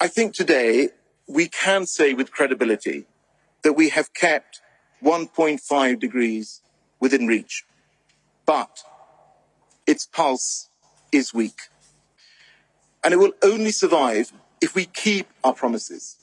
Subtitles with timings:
[0.00, 0.90] I think today
[1.26, 3.06] we can say with credibility
[3.62, 4.60] that we have kept
[5.02, 6.62] 1.5 degrees
[7.00, 7.64] within reach.
[8.46, 8.78] But
[9.88, 10.68] its pulse
[11.10, 11.58] is weak.
[13.02, 16.16] And it will only survive if we keep our promises,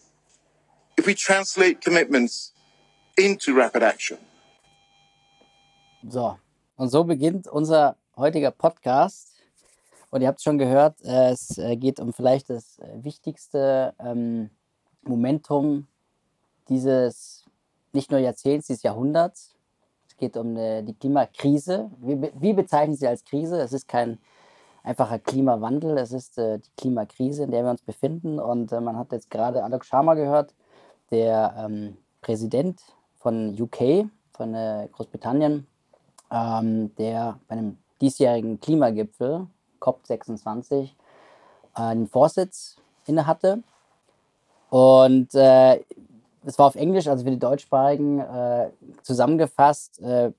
[0.97, 2.53] if we translate commitments
[3.17, 4.19] into rapid action.
[6.09, 6.39] So,
[6.77, 9.34] und so beginnt unser heutiger Podcast.
[10.15, 14.49] Und ihr habt schon gehört, äh, es äh, geht um vielleicht das äh, wichtigste ähm,
[15.03, 15.87] Momentum
[16.69, 17.43] dieses
[17.91, 19.57] nicht nur Jahrzehnts, dieses Jahrhunderts.
[20.07, 21.91] Es geht um die Klimakrise.
[21.99, 23.59] Wir bezeichnen sie als Krise.
[23.59, 24.17] Es ist kein
[24.83, 28.39] einfacher Klimawandel, es ist die Klimakrise, in der wir uns befinden.
[28.39, 30.53] Und man hat jetzt gerade Alok Sharma gehört,
[31.11, 32.81] der ähm, Präsident
[33.17, 34.53] von UK, von
[34.93, 35.67] Großbritannien,
[36.31, 39.47] ähm, der bei einem diesjährigen Klimagipfel
[39.85, 40.89] COP26
[41.73, 43.63] einen Vorsitz inne hatte.
[44.69, 45.79] Und äh,
[46.45, 48.69] es war auf Englisch, also für die Deutschsprachigen äh,
[49.03, 50.31] zusammengefasst, äh,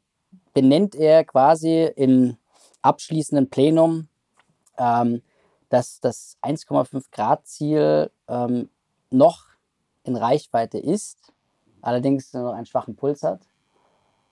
[0.54, 2.36] benennt er quasi im
[2.82, 4.08] abschließenden Plenum,
[4.78, 5.22] ähm,
[5.68, 8.68] dass das 1,5 Grad Ziel ähm,
[9.10, 9.44] noch
[10.04, 11.32] in Reichweite ist,
[11.82, 13.40] allerdings nur einen schwachen Puls hat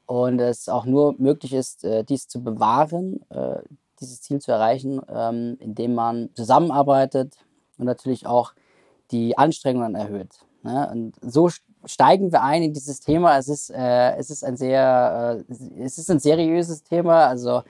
[0.06, 3.62] und es auch nur möglich ist, äh, dies zu bewahren, äh,
[4.00, 7.36] dieses Ziel zu erreichen, ähm, indem man zusammenarbeitet
[7.78, 8.52] und natürlich auch
[9.10, 10.30] die Anstrengungen erhöht.
[10.62, 10.88] Ne?
[10.90, 11.50] Und so
[11.84, 13.38] steigen wir ein in dieses Thema.
[13.38, 17.26] Es ist, äh, es ist ein sehr, äh, es ist ein seriöses Thema.
[17.26, 17.62] Also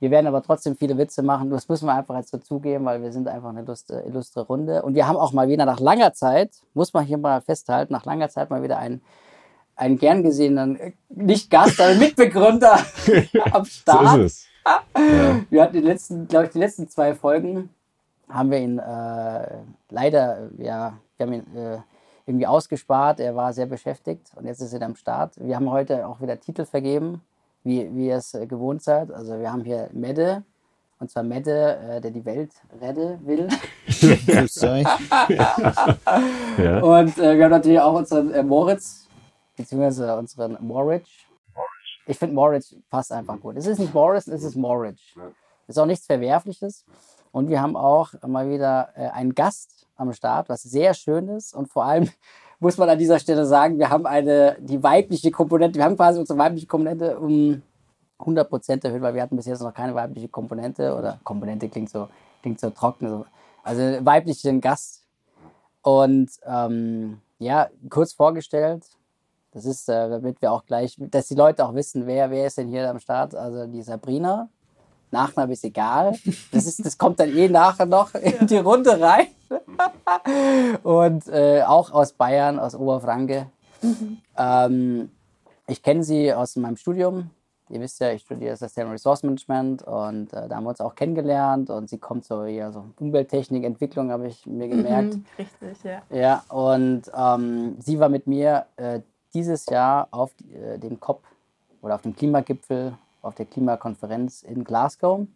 [0.00, 1.50] wir werden aber trotzdem viele Witze machen.
[1.50, 4.82] Das müssen wir einfach jetzt dazugeben, weil wir sind einfach eine illustre, illustre Runde.
[4.82, 8.04] Und wir haben auch mal wieder nach langer Zeit, muss man hier mal festhalten, nach
[8.04, 9.02] langer Zeit mal wieder einen
[9.78, 12.80] einen gern gesehenen, äh, nicht Gast, sondern Mitbegründer
[13.52, 14.08] am Start.
[14.08, 14.46] So ist es.
[14.64, 15.40] Ja.
[15.48, 17.70] Wir hatten die letzten, glaube ich, die letzten zwei Folgen
[18.28, 19.58] haben wir ihn äh,
[19.90, 21.78] leider, ja, wir haben ihn äh,
[22.26, 23.20] irgendwie ausgespart.
[23.20, 25.32] Er war sehr beschäftigt und jetzt ist er am Start.
[25.36, 27.22] Wir haben heute auch wieder Titel vergeben,
[27.64, 29.10] wie, wie ihr es äh, gewohnt seid.
[29.10, 30.42] Also wir haben hier Medde,
[31.00, 33.48] und zwar Medde, äh, der die Welt retten will.
[36.58, 36.80] ja.
[36.80, 39.08] Und äh, wir haben natürlich auch unseren äh, Moritz,
[39.56, 41.08] beziehungsweise unseren Moritz,
[42.08, 43.56] ich finde Moritz passt einfach gut.
[43.56, 45.00] Es ist nicht Morris, es ist Moritz.
[45.66, 46.84] Es ist auch nichts Verwerfliches.
[47.30, 51.54] Und wir haben auch mal wieder äh, einen Gast am Start, was sehr schön ist.
[51.54, 52.08] Und vor allem
[52.60, 56.18] muss man an dieser Stelle sagen, wir haben eine, die weibliche Komponente, wir haben quasi
[56.18, 57.62] unsere weibliche Komponente um
[58.20, 60.96] 100 Prozent erhöht, weil wir hatten bis jetzt noch keine weibliche Komponente.
[60.96, 62.08] Oder Komponente klingt so,
[62.40, 63.24] klingt so trocken.
[63.62, 65.04] Also weiblichen Gast.
[65.82, 68.84] Und ähm, ja, kurz vorgestellt,
[69.58, 72.58] das ist, äh, damit wir auch gleich, dass die Leute auch wissen, wer, wer ist
[72.58, 73.34] denn hier am Start.
[73.34, 74.48] Also die Sabrina.
[75.10, 76.16] Nachname ist egal.
[76.52, 79.26] Das, ist, das kommt dann eh nachher noch in die Runde rein.
[80.82, 83.46] Und äh, auch aus Bayern, aus Oberfranke.
[83.82, 84.18] Mhm.
[84.36, 85.10] Ähm,
[85.66, 87.30] ich kenne sie aus meinem Studium.
[87.70, 90.94] Ihr wisst ja, ich studiere Sustainable Resource Management und äh, da haben wir uns auch
[90.94, 95.14] kennengelernt und sie kommt so eher so Umwelttechnik, Entwicklung, habe ich mir gemerkt.
[95.14, 96.02] Mhm, richtig, ja.
[96.10, 99.00] Ja, und ähm, sie war mit mir äh,
[99.38, 101.22] dieses Jahr auf äh, dem COP
[101.80, 105.26] oder auf dem Klimagipfel, auf der Klimakonferenz in Glasgow.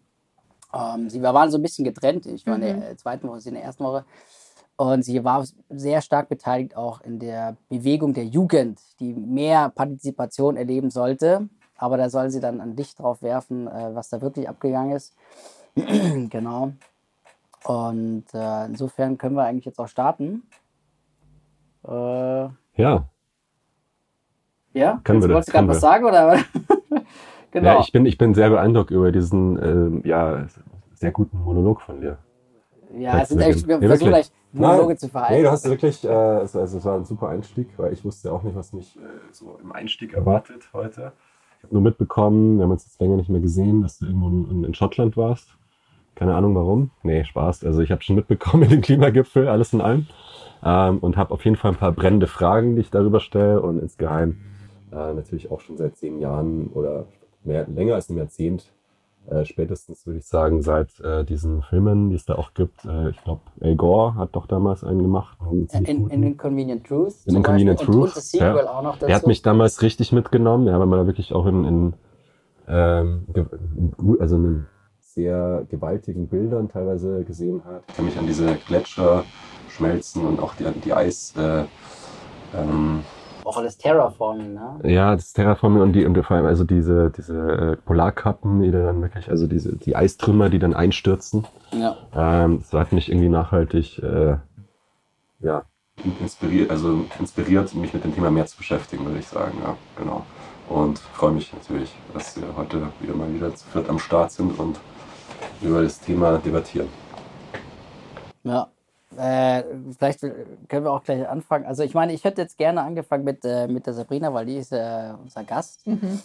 [0.74, 2.26] Ähm, sie waren so ein bisschen getrennt.
[2.26, 2.62] Ich war mhm.
[2.62, 2.98] in der mhm.
[2.98, 4.04] zweiten Woche, sie in der ersten Woche.
[4.76, 10.56] Und sie war sehr stark beteiligt auch in der Bewegung der Jugend, die mehr Partizipation
[10.56, 11.48] erleben sollte.
[11.76, 15.14] Aber da soll sie dann ein Licht drauf werfen, äh, was da wirklich abgegangen ist.
[15.74, 16.72] genau.
[17.64, 20.42] Und äh, insofern können wir eigentlich jetzt auch starten.
[21.86, 23.06] Äh, ja,
[24.72, 25.00] ja?
[25.04, 26.04] Können wir Wolltest du gerade was sagen?
[26.04, 26.38] Oder?
[27.50, 27.66] genau.
[27.66, 30.46] Ja, ich bin, ich bin sehr beeindruckt über diesen äh, ja,
[30.94, 32.18] sehr guten Monolog von dir.
[32.96, 35.34] Ja, es sind echt, wir nee, versuchen gleich Monologe zu verhalten.
[35.34, 38.32] Nee, du hast wirklich, äh, also, also es war ein super Einstieg, weil ich wusste
[38.32, 39.00] auch nicht, was mich äh,
[39.30, 41.12] so im Einstieg erwartet heute.
[41.58, 44.28] Ich habe nur mitbekommen, wir haben uns jetzt länger nicht mehr gesehen, dass du irgendwo
[44.28, 45.56] in, in Schottland warst.
[46.14, 46.90] Keine Ahnung warum.
[47.02, 47.64] Nee, Spaß.
[47.64, 50.06] Also ich habe schon mitbekommen mit dem Klimagipfel, alles in allem.
[50.62, 53.80] Ähm, und habe auf jeden Fall ein paar brennende Fragen, die ich darüber stelle und
[53.80, 54.36] insgeheim
[54.92, 57.06] äh, natürlich auch schon seit zehn Jahren oder
[57.44, 58.72] mehr, länger als einem Jahrzehnt,
[59.30, 62.84] äh, spätestens würde ich sagen, seit äh, diesen Filmen, die es da auch gibt.
[62.84, 65.38] Äh, ich glaube, Al Gore hat doch damals einen gemacht.
[65.50, 67.14] In, in Inconvenient Truth.
[67.26, 67.94] In Inconvenient Truth.
[67.94, 68.70] Und, und Sequel ja.
[68.70, 69.06] auch noch dazu.
[69.06, 71.92] Er hat mich damals richtig mitgenommen, ja, weil man da wirklich auch in, in
[72.68, 73.26] ähm,
[74.18, 74.66] also in
[75.00, 77.82] sehr gewaltigen Bildern teilweise gesehen hat.
[77.88, 79.24] Ich kann mich an diese Gletscher
[79.68, 81.64] schmelzen und auch die, die Eis, äh,
[82.56, 83.00] ähm,
[83.44, 84.80] auch das Terraforming, ne?
[84.84, 89.02] Ja, das Terraforming und die und vor allem also diese diese äh, Polarkappen, die dann
[89.02, 91.46] wirklich also diese die Eistrümmer, die dann einstürzen.
[91.72, 91.96] Ja.
[92.14, 94.36] Ähm, das hat mich irgendwie nachhaltig äh,
[95.40, 95.62] ja,
[96.20, 99.58] inspiriert, also inspiriert, mich mit dem Thema mehr zu beschäftigen, würde ich sagen.
[99.62, 100.24] Ja, genau.
[100.68, 104.58] Und freue mich natürlich, dass wir heute wieder mal wieder zu viert am Start sind
[104.58, 104.78] und
[105.60, 106.88] über das Thema debattieren.
[108.44, 108.68] Ja,
[109.18, 109.64] äh,
[109.96, 111.66] vielleicht können wir auch gleich anfangen.
[111.66, 114.56] Also ich meine, ich hätte jetzt gerne angefangen mit, äh, mit der Sabrina, weil die
[114.56, 115.86] ist äh, unser Gast.
[115.86, 116.20] Mhm.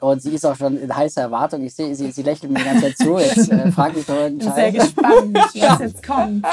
[0.00, 1.62] Und sie ist auch schon in heißer Erwartung.
[1.64, 3.18] Ich sehe, sie, sie lächelt mir die ganze Zeit zu.
[3.18, 6.44] Jetzt äh, frage ich doch Ich bin sehr gespannt, was jetzt kommt.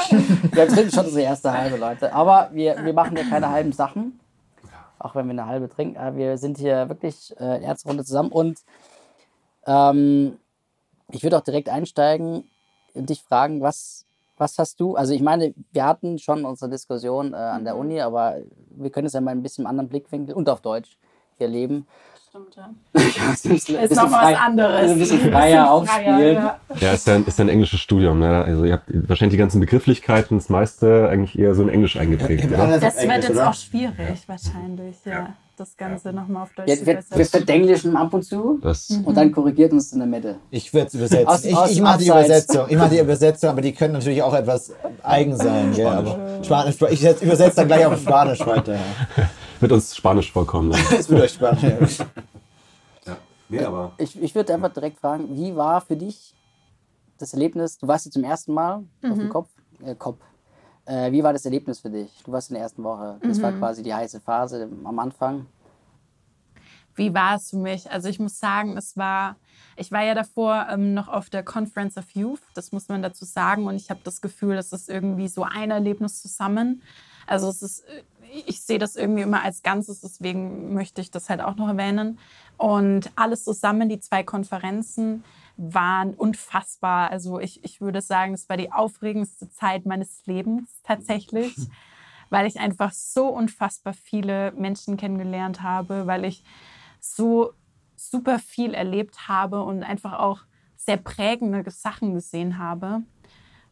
[0.54, 2.12] Wir trinken schon unsere erste halbe, Leute.
[2.12, 4.18] Aber wir, wir machen hier keine halben Sachen.
[4.98, 5.98] Auch wenn wir eine halbe trinken.
[5.98, 8.30] Aber wir sind hier wirklich äh, Runde zusammen.
[8.30, 8.58] Und
[9.66, 10.38] ähm,
[11.10, 12.44] ich würde auch direkt einsteigen
[12.94, 14.05] und dich fragen, was,
[14.38, 14.96] was hast du?
[14.96, 18.36] Also ich meine, wir hatten schon unsere Diskussion äh, an der Uni, aber
[18.70, 20.96] wir können es ja mal ein bisschen anderen Blickwinkel und auf Deutsch
[21.38, 21.86] hier leben.
[22.28, 22.70] Stimmt, ja.
[23.32, 24.90] Ist Ist noch mal was anderes.
[24.90, 26.34] Ein bisschen freier aufspielen.
[26.34, 26.60] ja.
[26.80, 28.18] Ja, ist ja, ein- ist ja ein englisches Studium.
[28.18, 28.44] Ne?
[28.44, 32.44] Also ihr habt wahrscheinlich die ganzen Begrifflichkeiten, das meiste eigentlich eher so in Englisch eingeprägt.
[32.54, 33.48] Auf Das wird jetzt oder?
[33.50, 35.34] auch schwierig, wahrscheinlich, ja.
[35.56, 39.04] Das Ganze nochmal auf Deutsch Wir, zu wir, wir verdenglischen ab und zu Das, Mhm.
[39.06, 40.36] und dann korrigiert uns in der Mitte.
[40.50, 41.26] Ich würde es übersetzen.
[41.26, 42.08] Aus- ich aus- ich mache die.
[42.08, 42.66] Übersetzung.
[42.68, 44.72] Ich mache die Übersetzung, aber die können natürlich auch etwas
[45.02, 45.72] eigen sein.
[45.72, 45.86] Gell?
[45.86, 46.76] Aber Spanisch.
[46.90, 48.74] Ich setz- übersetze dann gleich auf Spanisch weiter.
[48.74, 48.80] Ja.
[49.60, 50.72] wird uns Spanisch vorkommen.
[50.90, 51.62] Das wird euch spannend.
[53.06, 53.16] Ja.
[53.48, 56.34] Nee, aber Ich, ich würde einfach direkt fragen, wie war für dich
[57.18, 57.78] das Erlebnis?
[57.78, 59.48] Du warst jetzt zum ersten Mal auf dem Kopf.
[59.82, 60.18] Äh, Kopf.
[60.86, 62.10] Äh, wie war das Erlebnis für dich?
[62.24, 63.18] Du warst in der ersten Woche.
[63.22, 65.46] Das war quasi die heiße Phase am Anfang.
[66.94, 67.90] Wie war es für mich?
[67.90, 69.36] Also ich muss sagen, es war,
[69.76, 73.26] ich war ja davor ähm, noch auf der Conference of Youth, das muss man dazu
[73.26, 73.66] sagen.
[73.66, 76.82] Und ich habe das Gefühl, das ist irgendwie so ein Erlebnis zusammen.
[77.26, 78.02] Also es ist, äh,
[78.46, 82.18] ich sehe das irgendwie immer als Ganzes, deswegen möchte ich das halt auch noch erwähnen.
[82.56, 85.22] Und alles zusammen, die zwei Konferenzen,
[85.56, 87.10] waren unfassbar.
[87.10, 91.56] Also ich, ich würde sagen, es war die aufregendste Zeit meines Lebens tatsächlich,
[92.30, 96.44] weil ich einfach so unfassbar viele Menschen kennengelernt habe, weil ich
[97.00, 97.52] so
[97.94, 100.40] super viel erlebt habe und einfach auch
[100.76, 103.02] sehr prägende Sachen gesehen habe.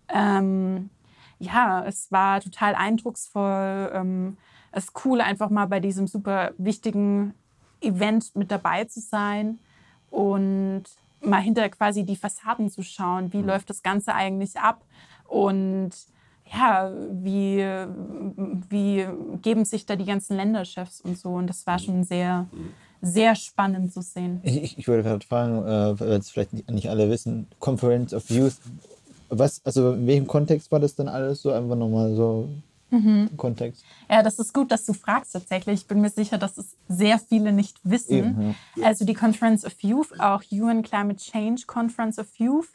[0.09, 0.91] Ähm,
[1.39, 3.91] ja, es war total eindrucksvoll.
[3.93, 4.37] Ähm,
[4.73, 7.35] es ist cool, einfach mal bei diesem super wichtigen
[7.81, 9.59] Event mit dabei zu sein
[10.11, 10.85] und
[11.25, 13.33] mal hinter quasi die Fassaden zu schauen.
[13.33, 14.85] Wie läuft das Ganze eigentlich ab?
[15.27, 15.91] Und
[16.53, 17.65] ja, wie,
[18.69, 19.07] wie
[19.43, 21.31] geben sich da die ganzen Länderchefs und so?
[21.31, 22.47] Und das war schon sehr,
[23.01, 24.41] sehr spannend zu sehen.
[24.43, 28.29] Ich, ich, würde gerade fragen, äh, weil es vielleicht nicht, nicht alle wissen, Conference of
[28.31, 28.57] Youth.
[29.31, 31.51] Was, also in welchem Kontext war das dann alles so?
[31.51, 32.49] Einfach nochmal so
[33.37, 33.85] Kontext.
[34.11, 35.81] Ja, das ist gut, dass du fragst tatsächlich.
[35.81, 38.13] Ich bin mir sicher, dass es sehr viele nicht wissen.
[38.13, 42.69] Eben, Also die Conference of Youth, auch UN Climate Change Conference of Youth,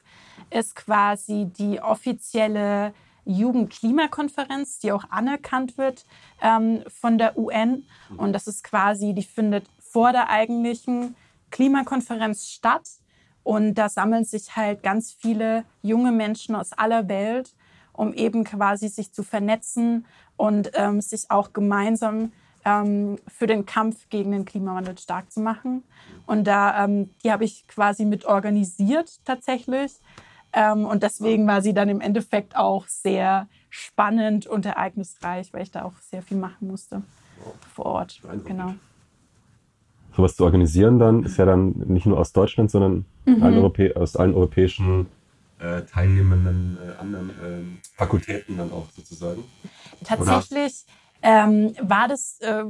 [0.49, 2.93] ist quasi die offizielle
[3.25, 6.05] Jugendklimakonferenz, die auch anerkannt wird
[6.41, 7.85] ähm, von der UN.
[8.17, 11.15] Und das ist quasi, die findet vor der eigentlichen
[11.51, 12.87] Klimakonferenz statt.
[13.43, 17.53] Und da sammeln sich halt ganz viele junge Menschen aus aller Welt,
[17.99, 20.05] um eben quasi sich zu vernetzen
[20.37, 22.31] und ähm, sich auch gemeinsam
[22.63, 25.83] ähm, für den Kampf gegen den Klimawandel stark zu machen.
[26.25, 29.91] Und da, ähm, die habe ich quasi mit organisiert tatsächlich.
[30.53, 35.71] Ähm, und deswegen war sie dann im Endeffekt auch sehr spannend und ereignisreich, weil ich
[35.71, 37.01] da auch sehr viel machen musste
[37.75, 38.21] vor Ort.
[38.45, 38.75] Genau.
[40.15, 44.15] sowas zu organisieren dann ist ja dann nicht nur aus Deutschland, sondern allen Europä aus
[44.15, 45.07] allen europäischen
[45.59, 49.43] äh, teilnehmenden äh, anderen ähm, Fakultäten dann auch sozusagen.
[50.03, 50.85] Tatsächlich
[51.21, 52.63] ähm, war das, äh,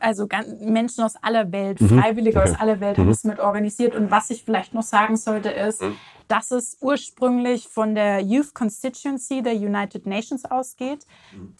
[0.00, 0.28] also
[0.60, 2.50] Menschen aus aller Welt, Freiwillige Okay.
[2.50, 3.94] aus aller Welt haben das mit organisiert.
[3.94, 5.82] Und was ich vielleicht noch sagen sollte, ist,
[6.28, 11.06] dass es ursprünglich von der Youth Constituency der United Nations ausgeht.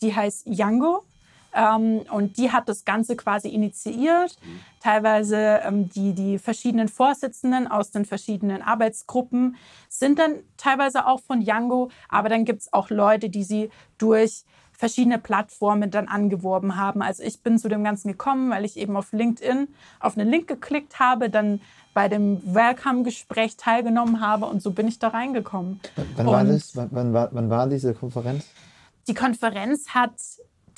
[0.03, 1.05] Die heißt Yango.
[1.55, 4.37] Ähm, und die hat das Ganze quasi initiiert.
[4.81, 9.57] Teilweise ähm, die, die verschiedenen Vorsitzenden aus den verschiedenen Arbeitsgruppen
[9.89, 14.45] sind dann teilweise auch von Yango, aber dann gibt es auch Leute, die sie durch
[14.73, 17.03] verschiedene Plattformen dann angeworben haben.
[17.03, 19.69] Also ich bin zu dem Ganzen gekommen, weil ich eben auf LinkedIn
[20.01, 21.61] auf einen Link geklickt habe, dann
[21.95, 25.81] bei dem Welcome-Gespräch teilgenommen habe und so bin ich da reingekommen.
[26.17, 26.75] Wann war das?
[26.75, 28.47] Wann, wann, war, wann war diese Konferenz?
[29.07, 30.15] Die Konferenz hat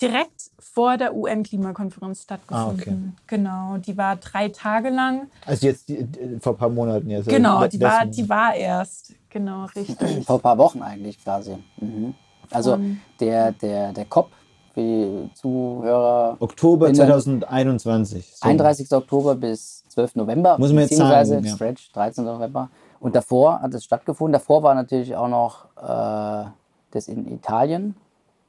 [0.01, 3.15] direkt vor der UN-Klimakonferenz stattgefunden.
[3.17, 5.29] Ah, Genau, die war drei Tage lang.
[5.47, 7.29] Also jetzt die, die, vor ein paar Monaten jetzt.
[7.29, 9.15] Genau, die war, die war erst.
[9.31, 9.97] Genau, richtig.
[10.27, 11.57] Vor ein paar Wochen eigentlich quasi.
[11.81, 12.15] Mhm.
[12.51, 14.31] Also Und- der, der, der COP
[14.73, 18.33] für die Zuhörer Oktober Innen- 2021.
[18.37, 18.49] So.
[18.49, 18.93] 31.
[18.93, 20.17] Oktober bis 12.
[20.17, 20.57] November.
[20.59, 21.55] Muss man jetzt beziehungsweise sagen, ja.
[21.55, 22.25] Stretch 13.
[22.25, 22.71] November.
[23.01, 24.33] Und davor hat es stattgefunden.
[24.33, 26.49] Davor war natürlich auch noch äh,
[26.93, 27.97] das in Italien.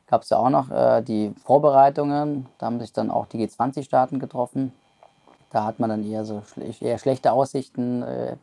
[0.07, 2.47] Gab es ja auch noch äh, die Vorbereitungen.
[2.57, 4.71] Da haben sich dann auch die G20-Staaten getroffen.
[5.51, 6.43] Da hat man dann eher so
[6.81, 8.03] eher schlechte Aussichten.
[8.03, 8.35] Äh,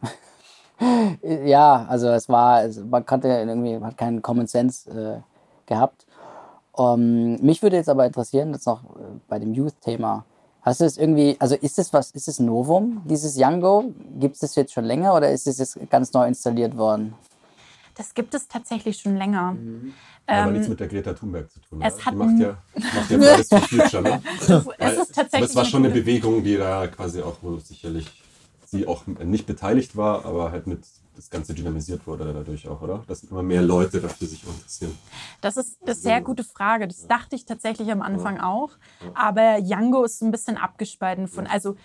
[1.48, 5.20] ja, also es war, es, man konnte irgendwie, man hat keinen Common Sense äh,
[5.66, 6.06] gehabt.
[6.74, 10.24] Um, mich würde jetzt aber interessieren, jetzt noch äh, bei dem Youth-Thema.
[10.62, 13.84] Hast du es irgendwie, also ist es was, ist es Novum, dieses Yango?
[14.18, 17.14] Gibt es das jetzt schon länger oder ist es jetzt ganz neu installiert worden?
[17.94, 19.52] Das gibt es tatsächlich schon länger.
[19.52, 19.92] Mhm.
[20.26, 21.82] Aber Ähm, nichts mit der Greta Thunberg zu tun.
[21.82, 24.22] es hat die macht ja, macht ja Fridays for Future, ne?
[24.38, 28.06] es ist Aber tatsächlich es war schon eine Bewegung, die da quasi auch wo sicherlich
[28.66, 30.80] sie auch nicht beteiligt war, aber halt mit
[31.14, 33.04] das Ganze dynamisiert wurde dadurch auch, oder?
[33.06, 34.96] Dass immer mehr Leute dafür sich interessieren.
[35.42, 36.88] Das ist eine sehr gute Frage.
[36.88, 38.70] Das dachte ich tatsächlich am Anfang auch.
[39.12, 41.76] Aber Yango ist so ein bisschen abgespalten von, also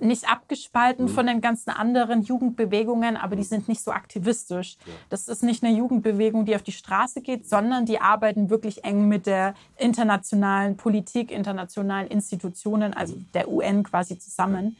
[0.00, 4.76] nicht abgespalten von den ganzen anderen Jugendbewegungen, aber die sind nicht so aktivistisch.
[5.08, 9.08] Das ist nicht eine Jugendbewegung, die auf die Straße geht, sondern die arbeiten wirklich eng
[9.08, 14.76] mit der internationalen Politik, internationalen Institutionen, also der UN quasi zusammen.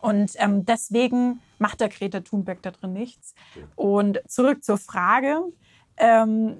[0.00, 3.34] Und ähm, deswegen macht der Greta Thunberg da drin nichts.
[3.76, 5.42] Und zurück zur Frage.
[5.96, 6.56] Ähm,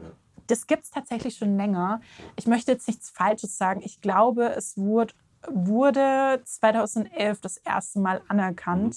[0.47, 2.00] das gibt es tatsächlich schon länger.
[2.37, 3.81] Ich möchte jetzt nichts Falsches sagen.
[3.85, 5.14] Ich glaube, es wurde,
[5.49, 8.97] wurde 2011 das erste Mal anerkannt.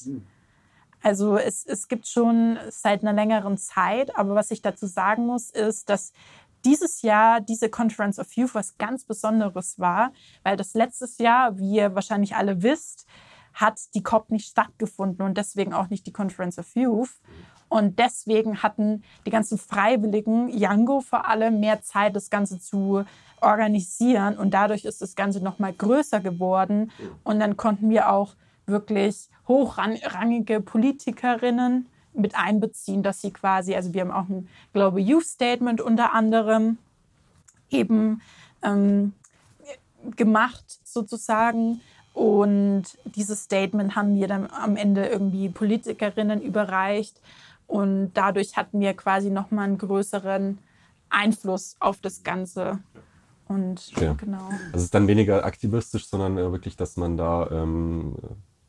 [1.01, 5.51] Also es, es gibt schon seit einer längeren Zeit, aber was ich dazu sagen muss,
[5.51, 6.13] ist, dass
[6.65, 10.11] dieses Jahr diese Conference of Youth was ganz Besonderes war,
[10.43, 13.05] weil das letztes Jahr, wie ihr wahrscheinlich alle wisst,
[13.53, 17.21] hat die COP nicht stattgefunden und deswegen auch nicht die Conference of Youth.
[17.75, 23.03] Und deswegen hatten die ganzen Freiwilligen, Yango vor allem, mehr Zeit, das Ganze zu
[23.41, 24.37] organisieren.
[24.37, 26.89] Und dadurch ist das Ganze nochmal größer geworden.
[27.25, 33.99] Und dann konnten wir auch wirklich hochrangige Politikerinnen mit einbeziehen, dass sie quasi, also wir
[33.99, 36.77] haben auch ein Global Youth Statement unter anderem
[37.69, 38.21] eben
[38.63, 39.11] ähm,
[40.15, 41.81] gemacht sozusagen.
[42.13, 47.19] Und dieses Statement haben wir dann am Ende irgendwie Politikerinnen überreicht.
[47.67, 50.59] Und dadurch hatten wir quasi nochmal einen größeren
[51.09, 52.79] Einfluss auf das Ganze.
[53.47, 54.13] Und Ja.
[54.13, 54.49] genau.
[54.49, 58.15] Also es ist dann weniger aktivistisch, sondern äh, wirklich, dass man da ähm,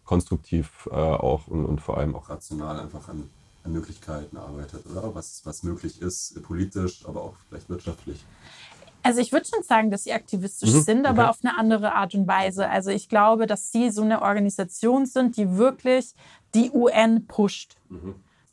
[0.05, 3.29] konstruktiv äh, auch und, und vor allem auch rational einfach an,
[3.65, 5.15] an Möglichkeiten arbeitet, oder?
[5.15, 8.25] Was, was möglich ist, politisch, aber auch vielleicht wirtschaftlich.
[9.03, 11.31] Also ich würde schon sagen, dass sie aktivistisch Mhm, sind, aber okay.
[11.31, 12.69] auf eine andere Art und Weise.
[12.69, 16.13] Also ich glaube, dass sie so eine Organisation sind, die wirklich
[16.55, 17.77] die UN pusht.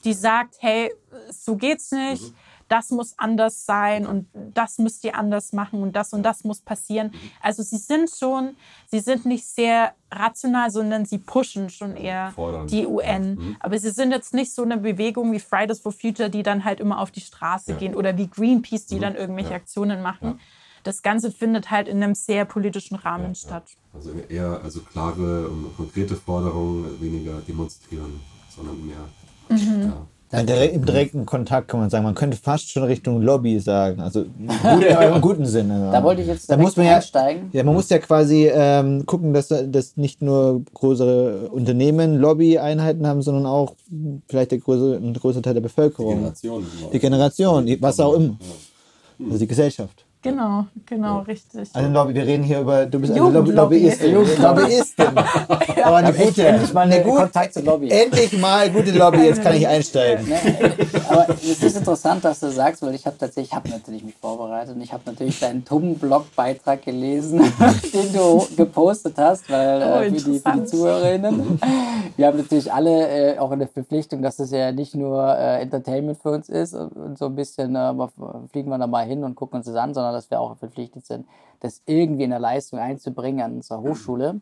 [0.04, 0.92] Die sagt, hey,
[1.32, 2.34] so geht's nicht,
[2.70, 6.62] das muss anders sein und das müsst ihr anders machen und das und das muss
[6.62, 7.12] passieren.
[7.42, 8.56] Also sie sind schon,
[8.88, 12.68] sie sind nicht sehr rational, sondern sie pushen schon eher Fordern.
[12.68, 13.36] die UN.
[13.36, 13.56] Mhm.
[13.60, 16.80] Aber sie sind jetzt nicht so eine Bewegung wie Fridays for Future, die dann halt
[16.80, 17.76] immer auf die Straße Ja.
[17.76, 17.80] Mhm.
[17.80, 19.56] gehen oder wie Greenpeace, die dann irgendwelche Ja.
[19.58, 20.28] Aktionen machen.
[20.28, 20.38] Ja.
[20.84, 23.64] Das Ganze findet halt in einem sehr politischen Rahmen statt.
[23.94, 28.20] Also eher also klare und konkrete Forderungen, weniger demonstrieren,
[28.54, 28.98] sondern mehr.
[29.54, 29.82] Mhm.
[29.82, 30.08] Ja.
[30.34, 34.02] Ja, direkt, Im direkten Kontakt kann man sagen, man könnte fast schon Richtung Lobby sagen.
[34.02, 34.84] Also gut,
[35.16, 35.92] im guten Sinne.
[35.92, 37.50] Da wollte ich jetzt da muss man ja, einsteigen.
[37.52, 43.22] ja, man muss ja quasi ähm, gucken, dass, dass nicht nur größere Unternehmen Lobby-Einheiten haben,
[43.22, 43.76] sondern auch
[44.28, 46.16] vielleicht der größere, ein größerer Teil der Bevölkerung.
[46.16, 46.66] Generation.
[46.92, 48.36] Die Generation, die, was auch immer.
[49.24, 50.03] Also die Gesellschaft.
[50.24, 51.70] Genau, genau, richtig.
[51.74, 53.52] Also Lobby, wir reden hier über, du bist eine Lobby.
[53.52, 54.14] Lobbyistin.
[54.42, 55.08] Lobbyistin.
[55.84, 56.48] Aber eine gute.
[56.48, 57.90] endlich mal eine gut- Kontakt zur Lobby.
[57.90, 60.26] Endlich mal gute Lobby, jetzt kann ich einsteigen.
[61.10, 64.16] Aber es ist interessant, dass du sagst, weil ich habe tatsächlich, ich habe natürlich mich
[64.16, 67.40] vorbereitet und ich habe natürlich deinen Tum-Blog-Beitrag gelesen,
[67.94, 70.66] den du gepostet hast, weil Oh, äh, für, die, für die.
[70.66, 71.60] Zuhörerinnen.
[72.16, 76.20] Wir haben natürlich alle äh, auch eine Verpflichtung, dass das ja nicht nur äh, Entertainment
[76.22, 77.94] für uns ist und, und so ein bisschen äh,
[78.52, 81.06] fliegen wir da mal hin und gucken uns das an, sondern dass wir auch verpflichtet
[81.06, 81.26] sind,
[81.60, 84.42] das irgendwie in der Leistung einzubringen an unserer Hochschule.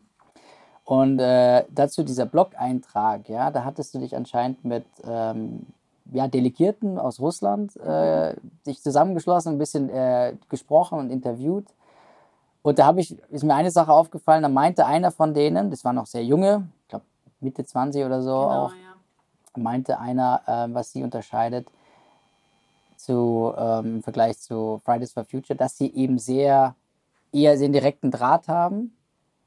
[0.84, 5.66] Und äh, dazu dieser Blog-Eintrag, ja, da hattest du dich anscheinend mit ähm,
[6.12, 11.66] ja, Delegierten aus Russland äh, sich zusammengeschlossen, ein bisschen äh, gesprochen und interviewt.
[12.62, 15.84] Und da habe ich, ist mir eine Sache aufgefallen, da meinte einer von denen, das
[15.84, 17.04] war noch sehr junge, ich glaube
[17.40, 18.72] Mitte 20 oder so Genau, auch,
[19.56, 21.66] meinte einer, äh, was sie unterscheidet
[22.96, 26.76] zu, ähm, im Vergleich zu Fridays for Future, dass sie eben sehr,
[27.32, 28.96] eher den direkten Draht haben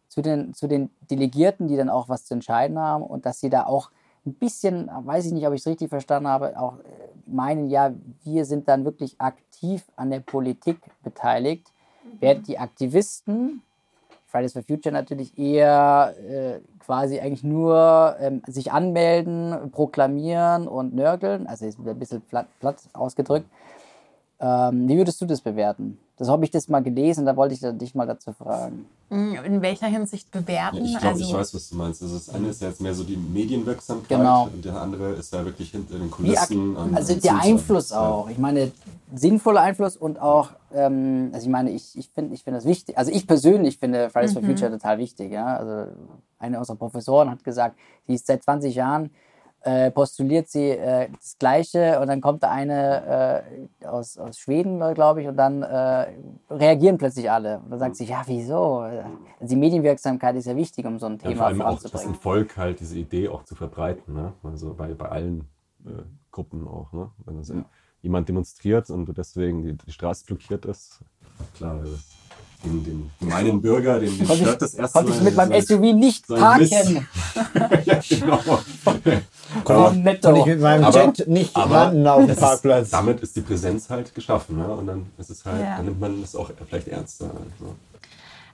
[0.09, 3.49] zu den, zu den Delegierten, die dann auch was zu entscheiden haben und dass sie
[3.49, 3.91] da auch
[4.25, 6.81] ein bisschen, weiß ich nicht, ob ich es richtig verstanden habe, auch äh,
[7.25, 11.71] meinen, ja, wir sind dann wirklich aktiv an der Politik beteiligt,
[12.19, 13.61] während die Aktivisten,
[14.27, 21.47] Fridays for Future natürlich eher äh, quasi eigentlich nur ähm, sich anmelden, proklamieren und nörgeln,
[21.47, 23.47] also ist ein bisschen platt, platt ausgedrückt.
[24.39, 25.97] Ähm, wie würdest du das bewerten?
[26.17, 28.85] Das habe ich das mal gelesen, da wollte ich dich mal dazu fragen.
[29.09, 30.77] Hm, In welcher Hinsicht bewerten?
[30.85, 32.01] Ich glaube, also, ich weiß, was du meinst.
[32.01, 34.45] Also das eine ist ja jetzt mehr so die Medienwirksamkeit Genau.
[34.45, 36.75] und der andere ist ja wirklich hinter den ak- Kulissen.
[36.77, 37.37] und- also und der.
[37.41, 38.29] Einfluss auch.
[38.29, 38.71] Ich meine,
[39.13, 42.97] sinnvoller Einfluss und auch, ähm, also ich meine, ich, ich finde ich finde das wichtig.
[42.97, 45.31] Also ich persönlich finde Fridays for Future total wichtig.
[45.33, 45.57] Ja?
[45.57, 45.91] Also
[46.39, 49.09] eine unserer Professoren hat gesagt, sie ist seit 20 Jahren,
[49.65, 53.43] äh, postuliert sie äh, das Gleiche und dann kommt da eine
[53.81, 56.07] äh, aus, aus Schweden, glaube ich, und dann äh,
[56.51, 57.59] reagieren plötzlich alle.
[57.59, 58.77] Und dann sagt sie, ja, wieso?
[58.77, 59.07] Also
[59.41, 62.21] die Medienwirksamkeit ist ja wichtig, um so ein Ja, Thema vor allem auch das voranzubringen.
[62.21, 64.13] Volk halt diese Idee auch zu verbreiten.
[64.13, 64.33] Ne?
[64.43, 65.49] Also bei, bei allen
[65.85, 66.93] äh, Gruppen auch.
[66.93, 67.09] Ne?
[67.25, 67.51] Wenn das
[68.03, 70.99] jemand demonstriert und deswegen die, die Straße blockiert ist,
[71.55, 72.14] klar, das,
[72.65, 75.61] den, den gemeinen Bürger, den, den Konnte stört ich, das erste konnte ich mit meinem
[75.61, 77.07] SUV nicht parken.
[77.85, 78.39] ja, genau.
[79.65, 80.29] Oh, netto.
[80.29, 82.83] Und ich mit meinem Aber- Jet nicht landen auf dem Parkplatz.
[82.85, 84.57] Ist, damit ist die Präsenz halt geschaffen.
[84.57, 84.67] Ne?
[84.67, 85.77] Und dann ist es halt, Ja.
[85.77, 87.25] dann nimmt man das auch vielleicht ernster.
[87.27, 87.33] Ne?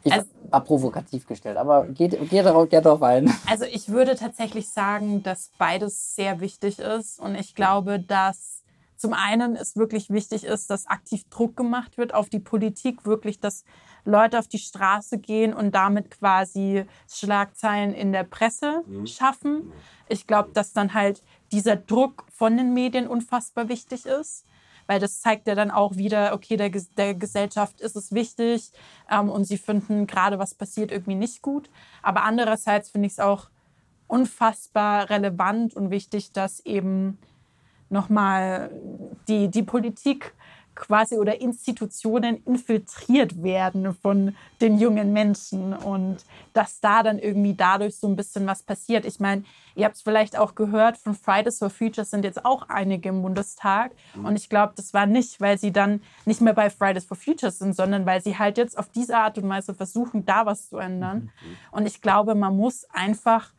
[0.04, 3.32] Ich Also- war provokativ gestellt, aber geht, geht, darauf, geht darauf ein.
[3.50, 7.20] Also ich würde tatsächlich sagen, dass beides sehr wichtig ist.
[7.20, 8.62] Und ich glaube, dass
[8.98, 13.40] zum einen es wirklich wichtig ist, dass aktiv Druck gemacht wird auf die Politik, wirklich,
[13.40, 13.64] dass
[14.06, 19.72] Leute auf die Straße gehen und damit quasi Schlagzeilen in der Presse schaffen.
[20.10, 24.46] Ich glaube, dass dann halt dieser Druck von den Medien unfassbar wichtig ist.
[24.88, 28.72] Weil das zeigt ja dann auch wieder, okay, der, der Gesellschaft ist es wichtig
[29.10, 31.70] ähm, und sie finden gerade, was passiert, irgendwie nicht gut.
[32.02, 33.50] Aber andererseits finde ich es auch
[34.08, 37.20] unfassbar relevant und wichtig, dass eben
[37.90, 38.72] nochmal
[39.28, 40.34] die, die Politik
[40.82, 46.18] quasi oder Institutionen infiltriert werden von den jungen Menschen und
[46.54, 49.06] dass da dann irgendwie dadurch so ein bisschen was passiert.
[49.06, 49.44] Ich meine,
[49.76, 53.22] ihr habt es vielleicht auch gehört, von Fridays for Future sind jetzt auch einige im
[53.22, 53.92] Bundestag
[54.24, 57.52] und ich glaube, das war nicht, weil sie dann nicht mehr bei Fridays for Future
[57.52, 60.78] sind, sondern weil sie halt jetzt auf diese Art und Weise versuchen, da was zu
[60.78, 61.30] ändern.
[61.72, 63.54] Und ich glaube, man muss einfach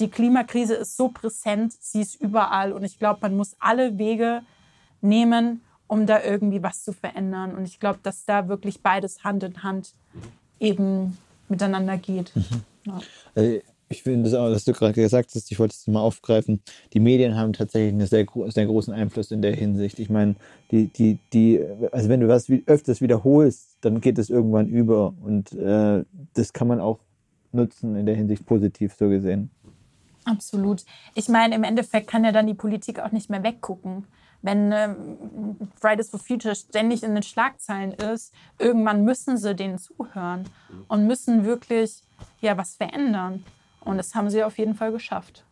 [0.00, 4.42] die Klimakrise ist so präsent, sie ist überall und ich glaube, man muss alle Wege
[5.02, 7.54] nehmen, um da irgendwie was zu verändern.
[7.54, 9.92] Und ich glaube, dass da wirklich beides Hand in Hand
[10.58, 11.18] eben
[11.50, 12.32] miteinander geht.
[12.84, 12.98] Ja.
[13.34, 16.62] Also ich finde das auch, was du gerade gesagt hast, ich wollte es mal aufgreifen.
[16.94, 19.98] Die Medien haben tatsächlich einen sehr, sehr großen Einfluss in der Hinsicht.
[19.98, 20.34] Ich meine,
[20.70, 25.14] die, die, die, also wenn du was öfters wiederholst, dann geht es irgendwann über.
[25.20, 26.98] Und äh, das kann man auch
[27.52, 29.50] nutzen in der Hinsicht positiv so gesehen.
[30.24, 30.84] Absolut.
[31.14, 34.06] Ich meine, im Endeffekt kann ja dann die Politik auch nicht mehr weggucken.
[34.42, 40.48] Wenn ähm, Fridays for Future ständig in den Schlagzeilen ist, irgendwann müssen sie denen zuhören
[40.88, 42.02] und müssen wirklich
[42.40, 43.44] ja was verändern.
[43.84, 45.44] Und das haben sie auf jeden Fall geschafft.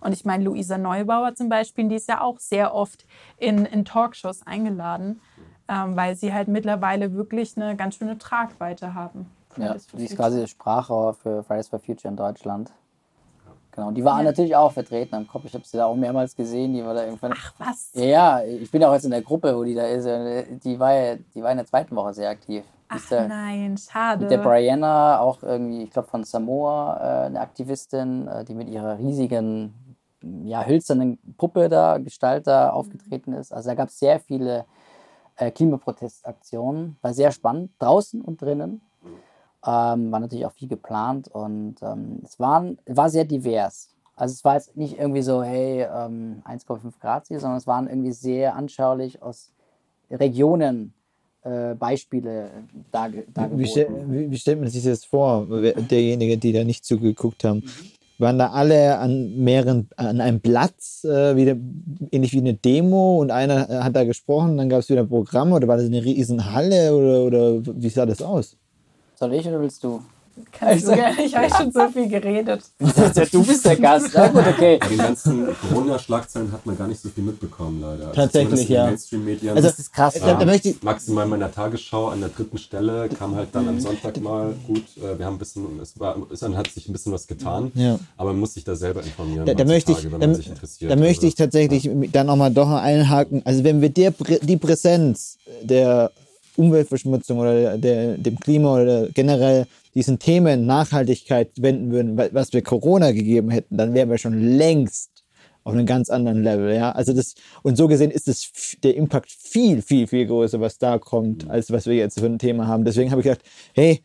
[0.00, 3.06] Und ich meine, Luisa Neubauer zum Beispiel, die ist ja auch sehr oft
[3.38, 5.20] in, in Talkshows eingeladen,
[5.68, 9.30] ähm, weil sie halt mittlerweile wirklich eine ganz schöne Tragweite haben.
[9.56, 12.72] Ja, die ist quasi das Sprachrohr für Fridays for Future in Deutschland.
[13.76, 14.24] Genau, die war Ja.
[14.24, 15.44] natürlich auch vertreten am Kopf.
[15.44, 16.72] Ich habe sie da auch mehrmals gesehen.
[16.72, 17.34] Die war da irgendwann.
[17.36, 17.90] Ach was?
[17.92, 20.06] Ja, ich bin auch jetzt in der Gruppe, wo die da ist.
[20.64, 22.64] Die war, ja, die war in der zweiten Woche sehr aktiv.
[22.88, 24.22] Ach da nein, schade.
[24.22, 28.68] mit der Brianna, auch irgendwie, ich glaube von Samoa, äh, eine Aktivistin, äh, die mit
[28.68, 29.74] ihrer riesigen,
[30.44, 33.52] ja, hölzernen Puppe da, Gestalt da aufgetreten ist.
[33.52, 34.64] Also da gab es sehr viele
[35.34, 36.96] äh, Klimaprotestaktionen.
[37.02, 38.80] War sehr spannend, draußen und drinnen.
[39.66, 43.88] Ähm, war natürlich auch viel geplant und ähm, es waren, war sehr divers.
[44.14, 47.88] Also es war jetzt nicht irgendwie so, hey, ähm, 1,5 Grad Ziel, sondern es waren
[47.88, 49.50] irgendwie sehr anschaulich aus
[50.10, 50.94] Regionen
[51.42, 52.50] äh, Beispiele
[52.92, 53.24] darge
[53.56, 54.12] Wie, stell, dargeboten.
[54.12, 57.62] wie, wie stellt man sich das vor, wer- derjenige, die da nicht zugeguckt haben?
[58.18, 61.56] Waren da alle an mehreren, an einem Platz, äh, wieder,
[62.10, 65.08] ähnlich wie eine Demo und einer äh, hat da gesprochen, dann gab es wieder ein
[65.08, 68.56] Programm oder war das eine riesen Halle oder, oder wie sah das aus?
[69.18, 70.00] Soll ich oder willst du?
[70.52, 72.60] Kannst du gerne, ich habe schon so viel geredet.
[73.32, 74.10] du bist der Gast.
[74.12, 74.78] Na gut, okay.
[74.90, 78.08] Den ganzen Corona-Schlagzeilen hat man gar nicht so viel mitbekommen, leider.
[78.08, 78.84] Also Tatsächlich, ja.
[78.84, 79.56] Mainstream-Medien.
[79.56, 80.12] Also, Das ist krass.
[80.20, 83.48] Da, da möchte ich, Maximal mal in der Tagesschau an der dritten Stelle kam halt
[83.52, 84.84] dann am Sonntag mal gut.
[84.98, 87.98] Äh, wir haben ein bisschen, es war, es hat sich ein bisschen was getan, Ja.
[88.18, 89.46] aber man muss sich da selber informieren.
[89.46, 90.90] da, da möchte ich, wenn man sich interessiert.
[90.92, 93.40] da möchte ich Also, tatsächlich dann nochmal doch einhaken.
[93.46, 96.10] Also wenn wir der, Prä- die Präsenz der
[96.56, 102.62] Umweltverschmutzung oder der, dem Klima oder generell diesen Themen Nachhaltigkeit wenden würden, wa- was wir
[102.62, 105.10] Corona gegeben hätten, dann wären wir schon längst
[105.64, 106.92] auf einem ganz anderen Level, ja.
[106.92, 108.52] Also das, und so gesehen ist das,
[108.84, 112.38] der Impact viel, viel, viel größer, was da kommt, als was wir jetzt für ein
[112.38, 112.84] Thema haben.
[112.84, 113.42] Deswegen habe ich gedacht,
[113.74, 114.00] hey,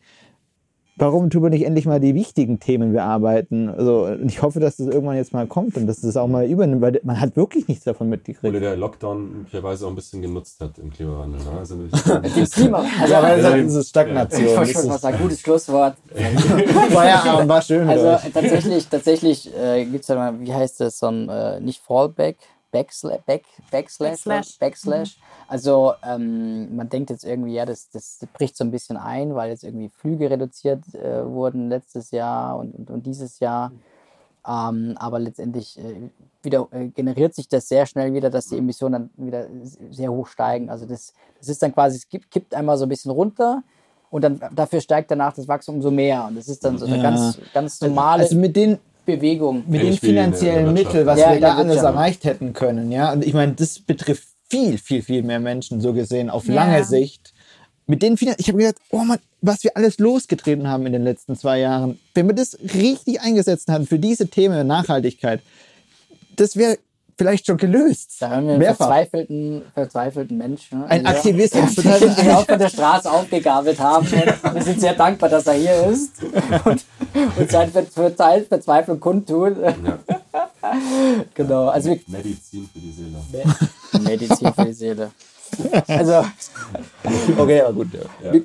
[0.96, 3.68] warum tun wir nicht endlich mal die wichtigen Themen bearbeiten?
[3.68, 6.46] Also, und ich hoffe, dass das irgendwann jetzt mal kommt und dass das auch mal
[6.46, 8.54] übernimmt, weil man hat wirklich nichts davon Oder mitgekriegt.
[8.62, 11.40] der Lockdown möglicherweise auch ein bisschen genutzt hat im Klimawandel.
[11.40, 11.58] Ne?
[11.58, 11.90] Also Dem
[12.50, 12.84] Klima.
[13.00, 14.40] Also, Ja, weil das Ja, ist Stagnation.
[14.42, 15.94] ich Das wollte schon ist- was sagen, gutes Schlusswort.
[16.90, 17.88] Feierabend war schön.
[17.88, 21.82] Also tatsächlich, tatsächlich äh, gibt es ja mal, wie heißt das, so ein, äh, nicht
[21.82, 22.36] Fallback,
[22.72, 24.58] Backsla Back, Backslash, Backslash.
[24.58, 25.18] Backslash.
[25.46, 29.50] Also ähm, man denkt jetzt irgendwie, ja, das, das bricht so ein bisschen ein, weil
[29.50, 33.70] jetzt irgendwie Flüge reduziert äh, wurden letztes Jahr und, und, und dieses Jahr.
[34.44, 36.10] Ähm, aber letztendlich äh,
[36.42, 39.46] wieder äh, generiert sich das sehr schnell wieder, dass die Emissionen dann wieder
[39.90, 40.68] sehr hoch steigen.
[40.68, 43.62] Also das, das ist dann quasi, es kippt, kippt einmal so ein bisschen runter
[44.10, 46.24] und dann dafür steigt danach das Wachstum umso mehr.
[46.26, 47.02] Und das ist dann so eine Ja.
[47.02, 49.64] ganz, ganz normale Also mit den, Bewegung.
[49.66, 50.72] mit den finanziellen.
[50.72, 53.12] Mitteln, was Ja, wir da alles erreicht hätten können, ja.
[53.12, 56.54] Und ich meine, das betrifft viel, viel, viel mehr Menschen, so gesehen, auf Ja.
[56.54, 57.32] lange Sicht.
[57.86, 61.02] Mit den Finan ich habe gedacht, oh Mann, was wir alles losgetreten haben in den
[61.02, 65.40] letzten zwei Jahren, wenn wir das richtig eingesetzt hätten für diese Themen Nachhaltigkeit,
[66.36, 66.78] das wäre
[67.22, 68.16] vielleicht schon gelöst.
[68.20, 68.86] Da hören wir einen Mehrfach.
[68.86, 70.84] verzweifelten, verzweifelten Menschen.
[70.84, 71.74] Ein Also, Aktivismus.
[71.76, 74.06] Den wir auch von der Straße aufgegabelt haben.
[74.06, 76.10] Und wir sind sehr dankbar, dass er hier ist
[76.64, 76.84] und,
[77.38, 79.56] und seine Ver- Ver- Verzweiflung kundtut.
[79.62, 79.74] Ja.
[81.34, 84.04] Genau, also Medizin für die Seele.
[84.04, 85.10] Medizin für die Seele.
[85.88, 86.24] Also,
[87.38, 87.88] Okay, aber gut.
[87.92, 88.32] Ja.
[88.32, 88.42] wir,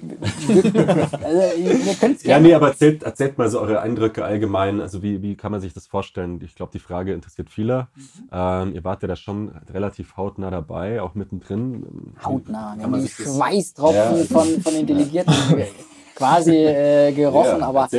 [0.73, 4.81] wir, also ihr Ja, nee, aber erzählt, erzählt mal so eure Eindrücke allgemein.
[4.81, 6.39] Also wie, wie kann man sich das vorstellen?
[6.43, 7.87] Ich glaube, die Frage interessiert viele.
[8.31, 12.13] Ähm, ihr wart ja da schon relativ hautnah dabei, auch mittendrin.
[12.23, 12.75] hautnah.
[12.79, 14.23] Kann man die Schweißtropfen Ja.
[14.25, 15.33] von, von den Delegierten
[16.15, 17.87] quasi äh, gerochen, Ja, aber.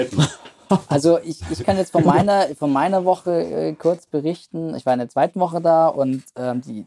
[0.88, 4.74] Also ich, ich kann jetzt von meiner, von meiner Woche äh, kurz berichten.
[4.74, 6.84] Ich war in der zweiten Woche da und ähm, die,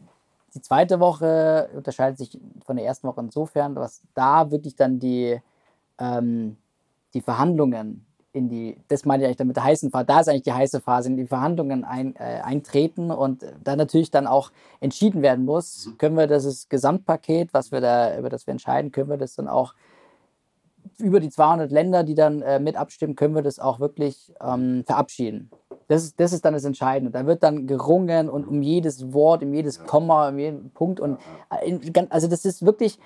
[0.54, 5.40] die zweite Woche unterscheidet sich von der ersten Woche insofern, dass da wirklich dann die,
[5.98, 6.56] ähm,
[7.14, 10.42] die Verhandlungen in die, das meine ich eigentlich damit der heißen Phase, da ist eigentlich
[10.42, 15.22] die heiße Phase, in die Verhandlungen ein, äh, eintreten und da natürlich dann auch entschieden
[15.22, 19.18] werden muss, können wir das Gesamtpaket, was wir da, über das wir entscheiden, können wir
[19.18, 19.74] das dann auch
[20.98, 24.84] über die 200 Länder, die dann äh, mit abstimmen, können wir das auch wirklich ähm,
[24.86, 25.50] verabschieden.
[25.92, 27.10] Das ist, das ist dann das Entscheidende.
[27.10, 31.00] Da wird dann gerungen und um jedes Wort, um jedes Komma, um jeden Punkt.
[31.00, 31.18] Und
[31.50, 32.98] äh, also das ist wirklich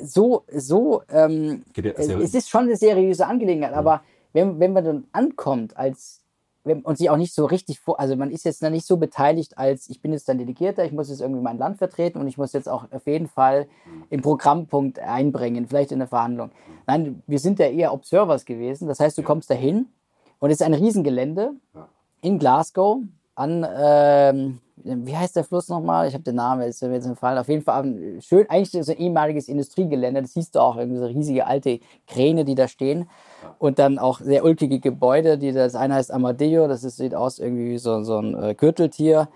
[0.00, 4.00] so, so ähm, es ist schon eine seriöse Angelegenheit, aber
[4.32, 6.22] wenn, wenn man dann ankommt als
[6.64, 8.96] wenn, und sich auch nicht so richtig vor, also man ist jetzt noch nicht so
[8.96, 12.26] beteiligt als ich bin jetzt ein Delegierter, ich muss jetzt irgendwie mein Land vertreten und
[12.26, 13.68] ich muss jetzt auch auf jeden Fall
[14.08, 16.50] im Programmpunkt einbringen, vielleicht in der Verhandlung.
[16.86, 19.88] Nein, wir sind ja eher Observers gewesen, das heißt, du kommst dahin
[20.38, 21.52] und es ist ein Riesengelände
[22.20, 23.00] in Glasgow
[23.34, 26.06] an, ähm, wie heißt der Fluss nochmal?
[26.06, 27.38] Ich habe den Namen jetzt, jetzt entfallen.
[27.38, 30.22] Auf jeden Fall ein schön, eigentlich so ein ehemaliges Industriegelände.
[30.22, 33.08] Das siehst du auch, irgendwie so riesige alte Kräne, die da stehen.
[33.58, 37.38] Und dann auch sehr ulkige Gebäude, die das eine heißt Amadeo, das ist, sieht aus
[37.38, 39.28] irgendwie wie so, so ein äh, Gürteltier.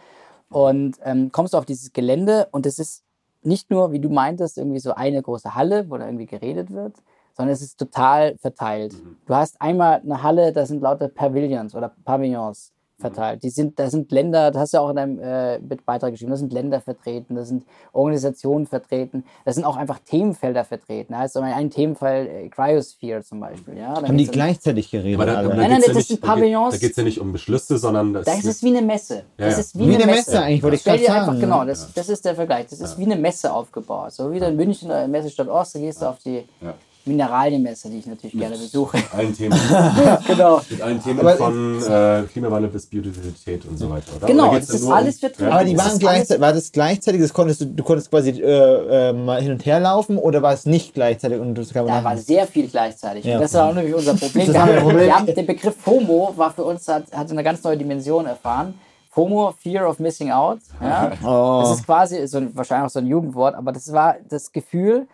[0.50, 3.02] Und ähm, kommst du auf dieses Gelände und es ist
[3.42, 6.94] nicht nur, wie du meintest, irgendwie so eine große Halle, wo da irgendwie geredet wird,
[7.40, 8.94] sondern es ist total verteilt.
[9.26, 13.42] Du hast einmal eine Halle, da sind lauter Pavillons oder Pavillons verteilt.
[13.42, 16.32] Die sind, da sind Länder, das hast du ja auch in deinem äh, Beitrag geschrieben,
[16.32, 21.14] da sind Länder vertreten, da sind Organisationen vertreten, da sind auch einfach Themenfelder vertreten.
[21.14, 23.78] Da heißt Beispiel ein Themenfeld äh, Cryosphere zum Beispiel.
[23.78, 23.94] Ja?
[23.94, 25.18] Da Haben die gleichzeitig geredet?
[25.18, 25.48] Aber da, alle?
[25.48, 26.74] da Nein, nein, geht's das ja sind nicht, da geht- Pavillons.
[26.74, 29.14] Da geht es ja nicht um Beschlüsse, sondern das Da ist es wie eine Messe.
[29.38, 29.60] Ja, Das ja.
[29.60, 30.30] ist wie, Wie eine eine Messe.
[30.32, 31.20] Messe eigentlich, wollte ich gerade dir sagen.
[31.20, 32.66] einfach, genau, das, das ist der Vergleich.
[32.66, 34.12] Das ist wie eine Messe aufgebaut.
[34.12, 36.74] So wie in München, äh, Messestadt Ost, da gehst du auf die Ja.
[37.10, 38.96] Mineralienmesse, die ich natürlich gerne besuche.
[38.96, 39.58] mit allen Themen,
[40.26, 40.60] genau.
[40.70, 44.06] mit allen Themen Aber von äh, Klimawandel bis Biodiversität und so weiter.
[44.16, 44.26] Oder?
[44.26, 45.52] Genau, Oder das da ist um- alles vertreten.
[45.52, 49.12] Aber die waren gleichzeitig, war das gleichzeitig, das konntest du, du konntest quasi äh, äh,
[49.12, 52.04] mal hin und her laufen oder war es nicht gleichzeitig und das kann man Da
[52.10, 53.24] war sehr viel gleichzeitig.
[53.24, 53.38] Ja.
[53.38, 54.46] Das war auch nämlich unser Problem.
[54.46, 55.06] Das Wir haben, ein Problem.
[55.06, 58.74] wir haben, der Begriff FOMO war für uns, hat, hat eine ganz neue Dimension erfahren.
[59.10, 60.60] FOMO, Fear of Missing Out.
[60.80, 61.12] Ja?
[61.24, 61.62] Oh.
[61.62, 65.08] Das ist quasi so ein, wahrscheinlich auch so ein Jugendwort, aber das war das Gefühl,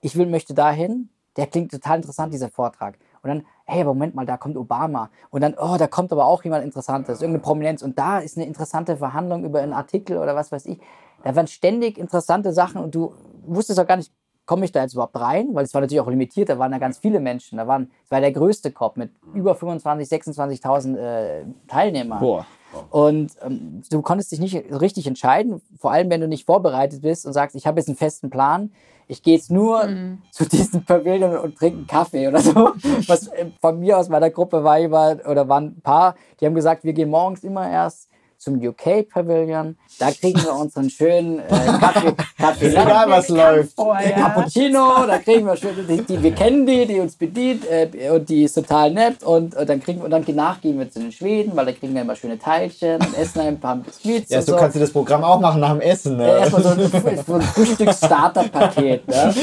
[0.00, 1.08] ich will, möchte dahin.
[1.36, 2.98] Der klingt total interessant, dieser Vortrag.
[3.22, 5.10] Und dann, hey, aber Moment mal, da kommt Obama.
[5.30, 7.82] Und dann, oh, da kommt aber auch jemand Interessantes, irgendeine Prominenz.
[7.82, 10.78] Und da ist eine interessante Verhandlung über einen Artikel oder was weiß ich.
[11.22, 13.14] Da waren ständig interessante Sachen und du
[13.46, 14.12] wusstest auch gar nicht,
[14.44, 15.48] komme ich da jetzt überhaupt rein?
[15.52, 17.58] Weil es war natürlich auch limitiert, da waren da ganz viele Menschen.
[17.58, 22.18] Da waren, es war der größte COP mit über 25.000, 26.000 äh, Teilnehmern.
[22.18, 22.46] Boah.
[22.90, 27.26] Und ähm, du konntest dich nicht richtig entscheiden, vor allem wenn du nicht vorbereitet bist
[27.26, 28.72] und sagst, ich habe jetzt einen festen Plan,
[29.08, 29.88] ich gehe jetzt nur
[30.30, 32.52] zu diesem Pavillon und trinke einen Kaffee oder so.
[33.06, 36.54] Was äh, von mir aus meiner Gruppe war jemand oder waren ein paar, die haben
[36.54, 38.08] gesagt, wir gehen morgens immer erst
[38.42, 39.76] zum UK Pavilion.
[40.00, 41.42] Da kriegen wir unseren schönen äh,
[41.80, 43.78] Kaffee, Kaffee Egal, was läuft.
[43.78, 44.10] Ja.
[44.10, 48.28] Cappuccino, da kriegen wir schön, die, die, wir kennen die, die uns bedient äh, und
[48.28, 50.98] die ist total nett und, und dann kriegen wir, und dann danach gehen wir zu
[50.98, 54.38] den Schweden, weil da kriegen wir immer schöne Teilchen und essen ein paar Biscuits Ja,
[54.40, 54.58] und so so.
[54.58, 56.18] kannst du das Programm auch machen nach dem Essen.
[56.18, 56.38] Ja, Ne?
[56.38, 59.06] erstmal so ein, so ein Frühstücks-Starter-Paket.
[59.08, 59.34] Ne?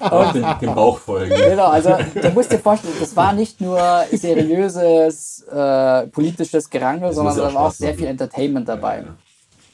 [0.00, 1.34] Auch den, den Bauch folgen.
[1.34, 3.80] Genau, also du musst dir vorstellen, das war nicht nur
[4.12, 8.25] seriöses äh, politisches Gerangel, sondern ja da auch war auch sehr viel Entertainment
[8.64, 9.04] dabei.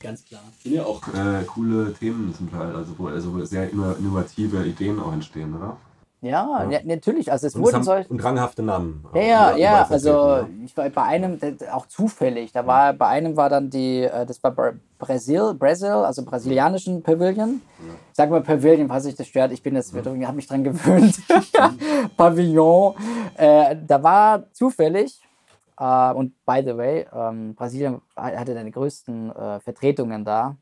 [0.01, 0.41] Ganz klar.
[0.63, 4.99] sind ja auch äh, coole Themen zum Teil, also wo also sehr inno- innovative Ideen
[4.99, 5.77] auch entstehen, oder?
[6.25, 7.31] Ja, ja, natürlich.
[7.33, 8.09] Also es Und, wurden haben, solche.
[8.09, 9.05] und ranghafte Namen.
[9.13, 11.39] Ja, ja, ja, also ich war bei einem,
[11.73, 15.89] auch zufällig, da war bei einem war dann die, äh, das war Bra- Brasil, Brasil,
[15.91, 17.61] also brasilianischen Pavilion.
[17.81, 20.63] Ich sag mal Pavilion, falls sich das stört, ich bin jetzt, ich habe mich dran
[20.63, 21.17] gewöhnt.
[22.17, 22.95] Pavillon.
[23.37, 25.21] Äh, da war zufällig,
[25.79, 30.57] äh, und by the way, ähm, Brasilien hatte die größten äh, Vertretungen da.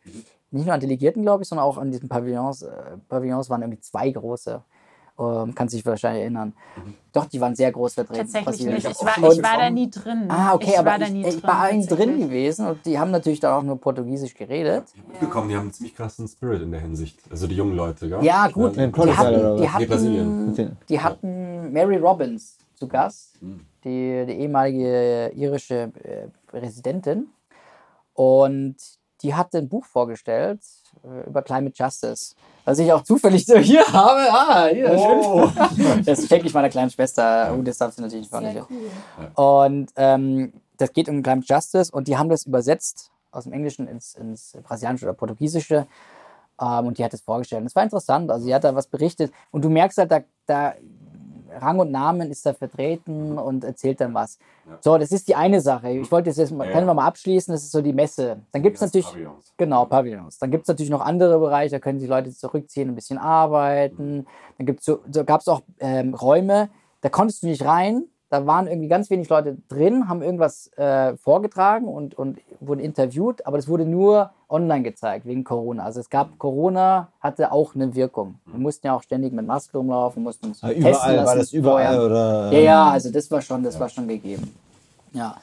[0.50, 2.62] Nicht nur an Delegierten, glaube ich, sondern auch an diesen Pavillons.
[2.62, 2.70] Äh,
[3.08, 4.62] Pavillons waren irgendwie zwei große.
[5.18, 6.54] Ähm, kann sich wahrscheinlich erinnern.
[7.12, 8.32] Doch, die waren sehr groß vertreten.
[8.32, 8.88] Tatsächlich nicht.
[8.88, 10.24] Ich auch war, ich war da nie drin.
[10.28, 12.98] Ah, okay, ich aber war da ich, nie ich war ein drin gewesen und die
[12.98, 14.84] haben natürlich dann auch nur Portugiesisch geredet.
[14.94, 17.18] Ich hab mitbekommen, die haben einen ziemlich krassen Spirit in der Hinsicht.
[17.30, 18.24] Also die jungen Leute, gell?
[18.24, 18.78] Ja, gut.
[18.78, 20.50] In Die hatten, die, Nee, Brasilien.
[20.56, 23.60] hatten, die hatten Mary Robbins zu Gast, Hm.
[23.84, 27.28] Die, die ehemalige irische äh, Residentin.
[28.14, 28.76] Und
[29.22, 30.60] die hat ein Buch vorgestellt
[31.04, 32.34] äh, über Climate Justice.
[32.64, 34.20] Was ich auch zufällig so hier habe.
[34.30, 35.48] Ah, hier, Oh.
[35.74, 36.02] schön.
[36.04, 37.54] Das schenke ich meiner kleinen Schwester.
[37.56, 39.44] Oh, das darf sie natürlich nicht Sehr cool.
[39.44, 43.86] Und ähm, das geht um Climate Justice und die haben das übersetzt aus dem Englischen
[43.86, 45.86] ins, ins Brasilianische oder Portugiesische.
[46.60, 47.60] Ähm, und die hat es vorgestellt.
[47.60, 48.30] Und Das war interessant.
[48.30, 50.74] Also sie hat da was berichtet und du merkst halt, da, da
[51.58, 54.38] Rang und Namen ist da vertreten und erzählt dann was.
[54.80, 55.90] So, das ist die eine Sache.
[55.90, 56.72] Ich wollte jetzt, jetzt mal, Ja.
[56.72, 58.40] können wir mal abschließen, das ist so die Messe.
[58.52, 59.52] Dann gibt es natürlich, Pavillons.
[59.56, 60.38] genau, Pavillons.
[60.38, 64.26] Dann gibt es natürlich noch andere Bereiche, da können sich Leute zurückziehen, ein bisschen arbeiten.
[64.58, 68.04] Dann gibt's so, so gab es auch ähm, Räume, da konntest du nicht rein.
[68.30, 73.44] Da waren irgendwie ganz wenig Leute drin, haben irgendwas äh, vorgetragen und, und wurden interviewt,
[73.44, 75.84] aber das wurde nur online gezeigt wegen Corona.
[75.84, 78.36] Also es gab Corona hatte auch eine Wirkung.
[78.46, 81.34] Wir mussten ja auch ständig mit Maske rumlaufen, mussten uns Ah, testen Überall lassen war
[81.36, 82.06] das überall vorher.
[82.06, 82.52] oder?
[82.52, 84.54] Ja, ja, also das war schon, das war schon gegeben.
[85.12, 85.36] Ja.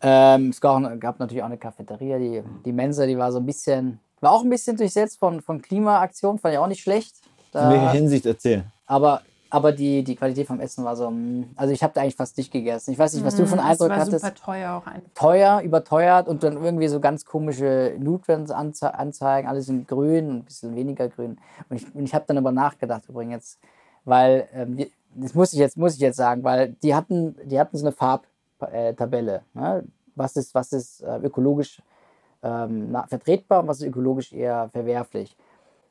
[0.00, 3.46] Ähm, es gab, gab natürlich auch eine Cafeteria, die, die Mensa, die war so ein
[3.46, 7.16] bisschen, war auch ein bisschen durchsetzt von, von Klimaaktion, fand ich auch nicht schlecht.
[7.54, 8.64] In welcher Da, Hinsicht erzähl?
[8.86, 12.16] aber aber die, die Qualität vom Essen war so, mm, also ich habe da eigentlich
[12.16, 12.90] fast nicht gegessen.
[12.92, 14.24] Ich weiß nicht, was du von Es Eindruck war hattest.
[14.24, 15.10] super teuer auch einfach.
[15.14, 20.76] Teuer, überteuert und dann irgendwie so ganz komische Nutrients-Anzeigen, alles in grün und ein bisschen
[20.76, 21.38] weniger grün.
[21.70, 23.58] Und ich, und ich habe dann aber nachgedacht übrigens,
[24.04, 27.76] weil, ähm, das muss ich jetzt, muss ich jetzt sagen, weil die hatten, die hatten
[27.76, 29.42] so eine Farbtabelle.
[29.54, 29.84] Ne?
[30.14, 31.80] Was ist, was ist äh, ökologisch
[32.42, 35.36] ähm, vertretbar und was ist ökologisch eher verwerflich.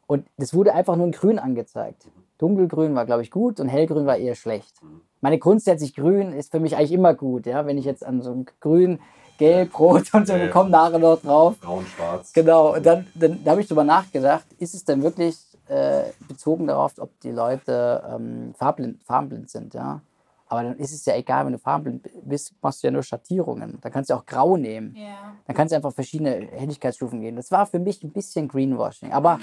[0.06, 2.08] Und das wurde einfach nur in grün angezeigt.
[2.38, 4.76] Dunkelgrün war, glaube ich, gut und hellgrün war eher schlecht.
[5.22, 7.66] Meine grundsätzlich grün ist für mich eigentlich immer gut, ja.
[7.66, 9.00] Wenn ich jetzt an so ein grün,
[9.38, 10.52] gelb, rot und so, Ja, wir ja.
[10.52, 11.60] kommen nachher noch drauf.
[11.60, 12.34] Braun, schwarz.
[12.34, 16.68] Genau, und dann, dann da habe ich drüber nachgedacht, ist es denn wirklich äh, bezogen
[16.68, 20.02] darauf, ob die Leute ähm, farbenblind, farbenblind sind, ja?
[20.50, 23.80] Aber dann ist es ja egal, wenn du farbenblind bist, machst du ja nur Schattierungen.
[23.82, 24.96] Dann kannst du auch grau nehmen.
[24.96, 25.34] Ja.
[25.46, 27.36] Dann kannst du einfach verschiedene Helligkeitsstufen gehen.
[27.36, 29.12] Das war für mich ein bisschen Greenwashing.
[29.12, 29.40] Aber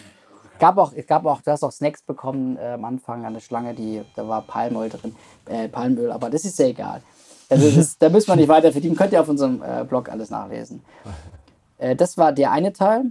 [0.58, 3.40] gab auch, es gab auch, du hast auch Snacks bekommen äh, am Anfang an der
[3.40, 5.14] Schlange, die, da war Palmöl drin,
[5.46, 7.02] äh, Palmöl, aber das ist ja egal.
[7.50, 8.96] Also das, da müssen wir nicht weiter verdienen.
[8.96, 10.82] Könnt ihr auf unserem äh, Blog alles nachlesen.
[11.78, 13.04] Äh, das war der eine Teil.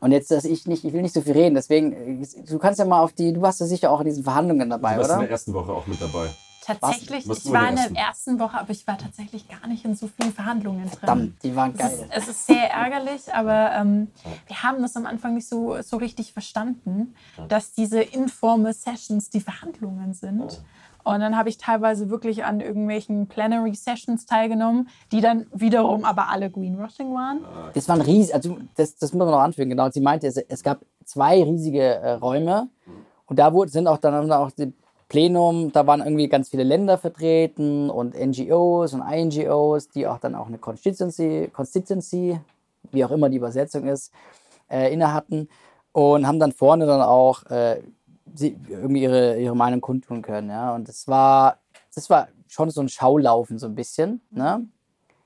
[0.00, 2.78] Und jetzt, dass ich nicht, ich will nicht so viel reden, deswegen, äh, du kannst
[2.78, 5.10] ja mal auf die, du warst ja sicher auch in diesen Verhandlungen dabei, Du warst
[5.10, 5.22] in oder?
[5.24, 6.28] der ersten Woche auch mit dabei.
[6.68, 8.38] Tatsächlich, Was- ich war in der ersten?
[8.38, 10.98] Woche, aber ich war tatsächlich gar nicht in so vielen Verhandlungen drin.
[10.98, 11.90] Verdammt, die waren Es geil.
[11.92, 14.08] ist, es ist sehr ärgerlich, aber ähm,
[14.46, 17.14] wir haben das am Anfang nicht so, so richtig verstanden,
[17.48, 20.62] dass diese informal Sessions die Verhandlungen sind.
[21.04, 26.28] Und dann habe ich teilweise wirklich an irgendwelchen Plenary Sessions teilgenommen, die dann wiederum aber
[26.28, 27.40] alle Greenwashing waren.
[27.72, 29.88] Das waren riesig, also das, das muss man noch anfügen, genau.
[29.90, 32.68] Sie meinte, es, es gab zwei riesige äh, Räume
[33.24, 34.70] und da wurde, sind auch dann auch die
[35.08, 40.34] Plenum, da waren irgendwie ganz viele Länder vertreten und NGOs und INGOs, die auch dann
[40.34, 42.38] auch eine Constituency, Constituency
[42.92, 44.12] wie auch immer die Übersetzung ist,
[44.70, 45.48] äh, inne hatten
[45.92, 47.82] und haben dann vorne dann auch äh,
[48.34, 50.50] sie, irgendwie ihre, ihre Meinung kundtun können.
[50.50, 50.74] Ja?
[50.74, 51.58] Und das war,
[51.94, 54.20] das war schon so ein Schaulaufen, so ein bisschen.
[54.30, 54.66] Ne?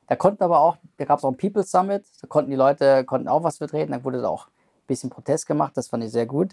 [0.07, 3.05] Da konnten aber auch, da gab es auch ein People Summit, da konnten die Leute
[3.05, 6.11] konnten auch was vertreten, da wurde da auch ein bisschen Protest gemacht, das fand ich
[6.11, 6.53] sehr gut.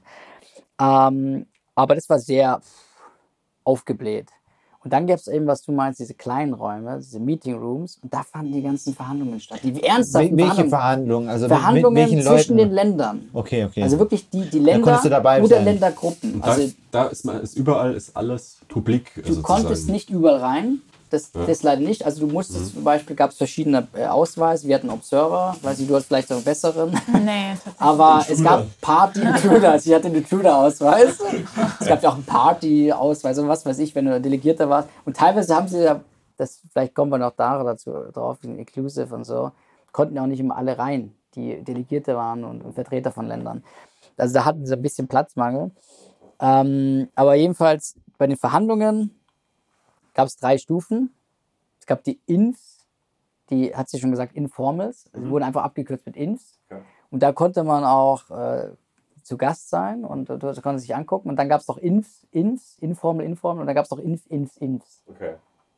[0.79, 2.61] Ähm, aber das war sehr
[3.69, 4.27] aufgebläht.
[4.81, 7.99] Und dann gäbe es eben, was du meinst, diese kleinen Räume, diese Meeting Rooms.
[8.01, 9.59] Und da fanden die ganzen Verhandlungen statt.
[9.61, 11.27] Die ernsthaften Wel- welche Verhandlungen.
[11.27, 11.29] Verhandlungen?
[11.29, 12.69] Also mit- mit Verhandlungen welchen zwischen Leuten?
[12.69, 13.29] den Ländern.
[13.33, 13.83] Okay, okay.
[13.83, 15.65] Also wirklich die, die Da Länder oder sein.
[15.65, 16.41] Ländergruppen.
[16.41, 19.11] Da, Also da ist, man, ist überall ist alles publik.
[19.25, 20.81] du konntest nicht überall rein.
[21.09, 22.05] Das, das leider nicht.
[22.05, 24.67] Also du musstest zum Beispiel, gab es verschiedene äh, Ausweise.
[24.67, 25.55] Wir hatten Observer.
[25.61, 26.91] Weiß nicht, du hast vielleicht einen besseren.
[26.91, 27.81] Nee, tatsächlich.
[27.81, 29.71] Aber es gab Party-Intruder.
[29.71, 31.17] Also ich hatte einen Intruder-Ausweis.
[31.79, 34.89] Es gab ja auch einen Party-Ausweis und was weiß ich, wenn du Delegierter warst.
[35.05, 36.01] Und teilweise haben sie ja,
[36.37, 39.51] das, vielleicht kommen wir noch da dazu drauf, Inclusive und so,
[39.91, 43.63] konnten ja auch nicht immer alle rein, die Delegierte waren und, und Vertreter von Ländern.
[44.15, 45.71] Also da hatten sie ein bisschen Platzmangel.
[46.39, 49.18] Ähm, aber jedenfalls bei den Verhandlungen
[50.13, 51.13] gab es drei Stufen.
[51.79, 52.85] Es gab die Infs,
[53.49, 55.05] die hat sie schon gesagt, Informals.
[55.11, 56.59] Also die wurden einfach abgekürzt mit Infs.
[56.69, 56.81] Ja.
[57.09, 58.69] Und da konnte man auch äh,
[59.23, 61.29] zu Gast sein und äh, das konnte sich angucken.
[61.29, 64.25] Und dann gab es noch Infs, Infs, Informal, Informal und dann gab es noch Inf,
[64.29, 65.03] Infs, Infs.
[65.07, 65.35] Okay.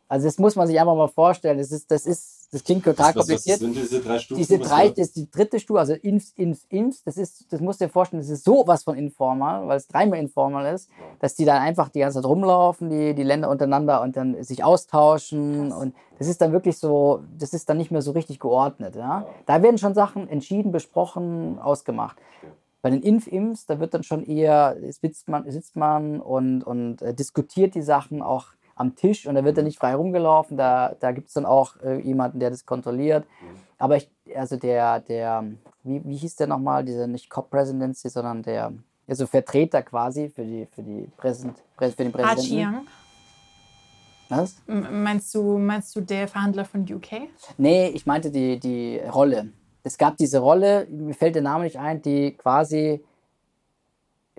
[0.08, 1.58] Also das muss man sich einfach mal vorstellen.
[1.58, 3.60] Das ist, das ist, das klingt total kompliziert.
[3.60, 4.42] sind diese drei Stufen?
[4.42, 7.52] Diese Was drei, da- das ist die dritte Stufe, also Infs, Infs, Infs, das ist,
[7.52, 10.90] das musst du dir vorstellen, das ist sowas von informal, weil es dreimal informal ist,
[11.20, 14.64] dass die dann einfach die ganze Zeit rumlaufen, die, die Länder untereinander und dann sich
[14.64, 18.96] austauschen und das ist dann wirklich so, das ist dann nicht mehr so richtig geordnet,
[18.96, 19.26] ja.
[19.46, 22.18] Da werden schon Sachen entschieden, besprochen, ausgemacht.
[22.84, 27.14] Bei den Inf-Imps, da wird dann schon eher, sitzt man, sitzt man und, und äh,
[27.14, 28.48] diskutiert die Sachen auch
[28.82, 31.76] am Tisch und da wird er nicht frei rumgelaufen, da, da gibt es dann auch
[31.82, 33.26] äh, jemanden, der das kontrolliert.
[33.78, 35.44] Aber ich, also der, der,
[35.84, 38.74] wie, wie hieß der nochmal, dieser nicht Cop-Presidency, sondern der,
[39.08, 42.44] also Vertreter quasi für die, für die Präsident, Prä- für den Ah, Präsidenten.
[42.44, 42.88] Chiang.
[44.30, 44.56] Was?
[44.67, 47.28] M- Meinst du, meinst du der Verhandler von UK?
[47.58, 49.50] Nee, ich meinte die, die Rolle.
[49.84, 53.04] Es gab diese Rolle, mir fällt der Name nicht ein, die quasi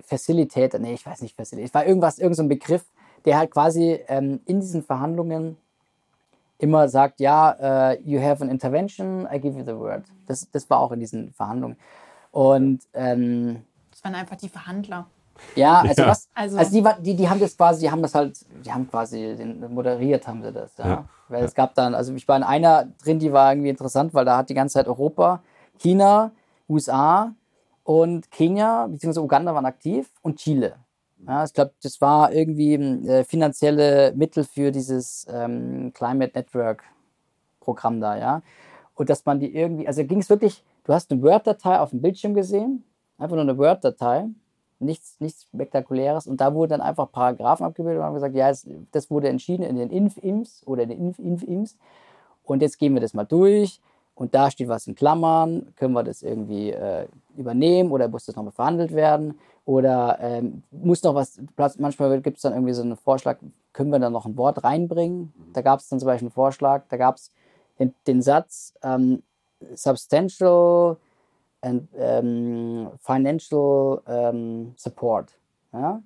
[0.05, 2.85] Facilitator, nee, ich weiß nicht, Facilitator, es war irgendwas, irgend so Begriff,
[3.25, 5.57] der halt quasi ähm, in diesen Verhandlungen
[6.59, 10.03] immer sagt, ja, äh, you have an intervention, I give you the word.
[10.27, 11.77] Das, das war auch in diesen Verhandlungen.
[12.31, 15.07] Und ähm, Das waren einfach die Verhandler.
[15.55, 16.07] ja, also Ja.
[16.09, 18.89] was, Also- also, die, die, die haben das quasi, die haben das halt, die haben
[18.89, 20.87] quasi den, moderiert, haben sie das, ja.
[20.87, 21.05] Ja.
[21.29, 24.25] Weil es gab dann, also ich war in einer drin, die war irgendwie interessant, weil
[24.25, 25.41] da hat die ganze Zeit Europa,
[25.79, 26.31] China,
[26.69, 27.33] USA
[27.83, 29.19] und Kenia bzw.
[29.19, 30.75] Uganda waren aktiv und Chile.
[31.27, 36.83] Ja, ich glaube, das war irgendwie äh, finanzielle Mittel für dieses ähm, Climate Network
[37.61, 38.41] Programm da, ja.
[38.95, 42.01] Und dass man die irgendwie, also ging es wirklich, du hast eine Word-Datei auf dem
[42.01, 42.83] Bildschirm gesehen,
[43.17, 44.27] einfach nur eine Word-Datei,
[44.79, 46.27] nichts, nichts Spektakuläres.
[46.27, 49.63] Und da wurden dann einfach Paragraphen abgebildet und haben gesagt, ja, es, das wurde entschieden
[49.63, 51.77] in den Inf-Imps oder in den Inf-Inf-Imps.
[52.43, 53.79] Und jetzt gehen wir das mal durch.
[54.15, 55.73] Und da steht was in Klammern.
[55.75, 59.39] Können wir das irgendwie äh, übernehmen oder muss das nochmal verhandelt werden?
[59.65, 61.39] Oder ähm, muss noch was,
[61.77, 63.37] manchmal gibt es dann irgendwie so einen Vorschlag,
[63.71, 65.33] können wir da noch ein Wort reinbringen?
[65.53, 67.31] Da gab es dann zum Beispiel einen Vorschlag, da gab es
[67.79, 69.23] den, den Satz ähm,
[69.73, 70.97] substantial
[71.61, 75.31] and ähm, financial ähm, support.
[75.71, 76.01] Ja?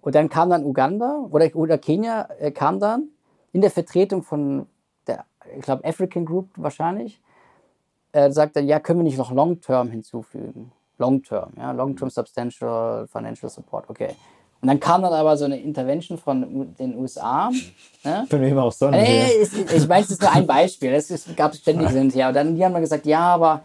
[0.00, 3.08] Und dann kam dann Uganda oder, oder Kenia äh, kam dann
[3.52, 4.66] in der Vertretung von
[5.06, 5.24] der,
[5.56, 7.20] ich glaube, African Group wahrscheinlich,
[8.12, 10.72] äh, sagt dann, ja, können wir nicht noch Long-Term hinzufügen?
[10.98, 14.10] Long-Term, ja, Long-Term Substantial Financial Support, okay.
[14.60, 17.50] Und dann kam dann aber so eine Intervention von den USA.
[18.04, 18.26] Ne?
[18.28, 18.96] Von wem auch sonst.
[18.96, 20.92] Es- ich weiß, das ist nur ein Beispiel.
[20.92, 22.28] Es gab ständig und her.
[22.28, 23.62] Und dann die haben dann gesagt, ja, aber.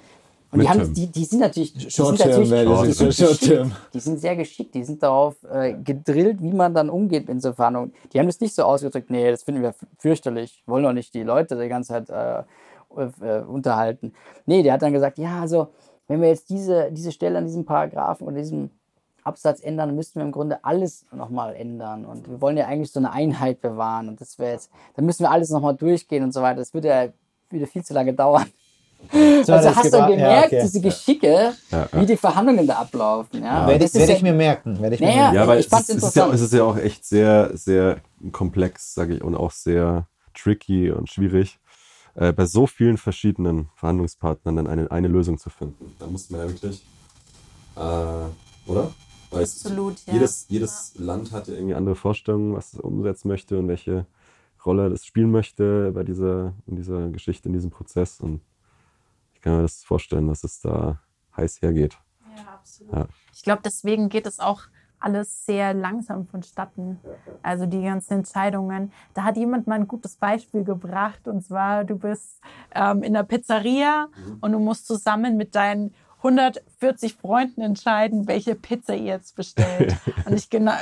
[0.51, 1.73] Und die, haben, die, die sind natürlich.
[1.73, 3.63] Die sind Short-term natürlich das, die sind Short-term.
[3.69, 3.93] geschickt.
[3.95, 4.75] Die sind sehr geschickt.
[4.75, 7.93] Die sind darauf äh, gedrillt, wie man dann umgeht in so Verhandlungen.
[8.13, 10.61] Die haben das nicht so ausgedrückt, nee, das finden wir fürchterlich.
[10.67, 12.43] Wollen doch nicht die Leute die ganze Zeit äh,
[12.95, 14.13] äh, unterhalten.
[14.45, 15.69] Nee, der hat dann gesagt, ja, also,
[16.07, 18.69] wenn wir jetzt diese, diese Stelle an diesem Paragraphen oder diesem
[19.23, 22.05] Absatz ändern, dann müssten wir im Grunde alles nochmal ändern.
[22.05, 24.07] Und wir wollen ja eigentlich so eine Einheit bewahren.
[24.07, 26.59] Und das wäre jetzt, dann müssen wir alles nochmal durchgehen und so weiter.
[26.59, 27.07] Das würde ja
[27.49, 28.45] wieder viel zu lange dauern.
[29.43, 30.61] So also hast du gemerkt, ja, okay.
[30.63, 32.01] diese Geschicke, Ja, ja.
[32.01, 33.43] wie die Verhandlungen da ablaufen.
[33.43, 33.67] Ja?
[33.67, 34.81] Werde Das ich, ist werd ja- ich mir merken.
[34.81, 35.35] Werde ich mir Naja, merken.
[35.35, 36.33] Ja, aber ich es, es, ist ja, interessant.
[36.33, 37.97] es ist ja auch echt sehr, sehr
[38.31, 41.59] komplex, sage ich, und auch sehr tricky und schwierig,
[42.17, 45.95] äh, bei so vielen verschiedenen Verhandlungspartnern dann eine, eine Lösung zu finden.
[45.99, 46.83] Da muss man ja wirklich,
[47.75, 47.79] äh,
[48.69, 48.93] oder?
[49.29, 50.13] Weil es- Absolut, ja.
[50.13, 54.05] Jedes, jedes Land hat ja irgendwie andere Vorstellungen, was es umsetzen möchte und welche
[54.65, 58.19] Rolle es spielen möchte bei dieser, in dieser Geschichte, in diesem Prozess.
[58.19, 58.41] Und
[59.33, 61.01] ich kann mir das vorstellen, dass es da
[61.35, 61.97] heiß hergeht.
[62.35, 62.93] Ja, absolut.
[62.93, 63.07] Ja.
[63.33, 64.63] Ich glaube, deswegen geht es auch
[64.99, 66.99] alles sehr langsam vonstatten.
[67.43, 68.91] Also die ganzen Entscheidungen.
[69.13, 71.27] Da hat jemand mal ein gutes Beispiel gebracht.
[71.27, 72.39] Und zwar, du bist
[72.73, 74.07] ähm, in der Pizzeria
[74.41, 75.93] und du musst zusammen mit deinen
[76.23, 79.95] 140 Freunden entscheiden, welche Pizza ihr jetzt bestellt.
[80.25, 80.73] Und ich genau,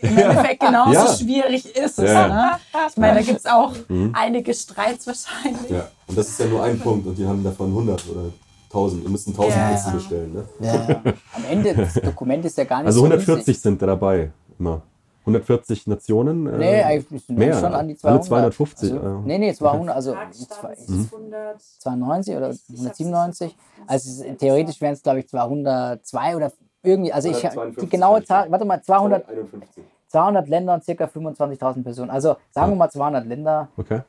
[0.00, 1.06] im Endeffekt genauso Ja.
[1.14, 2.10] schwierig ist es.
[2.10, 2.28] Ja.
[2.28, 2.50] Ne?
[2.88, 3.72] Ich meine, da gibt es auch
[4.14, 5.70] einige Streits wahrscheinlich.
[5.70, 8.30] Ja, und das ist ja nur ein Punkt und die haben davon 100 oder
[8.70, 9.02] 1000.
[9.02, 9.94] Wir müssen 1000 Ja, Pizzen ja.
[9.94, 10.32] bestellen.
[10.32, 10.44] Ne?
[10.60, 11.12] Ja.
[11.34, 13.60] Am Ende, das Dokument ist ja gar nicht Also so 140 riesig.
[13.62, 14.82] sind da dabei immer.
[15.26, 16.46] 140 Nationen?
[16.46, 17.52] äh, Nee, eigentlich mehr.
[17.58, 18.24] schon an die Alle 200.
[18.54, 18.92] 250.
[18.92, 19.10] Also, äh.
[19.26, 21.08] nee, nee, 200, also Parkstadt ist Mhm.
[21.12, 21.60] 100.
[21.78, 23.56] 92 oder 197.
[23.86, 26.52] Also es- theoretisch wären es, glaube ich, 202 oder
[26.82, 29.84] irgendwie, also ich, die 152 genaue Zahl, warte mal, 200, 51.
[30.08, 32.10] 200 Länder und circa 25.000 Personen.
[32.10, 34.00] Also sagen wir mal 200 Länder, Okay.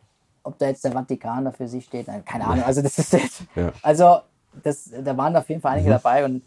[0.44, 2.64] ob da jetzt der Vatikan da für sich steht, keine Ahnung.
[2.64, 3.64] Also das ist jetzt, Ja.
[3.64, 3.72] Mhm.
[3.84, 4.18] also
[4.64, 6.42] das, da waren auf jeden Fall einige dabei und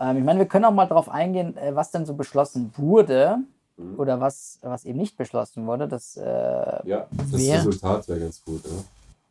[0.00, 3.38] ähm, ich meine, wir können auch mal darauf eingehen, äh, was denn so beschlossen wurde
[3.76, 3.98] Mhm.
[3.98, 5.86] oder was, was eben nicht beschlossen wurde.
[5.86, 7.58] Das, äh, Ja, das Wer?
[7.58, 8.64] Resultat wäre ganz gut.
[8.64, 8.70] Ja.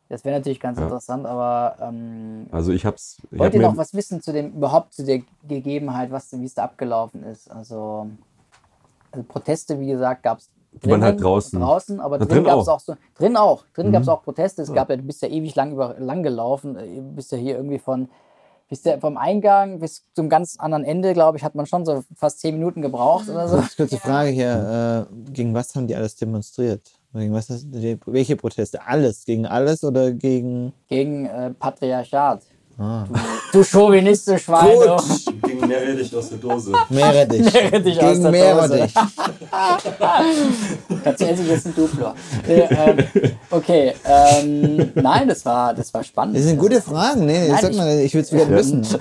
[0.08, 0.84] das wäre natürlich ganz Ja.
[0.84, 3.18] interessant, aber ähm, Also ich hab's.
[3.30, 6.44] Ich wollt hab ihr noch was wissen zu dem, überhaupt zu der Gegebenheit, was, wie
[6.46, 7.50] es da abgelaufen ist?
[7.50, 8.08] Also,
[9.12, 10.48] also Proteste, wie gesagt, gab es
[10.84, 11.60] Die waren halt draußen.
[11.60, 12.74] draußen, aber Na, drin drin gab es auch.
[12.76, 13.92] auch so, drin auch, drin Mhm.
[13.92, 14.62] gab es auch Proteste.
[14.62, 17.38] Es gab ja, du bist ja ewig lang über lang gelaufen, äh, du bist ja
[17.38, 18.08] hier irgendwie von,
[18.68, 22.02] bist ja vom Eingang bis zum ganz anderen Ende, glaube ich, hat man schon so
[22.14, 23.56] fast zehn Minuten gebraucht oder so.
[23.56, 25.08] Ganz kurze Frage hier.
[25.10, 26.82] Äh, gegen was haben die alles demonstriert?
[27.14, 27.48] Gegen was
[28.04, 28.86] welche Proteste?
[28.86, 29.24] Alles?
[29.24, 30.74] Gegen alles oder gegen.
[30.88, 32.42] Gegen äh, Patriarchat.
[32.80, 33.04] Ah.
[33.52, 34.68] Du Chauvinist, du Schwein.
[34.78, 34.96] du.
[35.48, 36.72] Gegen Meerrettich aus der Dose.
[36.90, 37.52] Meerrettich.
[37.52, 38.94] Meerrettich aus gegen der Meerrettich.
[41.02, 42.12] Tatsächlich ist ein Duplo.
[43.50, 46.36] Okay, ähm, nein, das war, das war spannend.
[46.36, 47.26] Das sind gute Fragen.
[47.26, 48.86] Nee, Nein, sag ich- mal, ich will es gerne wissen.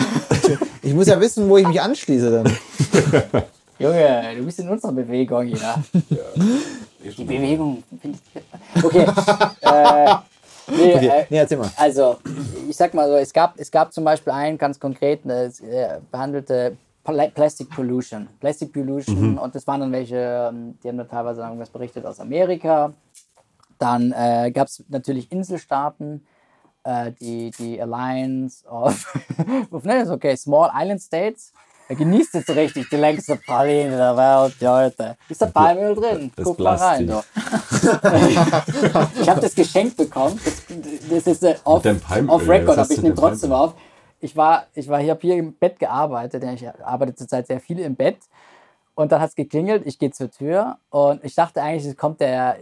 [0.84, 2.46] Ich muss ja wissen, wo ich mich anschließe dann.
[3.80, 5.84] Junge, du bist in unserer Bewegung hier.
[7.18, 7.84] Die Bewegung.
[8.82, 9.06] Okay.
[9.62, 10.16] äh,
[10.68, 11.70] nee, Okay, äh, nee, erzähl mal.
[11.78, 12.18] also,
[12.68, 16.00] ich sag mal so, es gab, es gab zum Beispiel einen ganz konkreten, es äh,
[16.12, 18.28] behandelte Pla Plastic Pollution.
[18.40, 22.20] Plastic Pollution und das waren dann welche, ähm, die haben da teilweise irgendwas berichtet aus
[22.20, 22.94] Amerika.
[23.78, 26.26] Dann äh, gab es natürlich Inselstaaten,
[26.84, 29.14] äh, die, die Alliance of,
[29.72, 31.54] okay, Small Island States.
[31.90, 35.16] Er genießt jetzt richtig die längste Praline der Welt, Leute.
[35.30, 36.32] Ist da Palmöl drin?
[36.36, 37.08] Das Guck mal rein.
[37.08, 38.38] Plastik.
[39.22, 40.38] Ich habe das geschenkt bekommen.
[40.44, 41.86] Das, das ist äh, off,
[42.28, 43.70] off Record, aber ich nehme trotzdem Palmöl?
[43.70, 43.76] auf.
[44.20, 46.44] Ich war, ich war hier, hab hier im Bett gearbeitet.
[46.44, 48.18] Ich arbeite zurzeit sehr viel im Bett.
[48.98, 52.20] Und dann hat es geklingelt, ich gehe zur Tür und ich dachte eigentlich, es kommt
[52.20, 52.58] der,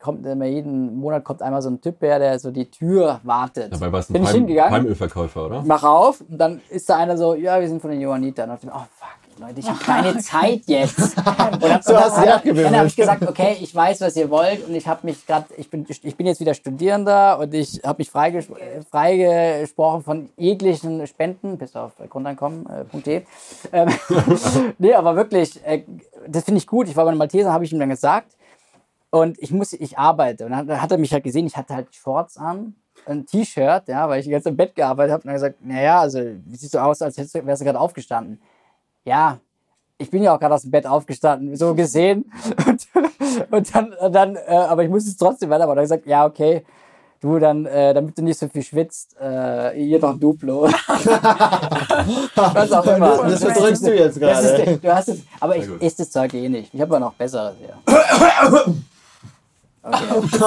[0.00, 3.72] kommt immer jeden Monat kommt einmal so ein Typ her, der so die Tür wartet.
[3.72, 5.62] Dabei war es ein Bin ich Palm, hingegangen, Palmölverkäufer, oder?
[5.64, 8.50] mach auf und dann ist da einer so, ja, wir sind von den Johannitern.
[8.50, 11.16] Und ich dachte, oh fuck, Leute, ich habe keine Zeit jetzt.
[11.18, 11.26] Und
[11.62, 12.66] dann, So hast du dann, abgewimmelt.
[12.66, 15.46] dann habe ich gesagt, okay, ich weiß, was ihr wollt und ich habe mich gerade,
[15.56, 20.30] ich bin, ich bin jetzt wieder Studierender und ich habe mich freiges äh, freigesprochen von
[20.36, 23.22] jeglichen Spenden, bis auf grundeinkommen.de.
[23.72, 23.88] Ähm,
[24.78, 25.82] nee, aber wirklich, äh,
[26.26, 26.88] das finde ich gut.
[26.88, 28.32] Ich war bei einem Malteser, habe ich ihm dann gesagt.
[29.10, 30.44] Und ich muss, ich arbeite.
[30.46, 32.74] Und dann hat- er mich halt gesehen, ich hatte halt Shorts an,
[33.06, 35.22] ein T-Shirt, ja, weil ich die ganze Zeit im Bett gearbeitet habe.
[35.22, 38.40] Und dann gesagt, naja, also, wie siehst du aus, als wärst du gerade aufgestanden?
[39.06, 39.38] Ja,
[39.98, 42.30] ich bin ja auch gerade aus dem Bett aufgestanden, so gesehen.
[42.66, 42.86] Und,
[43.50, 45.70] und dann, und dann äh, aber ich muss es trotzdem weitermachen.
[45.70, 46.64] Und dann gesagt, ja, okay,
[47.20, 50.64] du, dann, äh, damit du nicht so viel schwitzt, äh, hier noch ein Duplo.
[52.34, 53.28] Was auch immer.
[53.28, 54.76] Das verdrückst du jetzt gerade.
[54.76, 56.74] du hast es, aber ich esse das Zeug eh nicht.
[56.74, 57.74] Ich habe ja noch besseres hier.
[59.86, 60.42] Jetzt?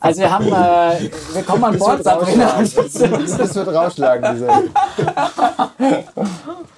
[0.00, 2.54] Also wir haben, äh, wir kommen an Bord, Sabrina.
[2.56, 4.48] Das wird rausschlagen, diese.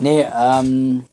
[0.00, 1.04] Nee, ähm,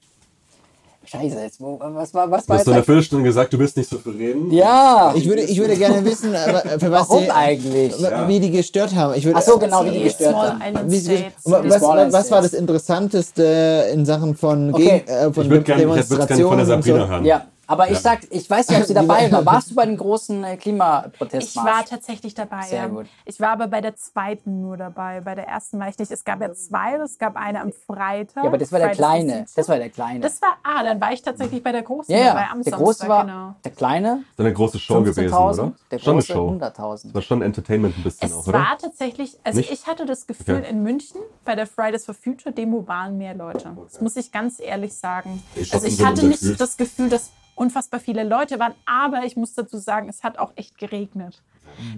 [1.05, 2.65] scheiße, jetzt, wo, was war, was Du hast jetzt?
[2.65, 4.51] so eine eigentlich- Viertelstunde gesagt, du willst nicht so viel reden.
[4.51, 7.93] Ja, Ich würde, ich würde gerne wissen, aber für was warum die, eigentlich?
[8.27, 9.13] wie die gestört haben.
[9.15, 10.61] Ich würde, Ach so, genau, wie die gestört haben.
[10.91, 11.81] Wie sie, was,
[12.11, 12.53] was, war das.
[12.53, 15.03] Interessanteste in Sachen von, Okay.
[15.05, 17.07] Gegen, äh, von Ich würde gerne, ich würde gerne von der Sabrina so?
[17.07, 17.25] hören.
[17.25, 19.45] Ja, aber ich sag, ich weiß nicht, ob sie dabei war.
[19.45, 21.67] Warst du bei den großen äh, Ich Klimaprotestmarsch?
[21.77, 22.63] war tatsächlich dabei.
[22.63, 22.87] Sehr ja.
[22.87, 23.05] gut.
[23.25, 25.21] Ich war aber bei der zweiten nur dabei.
[25.21, 26.11] Bei der ersten war ich nicht.
[26.11, 26.95] Es gab ja zwei.
[26.95, 28.43] Es gab eine am Freitag.
[28.43, 29.45] Ja, aber das war der kleine.
[29.55, 30.19] Das war der kleine.
[30.19, 32.51] Das war, ah, dann war ich tatsächlich bei der großen ja, dabei ja.
[32.51, 33.55] am Der Samstag, große war, genau.
[33.63, 35.71] der kleine Das ist eine große Show gewesen, 15.000, oder?
[35.91, 36.49] der Schon eine große Show.
[36.59, 37.03] 100.000.
[37.03, 38.59] Das war schon Entertainment ein bisschen Es auch, oder?
[38.59, 39.71] war tatsächlich, also Nicht?
[39.71, 40.69] ich hatte das Gefühl, Okay.
[40.69, 43.75] in München bei der Fridays for Future Demo waren mehr Leute.
[43.91, 45.43] Das muss ich ganz ehrlich sagen.
[45.55, 47.29] Ich Also ich hatte nicht das Gefühl, dass
[47.59, 51.43] unfassbar viele Leute waren, aber ich muss dazu sagen, es hat auch echt geregnet.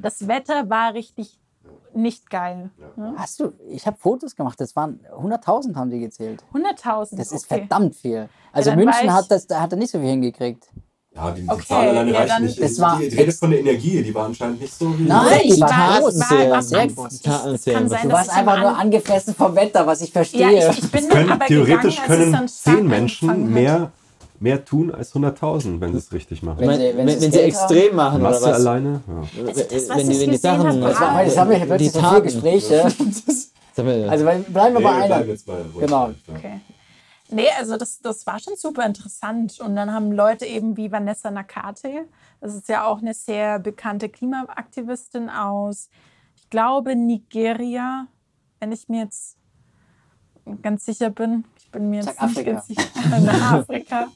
[0.01, 1.39] Das Wetter war richtig
[1.93, 2.70] nicht geil.
[2.97, 3.14] Ja.
[3.18, 6.43] Hast du, ich habe Fotos gemacht, das waren 100.000 haben die gezählt.
[6.53, 7.18] 100.000.
[7.18, 7.59] Das ist okay.
[7.59, 8.30] verdammt viel.
[8.51, 10.70] Also war München hat das, da hat er nicht so viel hingekriegt.
[11.14, 12.62] Ja, die, die Okay, Zahlen alleine ja, dann- nicht.
[12.62, 15.03] Das war- die, die Rede von der Energie, die war anscheinend nicht so wie.
[15.03, 16.14] Nein, die war groß.
[16.16, 16.70] Sehr kann Was
[17.91, 20.59] sein, Du warst einfach nur An- angefressen vom Wetter, was ich verstehe.
[20.62, 23.91] Ja, ich, ich bin können, aber theoretisch können zehn Menschen mehr,
[24.42, 26.60] mehr tun als 100.000, wenn sie es richtig machen.
[26.60, 28.56] Wenn Wenn, sie- wenn, wenn wenn, sie extrem machen oder Masse was?
[28.56, 29.02] alleine?
[29.08, 29.46] Ja.
[29.48, 30.68] Also das, was wenn, ich die, wenn die Sachen.
[30.68, 32.22] habe, Das war, jetzt haben wir die plötzlich so viele.
[32.24, 32.84] Gespräche.
[34.10, 35.24] Also bleiben wir bei einer.
[35.80, 36.12] Genau.
[36.36, 36.60] Okay.
[37.34, 39.60] Nee, also das, das war schon super interessant.
[39.62, 42.06] Und dann haben Leute eben wie Vanessa Nakate,
[42.42, 45.89] das ist ja auch eine sehr bekannte Klimaaktivistin aus,
[46.36, 48.08] ich glaube, Nigeria,
[48.60, 49.38] wenn ich mir jetzt
[50.62, 51.46] ganz sicher bin.
[51.72, 52.51] Ich bin mir Sag jetzt nicht Afrika.
[52.51, 53.19] ganz sicher.
[53.22, 54.07] Nach Afrika.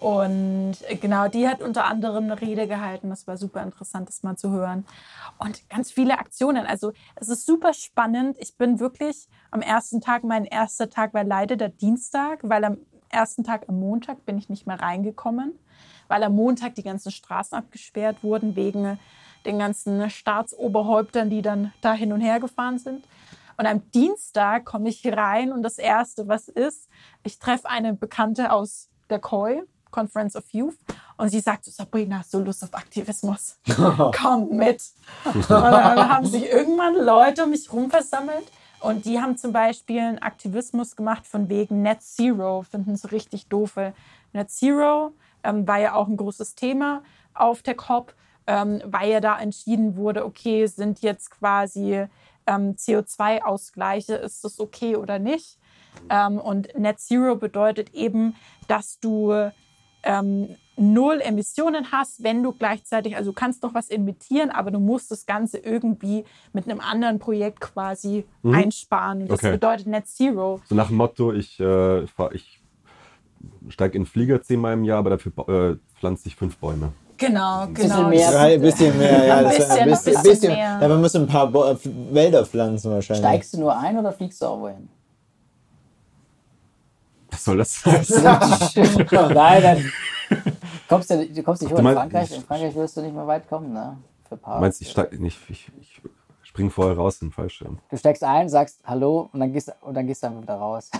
[0.00, 3.08] Und äh, genau, die hat unter anderem eine Rede gehalten.
[3.10, 4.84] Das war super interessant, das mal zu hören.
[5.38, 6.66] Und ganz viele Aktionen.
[6.66, 8.36] Also es ist super spannend.
[8.40, 12.78] Ich bin wirklich am ersten Tag, mein erster Tag war leider der Dienstag, weil am
[13.10, 15.52] ersten Tag am Montag bin ich nicht mehr reingekommen,
[16.08, 18.98] weil am Montag die ganzen Straßen abgesperrt wurden wegen
[19.46, 23.04] den ganzen Staatsoberhäuptern, die dann da hin und her gefahren sind.
[23.58, 26.88] Und am Dienstag komme ich rein und das Erste, was ist,
[27.24, 30.76] ich treffe eine Bekannte aus der COI, Conference of Youth,
[31.16, 33.58] und sie sagt so, Sabrina, hast du Lust auf Aktivismus?
[34.16, 34.80] Komm mit.
[35.24, 38.46] Und dann haben sich irgendwann Leute um mich rum versammelt
[38.78, 43.48] und die haben zum Beispiel einen Aktivismus gemacht von wegen Net Zero, finden es richtig
[43.48, 43.74] doof.
[43.74, 43.92] weil
[44.32, 45.10] Net Zero
[45.42, 47.02] ähm, war ja auch ein großes Thema
[47.34, 48.14] auf der COP,
[48.46, 52.06] ähm, weil ja da entschieden wurde, okay, sind jetzt quasi
[52.48, 55.58] ähm, CO2-Ausgleiche, ist das okay oder nicht?
[56.10, 58.34] Ähm, und Net Zero bedeutet eben,
[58.66, 59.50] dass du
[60.04, 64.78] ähm, null Emissionen hast, wenn du gleichzeitig, also du kannst noch was emittieren, aber du
[64.78, 69.22] musst das Ganze irgendwie mit einem anderen Projekt quasi einsparen.
[69.22, 69.52] Und das Okay.
[69.52, 70.60] bedeutet Net Zero.
[70.66, 72.62] So nach dem Motto, ich, äh, ich
[73.68, 76.92] steige in den Flieger zehnmal im Jahr, aber dafür äh, pflanze ich fünf Bäume.
[77.18, 78.08] Genau, bisschen genau.
[78.08, 78.30] mehr.
[78.30, 79.36] Ja, ein bisschen mehr, ja.
[79.38, 80.78] Ein bisschen, ein ein bisschen, bisschen mehr.
[80.80, 81.76] Ja, man muss ein paar Bo äh,
[82.12, 83.26] Wälder pflanzen wahrscheinlich.
[83.26, 84.88] Steigst du nur ein oder fliegst du auch wohin?
[87.30, 89.04] Was soll das sein?
[89.34, 89.92] Nein, dann
[90.88, 92.36] kommst du, du kommst nicht hoch in Frankreich.
[92.36, 93.98] In Frankreich wirst du nicht mehr weit kommen, ne?
[94.28, 94.60] Für ein paar.
[94.60, 96.00] Meinst du, ich, steig, nicht, ich, ich
[96.42, 97.78] spring vorher raus in den Fallschirm?
[97.90, 100.90] Du steigst ein, sagst Hallo und dann gehst, und dann gehst du einfach wieder raus.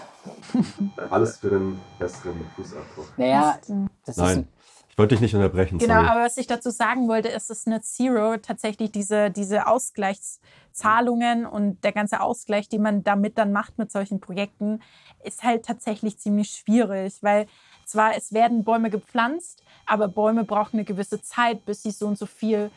[1.11, 3.13] Alles für den besseren Fußabdruck.
[3.17, 3.57] Naja,
[4.05, 4.58] das ist Nein, ich
[4.99, 5.79] wollte dich nicht unterbrechen.
[5.79, 6.09] Genau, sorry.
[6.09, 11.83] aber was ich dazu sagen wollte, ist, dass Net Zero tatsächlich diese, diese Ausgleichszahlungen und
[11.85, 14.81] der ganze Ausgleich, den man damit dann macht mit solchen Projekten,
[15.23, 17.47] ist halt tatsächlich ziemlich schwierig, weil
[17.85, 22.19] zwar es werden Bäume gepflanzt, aber Bäume brauchen eine gewisse Zeit, bis sie so und
[22.19, 22.71] so viel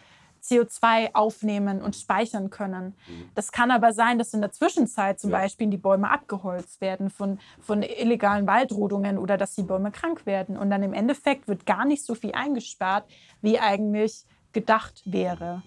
[0.44, 2.96] CO2 aufnehmen und speichern können.
[3.36, 5.40] Das kann aber sein, dass in der Zwischenzeit zum Ja.
[5.40, 10.58] Beispiel die Bäume abgeholzt werden von, von illegalen Waldrodungen oder dass die Bäume krank werden.
[10.58, 13.06] Und dann im Endeffekt wird gar nicht so viel eingespart,
[13.42, 15.62] wie eigentlich gedacht wäre.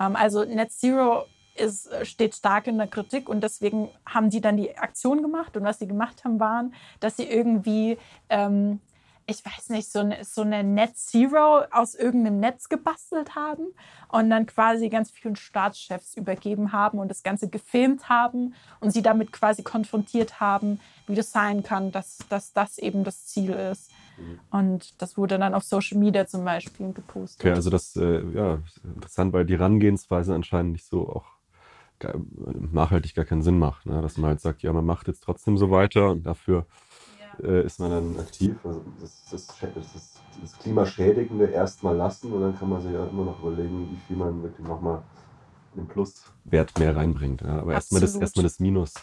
[0.00, 4.56] Ähm, also Net Zero ist, steht stark in der Kritik und deswegen haben die dann
[4.56, 5.56] die Aktion gemacht.
[5.56, 7.98] Und was sie gemacht haben, waren, dass sie irgendwie
[8.28, 8.80] ähm,
[9.26, 13.66] ich weiß nicht, so eine, so eine Net Zero aus irgendeinem Netz gebastelt haben
[14.08, 19.02] und dann quasi ganz vielen Staatschefs übergeben haben und das Ganze gefilmt haben und sie
[19.02, 23.90] damit quasi konfrontiert haben, wie das sein kann, dass, dass das eben das Ziel ist.
[24.50, 27.40] Und das wurde dann auf Social Media zum Beispiel gepostet.
[27.40, 31.26] Okay, also das äh, ja, ist interessant, weil die Herangehensweise anscheinend nicht so auch
[31.98, 32.14] gar,
[32.72, 33.86] nachhaltig gar keinen Sinn macht.
[33.86, 34.02] Ne?
[34.02, 36.66] Dass man halt sagt, ja, man macht jetzt trotzdem so weiter und dafür
[37.42, 38.56] äh, ist man dann aktiv.
[38.64, 43.24] Also das, das, das, das, Klimaschädigende erstmal lassen und dann kann man sich ja immer
[43.24, 45.02] noch überlegen, wie viel man wirklich nochmal
[45.76, 47.42] den Pluswert mehr reinbringt.
[47.42, 47.60] Ja?
[47.60, 48.94] Aber erstmal das, erstmal das Minus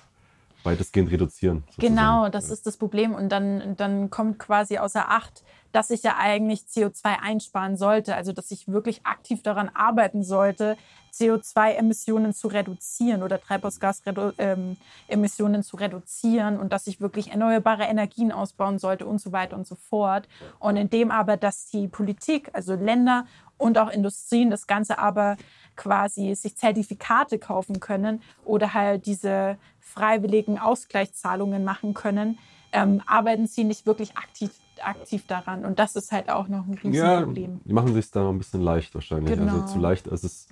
[0.64, 1.64] weitestgehend reduzieren.
[1.68, 1.96] sozusagen.
[1.96, 3.14] Genau, das ist das Problem.
[3.14, 8.16] Und dann, dann kommt quasi außer Acht, dass ich ja eigentlich CO2 einsparen sollte.
[8.16, 10.78] Also, dass ich wirklich aktiv daran arbeiten sollte,
[11.14, 19.05] CO2-Emissionen zu reduzieren oder Treibhausgas-Emissionen zu reduzieren und dass ich wirklich erneuerbare Energien ausbauen sollte
[19.05, 20.28] und so weiter und so fort.
[20.60, 23.26] Und indem aber, dass die Politik, also Länder
[23.57, 25.38] und auch Industrien das Ganze aber
[25.76, 32.38] quasi sich Zertifikate kaufen können oder halt diese freiwilligen Ausgleichszahlungen machen können,
[32.72, 34.51] ähm, arbeiten sie nicht wirklich aktiv,
[34.84, 35.66] aktiv daran.
[35.66, 37.62] Und das ist halt auch noch ein Ja, Riesenproblem.
[37.66, 39.38] die machen sich da ein bisschen leicht wahrscheinlich.
[39.38, 39.53] Genau.
[39.53, 40.47] Also zu leicht, als es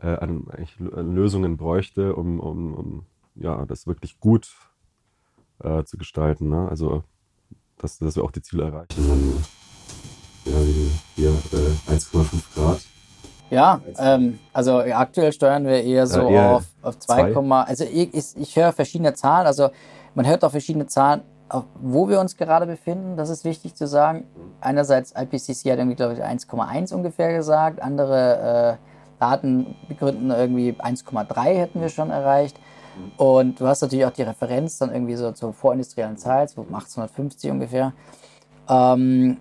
[0.00, 0.46] äh, an,
[0.94, 4.54] an Lösungen bräuchte, um, um, um ja, das wirklich gut
[5.62, 6.48] äh, zu gestalten.
[6.48, 6.68] Ne?
[6.68, 7.04] Also,
[7.78, 9.44] dass, dass wir auch die Ziele erreichen.
[10.44, 10.58] Ja,
[11.14, 12.80] hier äh, 1,5 Grad.
[13.50, 17.54] Ja, ähm, also aktuell steuern wir eher so Ja, eher auf, auf 2, zwei.
[17.62, 19.70] also ich, ich, ich höre verschiedene Zahlen, also
[20.14, 21.22] man hört auch verschiedene Zahlen.
[21.80, 24.26] wo wir uns gerade befinden, das ist wichtig zu sagen.
[24.60, 28.78] Einerseits IPCC hat irgendwie, glaube ich, 1,1 ungefähr gesagt, andere
[29.18, 32.58] Daten begründen irgendwie 1,3 hätten wir schon erreicht.
[33.16, 36.68] Und du hast natürlich auch die Referenz dann irgendwie so zur vorindustriellen Zeit, so um
[36.68, 37.92] 1850 ungefähr.
[38.68, 39.38] Ähm,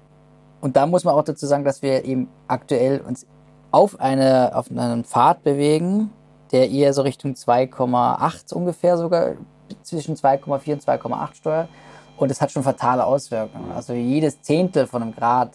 [0.62, 3.26] und da muss man auch dazu sagen, dass wir eben aktuell uns
[3.72, 6.12] auf, eine, auf einen Pfad bewegen,
[6.52, 9.34] der eher so Richtung 2,8 ungefähr sogar,
[9.84, 11.70] zwischen 2,4 und 2,8 steuert.
[12.18, 13.72] Und es hat schon fatale Auswirkungen.
[13.74, 15.52] Also jedes Zehntel von einem Grad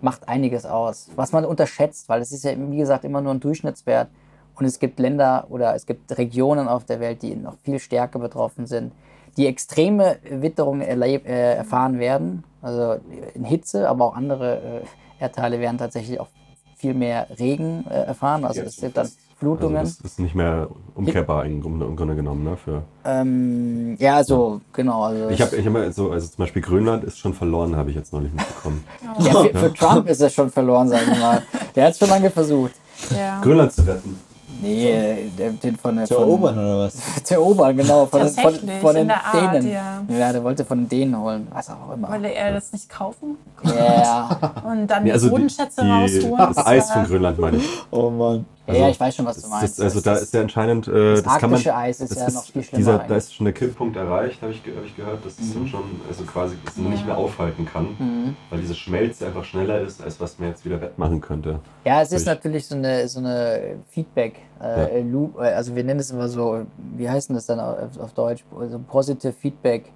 [0.00, 3.40] macht einiges aus, was man unterschätzt, weil es ist ja, wie gesagt, immer nur ein
[3.40, 4.08] Durchschnittswert.
[4.54, 8.18] Und es gibt Länder oder es gibt Regionen auf der Welt, die noch viel stärker
[8.18, 8.92] betroffen sind,
[9.36, 12.44] die extreme Witterungen erleb, äh, erfahren werden.
[12.60, 12.96] Also
[13.34, 16.28] in Hitze, aber auch andere äh, Erdteile werden tatsächlich auch
[16.76, 18.44] viel mehr Regen äh, erfahren.
[18.44, 19.08] Also es sind dann
[19.40, 19.76] Flutungen.
[19.78, 22.44] Also das ist nicht mehr umkehrbar im Grunde, genommen.
[22.44, 25.02] Ne, für ähm, ja, also genau.
[25.04, 27.88] Also ich habe ich hab mal so, also zum Beispiel Grönland ist schon verloren, habe
[27.90, 28.84] ich jetzt neulich mitbekommen.
[29.18, 31.42] ja, für, für Trump ist es schon verloren, sage ich mal.
[31.74, 32.72] Der hat es schon lange versucht.
[33.16, 33.40] Ja.
[33.40, 34.20] Grönland zu retten.
[34.62, 35.30] Nee,
[35.62, 36.94] den von der Zu von, erobern oder was?
[37.24, 38.04] Zu erobern, genau.
[38.04, 39.70] Von, den- von, von den Art, Dänen.
[39.70, 40.02] ja.
[40.08, 41.48] ja, der wollte von den Dänen holen.
[41.50, 42.10] Was auch immer.
[42.10, 43.36] Wollte er das nicht kaufen?
[43.64, 44.28] Ja.
[44.70, 46.36] Und dann Nee, also die die, Bodenschätze die, rausholen?
[46.54, 47.64] das Eis war- von Grönland meine ich.
[47.90, 48.44] Oh Mann.
[48.78, 49.78] Ja, ich weiß schon, was du meinst.
[49.78, 52.14] das, also Das da ist- ist ja anscheinend, äh, das, das kann man, Eis ist
[52.16, 54.96] ja noch viel schlimmer Dieser, da ist schon der Kipppunkt erreicht, habe ich, hab ich
[54.96, 58.36] gehört, dass es dann schon, also quasi dass man nicht mehr aufhalten kann, Mhm.
[58.50, 61.60] weil diese Schmelze einfach schneller ist, als was man jetzt wieder wettmachen könnte.
[61.84, 65.84] Ja, es ist Durch- natürlich so eine, so eine Feedback äh, Loop, äh, also wir
[65.84, 66.66] nennen es immer so,
[66.96, 68.44] wie heißt denn das dann auf, auf Deutsch?
[68.70, 69.90] So Positive Feedback.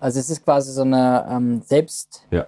[0.00, 2.46] Also es ist quasi so eine ähm, selbst, Ja.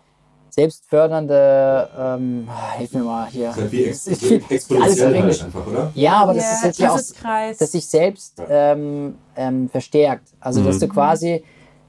[0.57, 2.49] Selbstfördernde, ähm,
[2.79, 3.53] hilf mir mal hier.
[3.91, 4.43] Es ist viel-
[4.81, 5.43] alles auf Englisch.
[5.45, 5.91] einfach, oder?
[5.95, 10.29] Ja, aber das Ja, ist jetzt ja auch, dass sich selbst ähm, ähm, verstärkt.
[10.41, 11.45] Also dass du quasi,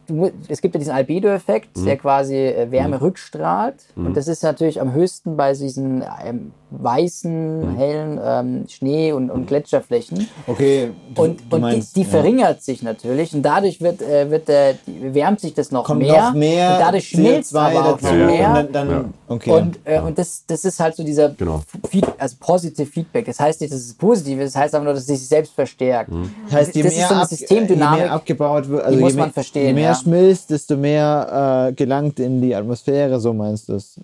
[0.08, 3.86] du, es gibt ja diesen Albedo-Effekt, der quasi äh, Wärme rückstrahlt.
[3.96, 9.48] Und das ist natürlich am höchsten bei diesen ähm, weißen, hellen ähm, Schnee- und, und
[9.48, 10.28] Gletscherflächen.
[10.48, 12.12] Okay, du, Und, du und meinst, die, die ja.
[12.12, 16.02] verringert sich natürlich und dadurch wird, äh, wird der, die, wärmt sich das noch kommt
[16.02, 18.50] mehr, noch mehr und dadurch schmilzt CO2 aber auch dazu mehr.
[18.50, 19.06] und dann, dann Ja.
[19.28, 19.52] okay.
[19.52, 21.62] Und, äh, und das, das ist halt so dieser Genau.
[21.90, 23.26] Feed, also positive Feedback.
[23.26, 25.54] Das heißt nicht, dass es positiv ist, das heißt aber nur, dass es sich selbst
[25.54, 26.12] verstärkt.
[26.46, 29.00] das heißt, je das ist mehr, so eine ab, Systemdynamik, je mehr abgebaut wird, also
[29.00, 29.96] muss je, man verstehen, je mehr ja.
[29.96, 34.00] schmilzt, desto mehr äh, gelangt in die Atmosphäre, so meinst du es.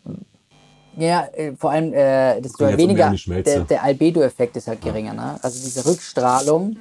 [0.98, 5.14] Ja, äh, vor allem, äh, desto weniger, der, der Albedo-Effekt ist halt geringer.
[5.14, 5.40] Ne?
[5.42, 6.78] Also diese Rückstrahlung,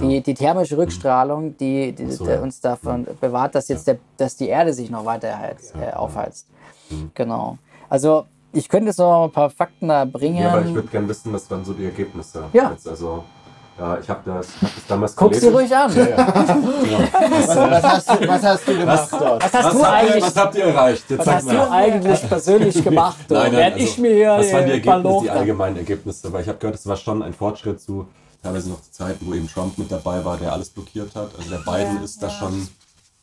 [0.00, 2.40] die, die thermische Rückstrahlung, die, die, so, ja.
[2.40, 6.46] uns davon bewahrt, dass jetzt der, dass die Erde sich noch weiter heizt, äh, aufheizt.
[6.88, 7.10] Mhm.
[7.14, 7.58] Genau.
[7.88, 10.42] Also ich könnte jetzt noch ein paar Fakten da bringen.
[10.42, 12.44] Ja, aber ich würde gerne wissen, was waren so die Ergebnisse.
[12.52, 12.70] Ja.
[12.70, 13.24] Jetzt also,
[13.78, 15.56] ja, ich habe das, hab das damals Guck sie gelesen.
[15.56, 15.90] ruhig an.
[17.30, 19.42] Was, was, hast, du, was hast du gemacht dort?
[19.44, 21.04] Was hast Was du habt, ihr, eigentlich, was habt ihr erreicht?
[21.10, 21.54] Jetzt was sag hast mal.
[21.54, 23.16] du eigentlich persönlich gemacht?
[23.28, 26.32] Nein, nein, Während also, ich mir hier was waren die äh, Ergebnisse, die allgemeinen Ergebnisse?
[26.32, 28.06] Weil ich habe gehört, es war schon ein Fortschritt zu
[28.42, 31.30] teilweise noch zu Zeiten, wo eben Trump mit dabei war, der alles blockiert hat.
[31.38, 32.32] Also der Biden Ja, ist da ja.
[32.32, 32.68] schon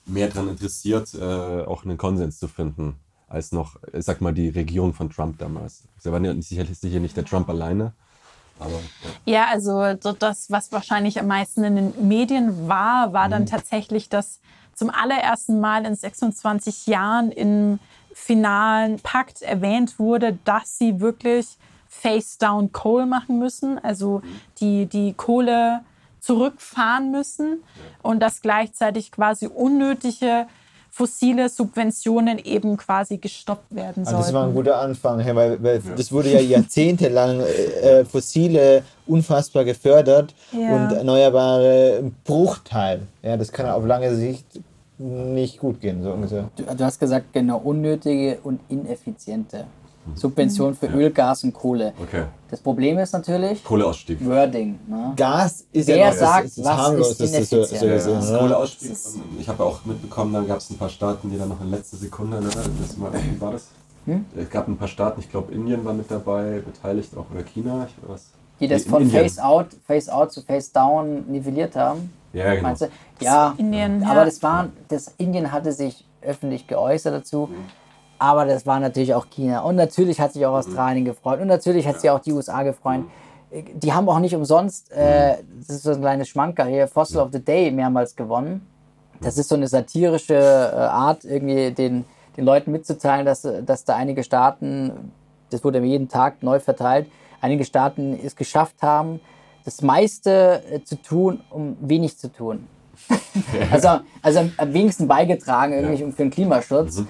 [0.06, 2.96] mehr daran interessiert, äh, auch einen Konsens zu finden,
[3.28, 5.84] als noch, ich sag mal, die Regierung von Trump damals.
[6.00, 7.94] Sie war nicht- sicherlich sicher nicht der Trump alleine,
[8.60, 8.80] aber ja.
[9.26, 13.32] Ja, also so das, was wahrscheinlich am meisten in den Medien war, war Mhm.
[13.32, 14.40] dann tatsächlich, dass
[14.74, 17.80] zum allerersten Mal in 26 Jahren im
[18.14, 24.22] finalen Pakt erwähnt wurde, dass sie wirklich face down Coal machen müssen, also
[24.60, 25.82] die, die Kohle
[26.20, 27.64] zurückfahren müssen
[28.04, 30.48] und dass gleichzeitig quasi unnötige
[30.98, 34.22] fossile Subventionen eben quasi gestoppt werden Ah, sollten.
[34.24, 38.82] das war ein guter Anfang, ja, weil, weil das wurde ja jahrzehntelang äh, äh, fossile
[39.06, 40.76] unfassbar gefördert Ja.
[40.76, 43.02] und erneuerbare Bruchteil.
[43.22, 44.46] Ja, das kann auf lange Sicht
[44.98, 46.50] nicht gut gehen, so ungefähr.
[46.56, 49.66] Du, du hast gesagt, genau, unnötige und ineffiziente
[50.16, 51.94] Subventionen für Öl, Gas und Kohle.
[52.02, 52.24] Okay.
[52.50, 54.26] Das Problem ist natürlich Kohleausstieg.
[54.26, 54.80] Wording.
[54.88, 55.14] Ne?
[55.16, 57.92] Gas ist Wer ja noch, sagt, das, ist was harmlos, ist das ist ineffizient?
[57.94, 58.40] gesehen, Das oder?
[58.40, 58.98] Kohleausstieg.
[59.40, 61.98] Ich habe auch mitbekommen, dann gab es ein paar Staaten, die dann noch in letzter
[61.98, 63.68] Sekunde, ne, das war, wie war das?
[64.06, 64.26] Hm?
[64.38, 67.88] Es gab ein paar Staaten, ich glaube Indien war mit dabei, beteiligt auch, oder China,
[67.90, 68.26] ich weiß was.
[68.60, 69.22] Die das von Indien.
[69.22, 72.12] Face Out, Face Out zu Face Down nivelliert haben.
[72.34, 72.64] Ja, genau.
[72.64, 72.90] Meinst du?
[73.20, 74.10] Ja, Indien, ja.
[74.10, 77.50] aber das war, das Indien hatte sich öffentlich geäußert dazu.
[78.20, 79.62] Aber das war natürlich auch China.
[79.62, 81.40] Und natürlich hat sich auch Australien gefreut.
[81.40, 83.02] Und natürlich hat sich auch die USA gefreut.
[83.52, 87.30] Die haben auch nicht umsonst, äh, das ist so ein kleines Schmanker hier, Fossil of
[87.32, 88.66] the Day mehrmals gewonnen.
[89.22, 92.04] Das ist so eine satirische äh, Art, irgendwie den,
[92.36, 95.12] den Leuten mitzuteilen, dass, äh, dass da einige Staaten,
[95.50, 97.08] das wurde jeden Tag neu verteilt,
[97.40, 99.22] einige Staaten es geschafft haben,
[99.64, 102.68] das meiste äh, zu tun, um wenig zu tun.
[103.72, 107.04] Also, also am- am wenigsten beigetragen irgendwie für den Klimaschutz.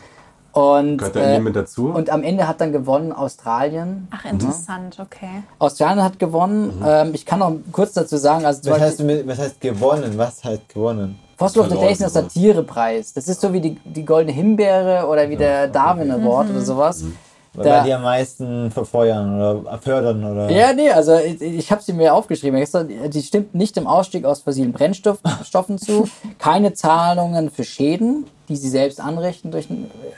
[0.58, 1.90] Und, Gehört äh, mit dazu?
[1.90, 4.08] und am Ende hat dann gewonnen Australien.
[4.10, 5.44] Ach, interessant, okay.
[5.60, 6.80] Australien hat gewonnen.
[6.80, 6.84] Mhm.
[6.86, 10.14] Ähm, ich kann noch kurz dazu sagen, also Was heißt, mit- was heißt gewonnen?
[10.18, 11.20] Was heißt gewonnen?
[11.38, 12.30] Fossil of the Day ist ein gewonnen.
[12.30, 13.14] Satirepreis.
[13.14, 17.04] Das ist so wie die, die Goldene Himbeere oder wie der Darwin Award oder sowas.
[17.58, 20.50] Weil Da- die am meisten verfeuern oder fördern oder.
[20.52, 22.64] Ja, nee, also ich, ich habe sie mir aufgeschrieben.
[23.10, 26.08] Die stimmt nicht dem Ausstieg aus fossilen Brennstoffen zu.
[26.40, 29.68] Keine Zahlungen für Schäden, die sie selbst anrichten durch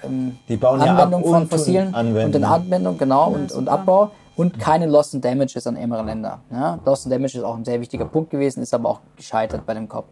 [0.04, 2.26] ähm, Die bauen ja Anwendung ab von und fossilen Anwendung.
[2.26, 3.72] und in Anwendung, genau, und, und super.
[3.72, 4.12] Abbau.
[4.36, 6.40] Und keine Loss and Damages an ärmere Länder.
[6.52, 9.66] Ja, Loss and Damage ist auch ein sehr wichtiger Punkt gewesen, ist aber auch gescheitert
[9.66, 10.06] bei dem COP.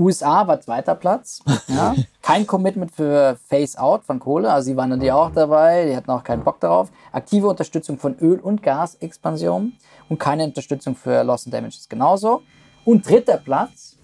[0.00, 1.42] USA war zweiter Platz.
[1.68, 1.94] Ja.
[2.22, 4.52] Kein Commitment für Phase-Out von Kohle.
[4.52, 5.86] Also sie waren natürlich auch dabei.
[5.86, 6.90] Die hatten auch keinen Bock darauf.
[7.12, 9.72] Aktive Unterstützung von Öl- und Gasexpansion.
[10.08, 12.42] Und keine Unterstützung für Loss and Damages genauso.
[12.84, 13.96] Und dritter Platz,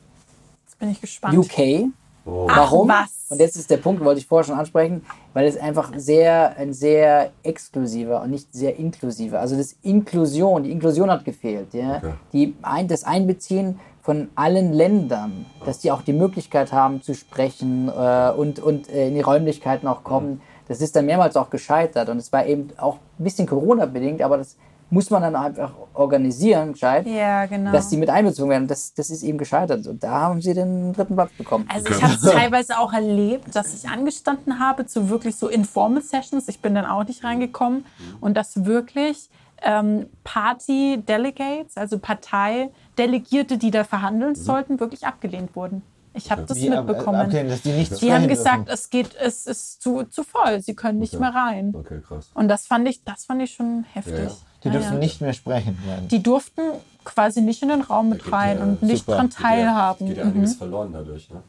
[0.65, 1.37] Jetzt bin ich gespannt.
[1.37, 1.91] UK.
[2.25, 2.47] Oh.
[2.51, 2.89] Ach, Warum?
[2.89, 3.27] was?
[3.29, 6.73] Und jetzt ist der Punkt, wollte ich vorher schon ansprechen, weil es einfach sehr, ein
[6.73, 9.41] sehr exklusiver und nicht sehr inklusiver.
[9.41, 11.73] Also das Inklusion, die Inklusion hat gefehlt.
[11.75, 11.97] Ja?
[11.99, 12.13] Okay.
[12.33, 17.89] Die ein, das Einbeziehen von allen Ländern, dass die auch die Möglichkeit haben zu sprechen
[17.89, 20.41] äh, und, und äh, in die Räumlichkeiten auch kommen.
[20.69, 24.37] Das ist dann mehrmals auch gescheitert und es war eben auch ein bisschen Corona-bedingt, aber
[24.37, 24.57] das
[24.91, 27.73] muss man dann einfach organisieren, gescheit, Ja, genau.
[27.73, 28.69] dass die mit einbezogen werden.
[28.69, 31.69] Das, das ist eben gescheitert und da haben sie den dritten Platz bekommen.
[31.69, 36.03] Also ich habe es teilweise auch erlebt, dass ich angestanden habe zu wirklich so Informal
[36.03, 36.47] Sessions.
[36.47, 37.85] Ich bin dann auch nicht reingekommen
[38.21, 39.31] und dass wirklich
[39.63, 45.83] ähm, Party Delegates, also Parteidelegierte, die da verhandeln sollten, wirklich abgelehnt wurden.
[46.15, 47.21] Ich habe das Wie ab- mitbekommen.
[47.21, 48.73] ablehnen, dass die Die haben gesagt, dürfen.
[48.73, 51.75] es geht, es ist zu, zu voll, sie können nicht mehr rein.
[51.75, 52.31] Okay, krass.
[52.33, 54.15] Und das fand ich, das fand ich schon heftig.
[54.15, 54.31] Ja, ja.
[54.65, 54.99] Die dürfen ja.
[54.99, 55.79] nicht mehr sprechen.
[55.87, 56.09] werden.
[56.09, 56.63] Die durften
[57.05, 59.23] quasi nicht in den Raum mit geht rein und nicht super.
[59.23, 60.07] Geht ja- teilhaben.
[60.09, 60.31] Geht ja Mhm.
[60.33, 61.43] einiges verloren dadurch, ne?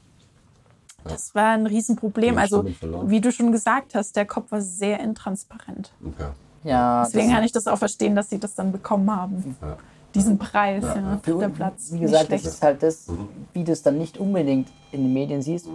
[1.05, 2.37] Das war ein Riesenproblem.
[2.37, 2.65] Also,
[3.05, 5.91] wie du schon gesagt hast, der Kopf war sehr intransparent.
[6.05, 6.27] Okay.
[6.63, 9.55] Ja, Deswegen kann ich das auch verstehen, dass sie das dann bekommen haben.
[9.61, 9.77] Ja.
[10.15, 11.19] Diesen Preis, ja, ja.
[11.23, 11.89] dritter Platz.
[11.91, 13.07] Wie gesagt, das ist halt das,
[13.53, 15.67] wie du es dann nicht unbedingt in den Medien siehst,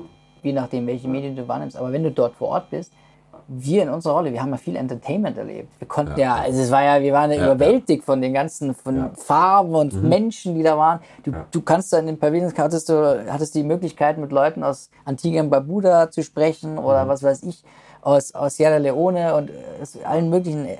[0.42, 1.76] je nachdem, welche Medien du wahrnimmst.
[1.76, 2.92] Aber wenn du dort vor Ort bist,
[3.48, 5.68] wir in unserer Rolle, wir haben ja viel Entertainment erlebt.
[5.78, 8.74] Wir konnten ja, also es war ja, wir waren ja, Ja, überwältigt von den ganzen,
[8.74, 9.10] von Ja.
[9.14, 11.00] Farben und Menschen, die da waren.
[11.22, 11.46] Du, Ja.
[11.50, 15.42] du kannst dann in den Pavilions, hattest du, hattest die Möglichkeit, mit Leuten aus Antigua
[15.42, 17.62] und Barbuda zu sprechen oder was weiß ich,
[18.02, 20.76] aus, aus Sierra Leone und äh, aus allen möglichen äh,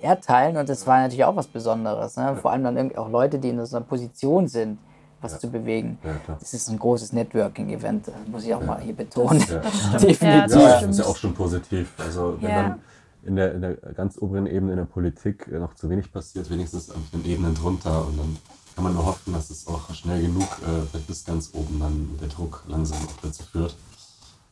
[0.00, 2.16] Erdteilen und das war natürlich auch was Besonderes.
[2.16, 2.36] Ne?
[2.36, 4.78] Vor allem dann irgendwie auch Leute, die in so einer Position sind,
[5.20, 5.98] was zu bewegen.
[6.04, 6.34] Ja.
[6.38, 9.42] Das ist ein großes Networking-Event, das muss ich auch mal hier betonen.
[9.50, 9.58] Ja.
[9.98, 10.22] Definitiv.
[10.22, 11.92] Ja, das Ja, das ist ja auch schon positiv.
[11.98, 12.62] Also wenn Ja.
[12.62, 12.80] dann
[13.24, 16.48] in der, in der ganz oberen Ebene in der Politik äh, noch zu wenig passiert,
[16.50, 18.36] wenigstens auf den Ebenen drunter und dann
[18.76, 22.28] kann man nur hoffen, dass es auch schnell genug äh, bis ganz oben dann der
[22.28, 23.76] Druck langsam auch dazu führt,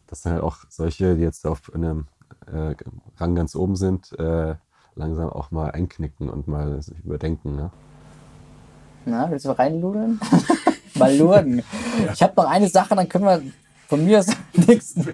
[0.06, 2.06] dass dann halt auch solche, die jetzt auf einem
[2.52, 2.74] äh,
[3.16, 4.54] Rang ganz oben sind, äh,
[4.94, 7.56] langsam auch mal einknicken und mal sich überdenken.
[7.56, 7.70] Ne?
[9.04, 10.20] Na, willst du reinludeln?
[10.94, 11.62] mal lurgen.
[12.12, 13.42] Ich habe noch eine Sache, dann können wir
[13.86, 15.04] von mir aus am nächsten.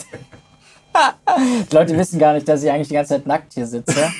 [1.70, 3.94] Die Leute wissen gar nicht, dass ich eigentlich die ganze Zeit nackt hier sitze.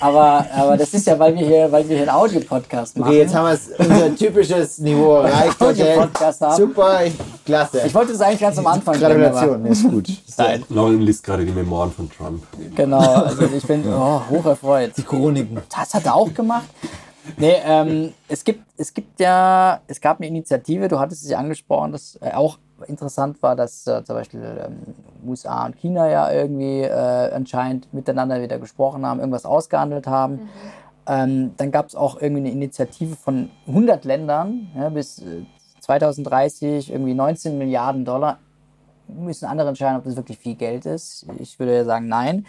[0.00, 3.08] Aber, aber das ist ja, weil wir hier, weil wir hier einen Audio-Podcast machen.
[3.08, 5.60] Okay, jetzt haben wir es, unser typisches Niveau erreicht.
[5.60, 5.82] Okay.
[5.82, 6.56] Audio-Podcast haben.
[6.56, 7.00] Super,
[7.44, 7.82] klasse.
[7.86, 10.08] Ich wollte das eigentlich ganz am Anfang bringen, Gratulation, ist gut.
[10.36, 10.64] Nein.
[10.68, 12.42] Lauren liest gerade die Memoiren von Trump.
[12.74, 14.92] Genau, also ich bin oh, hoch erfreut.
[14.96, 15.58] Die Chroniken.
[15.74, 16.68] Das hat er auch gemacht.
[17.36, 21.38] Nee, ähm, es gibt, es gibt ja, es gab eine Initiative, du hattest es ja
[21.38, 24.94] angesprochen, das äh, auch interessant war, dass äh, zum Beispiel ähm,
[25.26, 30.48] USA und China ja irgendwie äh, anscheinend miteinander wieder gesprochen haben, irgendwas ausgehandelt haben.
[31.06, 35.44] Ähm, dann gab es auch irgendwie eine Initiative von 100 Ländern ja, bis äh,
[35.80, 38.38] 2030 irgendwie 19 Milliarden Dollar.
[39.08, 41.26] Müssen andere entscheiden, ob das wirklich viel Geld ist.
[41.38, 42.44] Ich würde ja sagen, nein.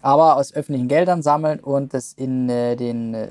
[0.00, 3.28] Aber aus öffentlichen Geldern sammeln und das in äh, den äh,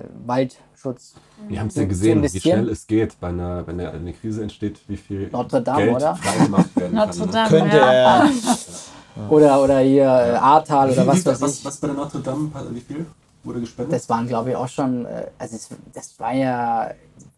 [0.87, 1.13] Waldschutz.
[1.47, 4.43] Wir haben es ja gesehen, wie schnell es geht, bei einer, wenn eine, eine Krise
[4.43, 6.15] entsteht, wie viel Notre Dame, Geld oder?
[6.15, 7.07] freigemacht werden kann.
[7.07, 7.31] Notre ne?
[7.31, 7.91] Dame, Könnte ja.
[7.91, 8.29] er.
[9.29, 11.65] Oder, oder hier äh, Ahrtal oder was weiß was, ich.
[11.65, 13.03] was bei der Notre Dame, wie viel
[13.43, 13.95] wurde gespendet?
[13.95, 16.91] Das waren, glaube ich, auch schon, äh, also es, das war ja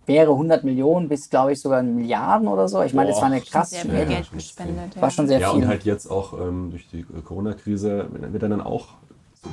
[0.05, 2.81] mehrere hundert Millionen bis, glaube ich, sogar Milliarden oder so.
[2.83, 4.95] Ich meine, das war eine krass, Sehr Ja, viel ja, Geld gespendet.
[4.95, 5.01] Ja.
[5.01, 5.61] war schon sehr ja, viel.
[5.61, 8.87] und halt jetzt auch ähm, durch die Corona-Krise wird dann auch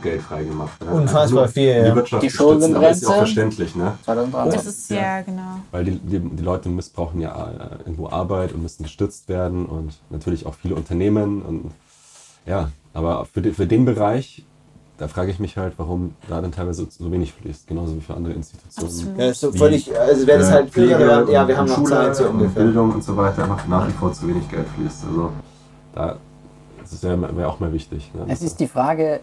[0.02, 0.84] Geld freigemacht.
[0.84, 0.90] Ne?
[0.90, 1.94] Unfassbar nur viel, Die.
[1.94, 3.96] Wirtschaft Die aber ist ja auch verständlich, ne?
[4.04, 4.54] 2023.
[4.54, 5.60] Das ist ja, genau.
[5.70, 9.94] Weil die, die, die Leute missbrauchen ja äh, irgendwo Arbeit und müssen gestützt werden und
[10.10, 11.70] natürlich auch viele Unternehmen und
[12.46, 14.44] ja, aber für, die, für den Bereich
[14.98, 18.14] da frage ich mich halt, warum da dann teilweise so wenig fließt, genauso wie für
[18.14, 18.88] andere Institutionen.
[18.88, 19.18] Absolut.
[19.18, 21.28] Ja, so völlig, also wäre das halt Pflege irrelevant.
[21.28, 22.62] Ja, wir und haben noch Schule Zeit so und ungefähr.
[22.62, 25.04] Bildung und so weiter einfach nach wie vor zu wenig Geld fließt.
[25.08, 25.32] Also
[25.94, 26.16] da
[26.80, 28.10] das wäre auch mal wichtig.
[28.14, 28.26] Ne?
[28.28, 29.20] Es ist die Frage,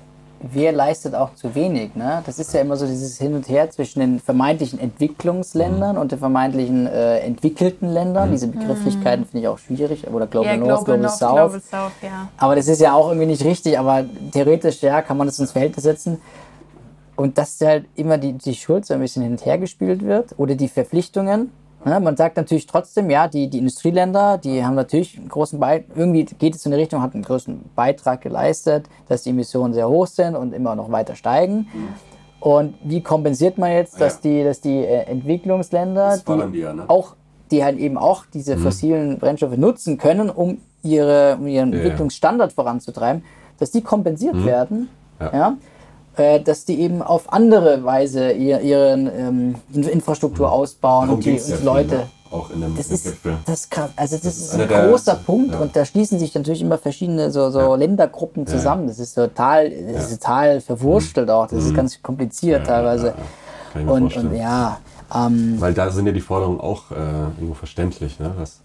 [0.51, 1.95] wer leistet auch zu wenig.
[1.95, 2.21] Ne?
[2.25, 6.19] Das ist ja immer so dieses Hin und Her zwischen den vermeintlichen Entwicklungsländern und den
[6.19, 8.31] vermeintlichen äh, entwickelten Ländern.
[8.31, 10.07] Diese Begrifflichkeiten finde ich auch schwierig.
[10.07, 11.35] Oder Global Ja, North, Global Global North, South.
[11.35, 12.29] Global South, ja.
[12.37, 15.51] Aber das ist ja auch irgendwie nicht richtig, aber theoretisch, ja, kann man das ins
[15.51, 16.21] Verhältnis setzen.
[17.15, 20.35] Und dass halt immer die, die Schuld so ein bisschen hin und her gespielt wird
[20.37, 21.51] oder die Verpflichtungen.
[21.85, 21.99] Ne?
[21.99, 26.23] Man sagt natürlich trotzdem, ja, die, die Industrieländer, die haben natürlich einen großen Beitrag, irgendwie
[26.25, 30.07] geht es in die Richtung, hat einen größten Beitrag geleistet, dass die Emissionen sehr hoch
[30.07, 31.67] sind und immer noch weiter steigen.
[32.39, 34.19] Und wie kompensiert man jetzt, dass Ja.
[34.23, 36.83] die, dass die äh, Entwicklungsländer, Das die ja, ne?
[36.87, 37.15] auch,
[37.51, 41.83] die halt eben auch diese fossilen Brennstoffe nutzen können, um ihre, um ihren Ja, ja.
[41.83, 43.23] Entwicklungsstandard voranzutreiben,
[43.59, 44.89] dass die kompensiert werden,
[45.21, 45.55] Ja.
[46.17, 51.25] Äh, dass die eben auf andere Weise ihr, ihren ähm, In- Infrastruktur ausbauen Darum und
[51.25, 51.95] die ja Leute.
[51.95, 52.07] ne?
[52.31, 53.37] Auch in dem Das ist, Gipfel.
[53.45, 53.91] das ist krass.
[53.95, 55.59] Also das, ist einer ein der- großer Punkt ja.
[55.59, 57.75] und da schließen sich natürlich immer verschiedene so, so Ja.
[57.75, 58.87] Ländergruppen zusammen.
[58.87, 61.45] Das ist total, das ist total verwurstelt auch.
[61.47, 63.11] Das ist ganz kompliziert teilweise.
[63.11, 63.73] Mhm.
[63.73, 64.79] Kann Und, und ja,
[65.15, 66.95] ähm, Weil da sind ja die Forderungen auch äh,
[67.37, 68.31] irgendwo verständlich, ne?
[68.39, 68.61] dass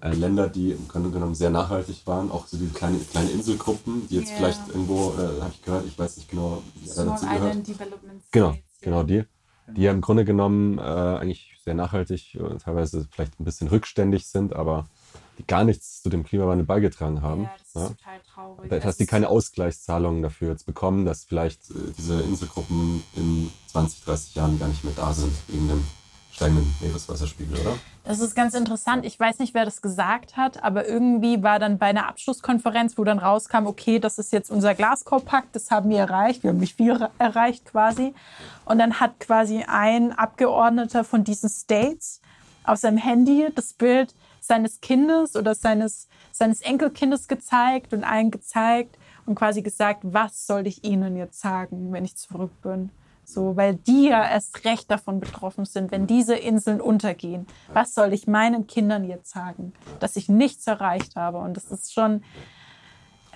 [0.00, 4.06] äh, Länder, die im Grunde genommen sehr nachhaltig waren, auch so diese kleine, kleine Inselgruppen,
[4.08, 4.36] die jetzt Ja.
[4.36, 7.54] vielleicht irgendwo, äh, habe ich gehört, ich weiß nicht genau, wer dazu gehört.
[8.32, 8.56] Genau, ja.
[8.80, 9.24] genau die.
[9.76, 14.26] Die ja im Grunde genommen äh, eigentlich sehr nachhaltig und teilweise vielleicht ein bisschen rückständig
[14.26, 14.88] sind, aber
[15.38, 17.44] die gar nichts zu dem Klimawandel beigetragen haben.
[17.44, 17.96] Ja, das ist ne?
[17.96, 18.68] total traurig.
[18.70, 23.50] Da- Das Dass die keine Ausgleichszahlungen dafür jetzt bekommen, dass vielleicht äh, diese Inselgruppen in
[23.68, 25.84] 20, 30 Jahren gar nicht mehr da sind, wegen dem
[26.40, 27.76] steigenden Meereswasserspiegel, oder?
[28.04, 29.04] Das ist ganz interessant.
[29.04, 33.04] Ich weiß nicht, wer das gesagt hat, aber irgendwie war dann bei einer Abschlusskonferenz, wo
[33.04, 36.76] dann rauskam, okay, das ist jetzt unser Glasgow-Pakt, das haben wir erreicht, wir haben nicht
[36.76, 38.14] viel re- erreicht quasi.
[38.64, 42.22] Und dann hat quasi ein Abgeordneter von diesen States
[42.64, 48.96] auf seinem Handy das Bild seines Kindes oder seines, seines Enkelkindes gezeigt und allen gezeigt
[49.26, 52.90] und quasi gesagt, was soll ich ihnen jetzt sagen, wenn ich zurück bin?
[53.32, 57.46] So, weil die ja erst recht davon betroffen sind, wenn diese Inseln untergehen.
[57.72, 59.72] Was soll ich meinen Kindern jetzt sagen?
[60.00, 61.38] Dass ich nichts erreicht habe.
[61.38, 62.22] Und das ist schon,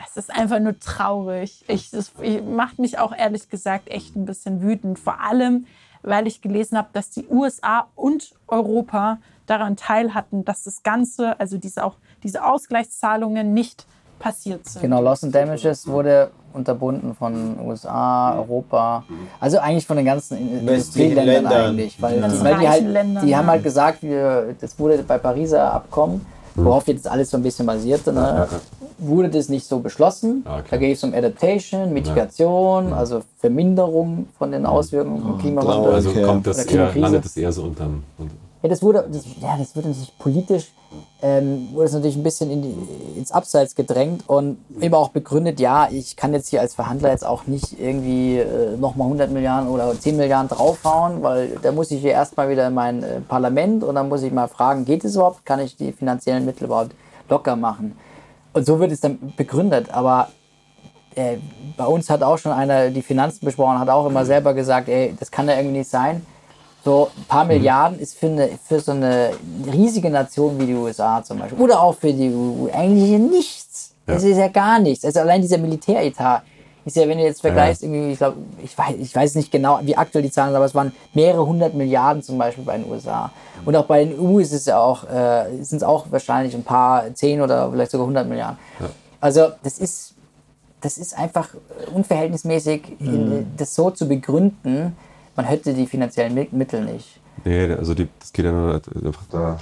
[0.07, 1.65] es ist einfach nur traurig.
[1.69, 4.99] Ich, das ich, macht mich auch ehrlich gesagt echt ein bisschen wütend.
[4.99, 5.67] Vor allem,
[6.03, 11.59] weil ich gelesen habe, dass die USA und Europa daran teilhatten, dass das Ganze, also
[11.59, 13.87] diese, auch diese Ausgleichszahlungen nicht
[14.19, 14.83] passiert sind.
[14.83, 19.05] Genau, Loss and Damages wurde unterbunden von USA, Europa,
[19.41, 21.53] also eigentlich von den ganzen In- Industrieländern Ländern.
[21.71, 22.29] eigentlich, weil, Ja.
[22.29, 22.83] die, weil die, halt,
[23.25, 23.53] die haben ja.
[23.53, 26.25] halt gesagt, wir, das wurde bei Pariser Abkommen,
[26.55, 28.47] worauf jetzt alles so ein bisschen basierte, ne,
[28.99, 30.45] wurde das nicht so beschlossen.
[30.47, 30.67] Ah, okay.
[30.71, 35.93] Da geht es um Adaptation, Mitigation, also Verminderung von den Auswirkungen vom Klimawandel.
[35.95, 37.01] Also kommt das eher, Klimakrise.
[37.01, 38.05] landet es eher so unterm.
[38.19, 38.35] unter-
[38.65, 40.73] Ja, das wurde, das, ja, das wurde natürlich politisch,
[41.21, 45.61] ähm, wurde es natürlich ein bisschen in die, ins Abseits gedrängt und eben auch begründet,
[45.61, 49.69] ja, ich kann jetzt hier als Verhandler jetzt auch nicht irgendwie äh, nochmal 100 Milliarden
[49.69, 53.85] oder 10 Milliarden draufhauen, weil da muss ich hier erstmal wieder in mein äh, Parlament
[53.85, 56.93] und dann muss ich mal fragen, geht es überhaupt, kann ich die finanziellen Mittel überhaupt
[57.29, 57.99] locker machen?
[58.55, 60.29] Und so wird es dann begründet, aber
[61.17, 61.37] äh,
[61.77, 65.15] bei uns hat auch schon einer die Finanzen besprochen, hat auch immer selber gesagt, ey,
[65.21, 66.25] das kann ja irgendwie nicht sein.
[66.85, 69.31] So ein paar Milliarden ist für, eine, für so eine
[69.73, 73.95] riesige Nation wie die USA zum Beispiel oder auch für die EU eigentlich nichts.
[74.07, 75.05] Das ist ja gar nichts.
[75.05, 76.43] Also allein dieser Militäretat
[76.85, 79.81] ist ja, wenn du jetzt vergleichst, irgendwie, ich glaube, ich weiß, ich weiß nicht genau,
[79.83, 82.91] wie aktuell die Zahlen sind, aber es waren mehrere hundert Milliarden zum Beispiel bei den
[82.91, 83.31] USA.
[83.65, 86.65] Und auch bei den EU ist es ja auch, äh, sind es auch wahrscheinlich ein
[86.65, 88.59] paar, zehn oder vielleicht sogar hundert Milliarden.
[89.21, 90.15] Also das ist,
[90.83, 91.49] das ist einfach
[91.95, 94.95] unverhältnismäßig, in, das so zu begründen.
[95.37, 97.21] Man hätte die finanziellen Mi- Mittel nicht.
[97.45, 99.59] Nee, also die, das geht ja nur einfach da,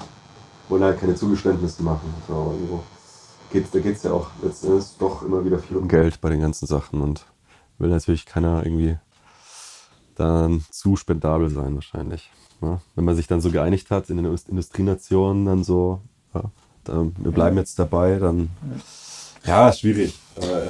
[0.69, 2.13] wollen halt keine Zugeständnisse machen.
[2.29, 2.83] So, irgendwo
[3.51, 6.41] geht, da geht es ja auch letztendlich doch immer wieder viel um Geld bei den
[6.41, 7.25] ganzen Sachen und
[7.79, 8.99] will natürlich keiner irgendwie
[10.15, 12.31] dann zu spendabel sein wahrscheinlich.
[12.61, 12.81] Ne?
[12.95, 16.03] Wenn man sich dann so geeinigt hat in den Indust- Industrienationen, dann so,
[16.35, 16.45] ja,
[16.85, 18.51] dann, wir bleiben jetzt dabei, dann
[19.47, 20.15] ja, schwierig.
[20.37, 20.63] Aber,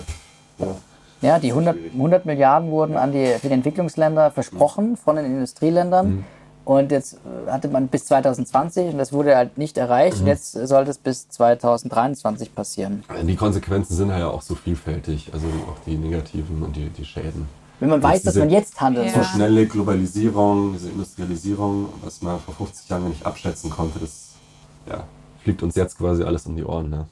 [0.58, 0.76] ja.
[1.22, 6.24] Ja, die 100, 100 Milliarden wurden an die, für die Entwicklungsländer versprochen von den Industrieländern.
[6.64, 10.20] Und jetzt äh, hatte man bis 2020 und das wurde halt nicht erreicht.
[10.20, 13.02] Und jetzt sollte es bis 2023 passieren.
[13.22, 17.48] Die Konsequenzen sind ja auch so vielfältig, also auch die negativen und die, die Schäden.
[17.80, 19.06] Wenn man Jetzt weiß, dass man jetzt handelt.
[19.06, 19.24] Ja.
[19.24, 24.34] So schnelle Globalisierung, diese Industrialisierung, was man vor 50 Jahren nicht abschätzen konnte, das
[24.88, 25.04] ja,
[25.42, 26.90] fliegt uns jetzt quasi alles um die Ohren.
[26.90, 27.06] Ne?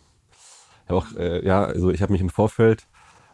[0.89, 2.87] Auch, äh, ja, also ich habe mich im Vorfeld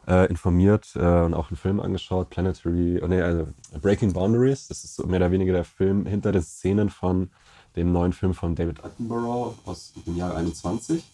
[0.07, 3.49] äh, informiert äh, und auch einen Film angeschaut, Planetary, oh nee, also
[3.81, 4.69] Breaking Boundaries.
[4.69, 7.31] Das ist mehr oder weniger der Film hinter den Szenen von
[7.77, 11.05] dem neuen Film von David Attenborough aus dem Jahr 21.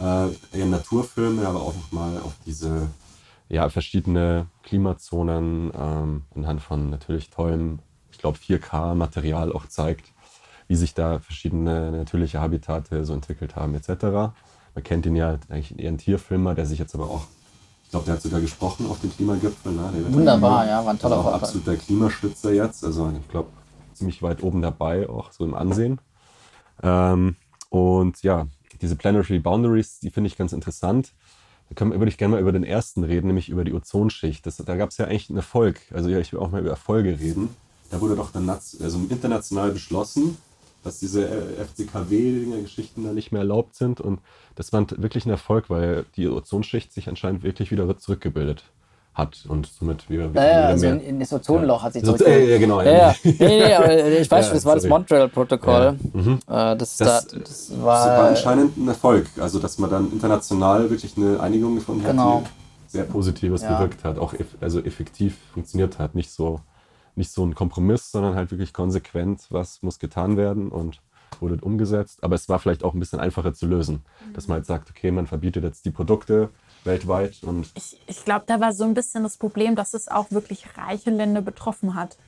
[0.00, 2.88] Äh, eher Naturfilme, aber auch nochmal auf diese
[3.48, 10.12] ja, verschiedene Klimazonen ähm, anhand von natürlich tollem, ich glaube 4K-Material auch zeigt,
[10.68, 14.32] wie sich da verschiedene natürliche Habitate so entwickelt haben etc.
[14.74, 17.26] Man kennt ihn ja eigentlich eher ein Tierfilmer, der sich jetzt aber auch,
[17.92, 19.72] glaube, der hat sogar gesprochen auf dem Klimagipfel.
[19.72, 19.92] Ne?
[20.08, 22.84] Wunderbar, ja, war ein toller also auch absoluter Klimaschützer jetzt.
[22.84, 23.50] Also ich glaube,
[23.92, 26.00] ziemlich weit oben dabei, auch so im Ansehen.
[26.82, 27.36] Ähm,
[27.68, 28.46] und ja,
[28.80, 31.12] diese Planetary Boundaries, die finde ich ganz interessant.
[31.68, 34.44] Da können, würde ich gerne mal über den ersten reden, nämlich über die Ozonschicht.
[34.46, 35.78] Das, da gab es ja eigentlich einen Erfolg.
[35.92, 37.54] Also ja, ich will auch mal über Erfolge reden.
[37.90, 40.38] Da wurde doch dann also international beschlossen,
[40.82, 44.00] dass diese äh, FCKW-Geschichten da nicht mehr erlaubt sind.
[44.00, 44.20] Und
[44.54, 48.64] das war wirklich ein Erfolg, weil die Ozonschicht sich anscheinend wirklich wieder zurückgebildet
[49.14, 51.02] hat und somit wieder, wieder Naja, also mehr.
[51.04, 52.48] in, das Ozonloch hat sich So, zurückgebildet.
[52.48, 52.80] äh, ja, genau.
[52.80, 53.14] Ja, ja.
[53.24, 54.88] Nee, nee, aber ich weiß Ja, schon, das war das sorry.
[54.88, 55.98] Montreal-Protokoll.
[56.14, 56.38] Ja, mhm.
[56.46, 59.26] Äh, das, Das, da, das das war, war, anscheinend ein Erfolg.
[59.38, 62.36] Also, dass man dann international wirklich eine Einigung gefunden Genau.
[62.40, 62.44] hat,
[62.86, 63.74] die sehr Positives Ja.
[63.74, 66.14] bewirkt hat, auch eff also effektiv funktioniert hat.
[66.14, 66.60] Nicht so,
[67.14, 71.00] nicht so ein Kompromiss, sondern halt wirklich konsequent, was muss getan werden und
[71.40, 72.22] wurde umgesetzt.
[72.22, 74.02] Aber es war vielleicht auch ein bisschen einfacher zu lösen,
[74.34, 76.50] dass man halt sagt, okay, man verbietet jetzt die Produkte
[76.84, 80.30] weltweit und Ich, ich glaube, da war so ein bisschen das Problem, dass es auch
[80.30, 82.18] wirklich reiche Länder betroffen hat.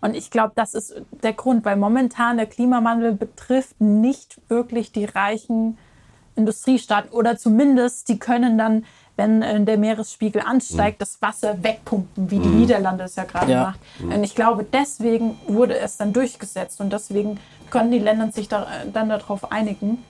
[0.00, 5.04] Und ich glaube, das ist der Grund, weil momentan der Klimawandel betrifft nicht wirklich die
[5.04, 5.78] reichen
[6.40, 8.84] Industriestaaten oder zumindest die können dann,
[9.16, 13.62] wenn äh, der Meeresspiegel ansteigt, das Wasser wegpumpen, wie die Niederlande es ja gerade Ja.
[13.62, 13.80] macht.
[14.02, 17.38] Und ich glaube, deswegen wurde es dann durchgesetzt und deswegen
[17.70, 20.02] können die Länder sich da, äh, dann darauf einigen.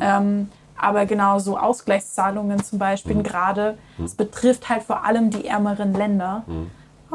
[0.00, 5.94] Ähm, aber genau so Ausgleichszahlungen zum Beispiel gerade, es betrifft halt vor allem die ärmeren
[5.94, 6.42] Länder.
[6.48, 6.70] Ähm,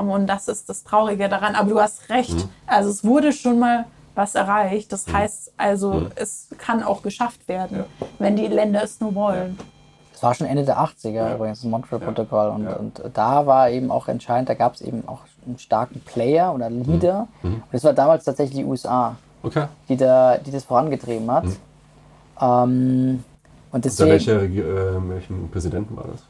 [0.09, 1.53] Und das ist das Traurige daran.
[1.53, 2.47] Aber du hast recht.
[2.65, 3.85] Also es wurde schon mal
[4.15, 4.91] was erreicht.
[4.91, 7.85] Das heißt also, es kann auch geschafft werden,
[8.19, 9.57] wenn die Länder es nur wollen.
[10.11, 12.49] das war schon Ende der 80er übrigens, das Montreal-Protokoll.
[12.49, 16.53] Und, und da war eben auch entscheidend, da gab es eben auch einen starken Player
[16.53, 17.27] oder Leader.
[17.41, 19.65] Und das war damals tatsächlich die USA, okay.
[19.89, 21.45] die, da, die das vorangetrieben hat.
[22.39, 23.23] Ähm,
[23.71, 26.21] und Unter deswegen, welcher, Regi- äh, welchem Präsidenten war das?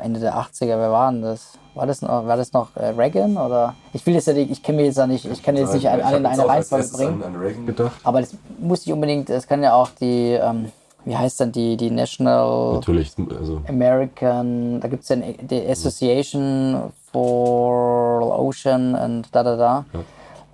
[0.00, 1.58] Ende der 80er, wer war denn das?
[1.74, 3.74] War das noch, war das noch äh, Reagan oder?
[3.92, 5.88] Ich will jetzt ja nicht, ich kenne mich jetzt ja nicht, ich kann jetzt nicht
[5.88, 7.22] alle Ich in eine Reihenfolge bringen.
[7.22, 7.92] An, an Reagan gedacht.
[8.02, 10.72] Aber das muss nicht unbedingt, das kann ja auch die, ähm,
[11.04, 16.92] wie heißt dann die, die National Natürlich, also American, da gibt es ja die Association
[17.12, 19.84] for Ocean und da da da.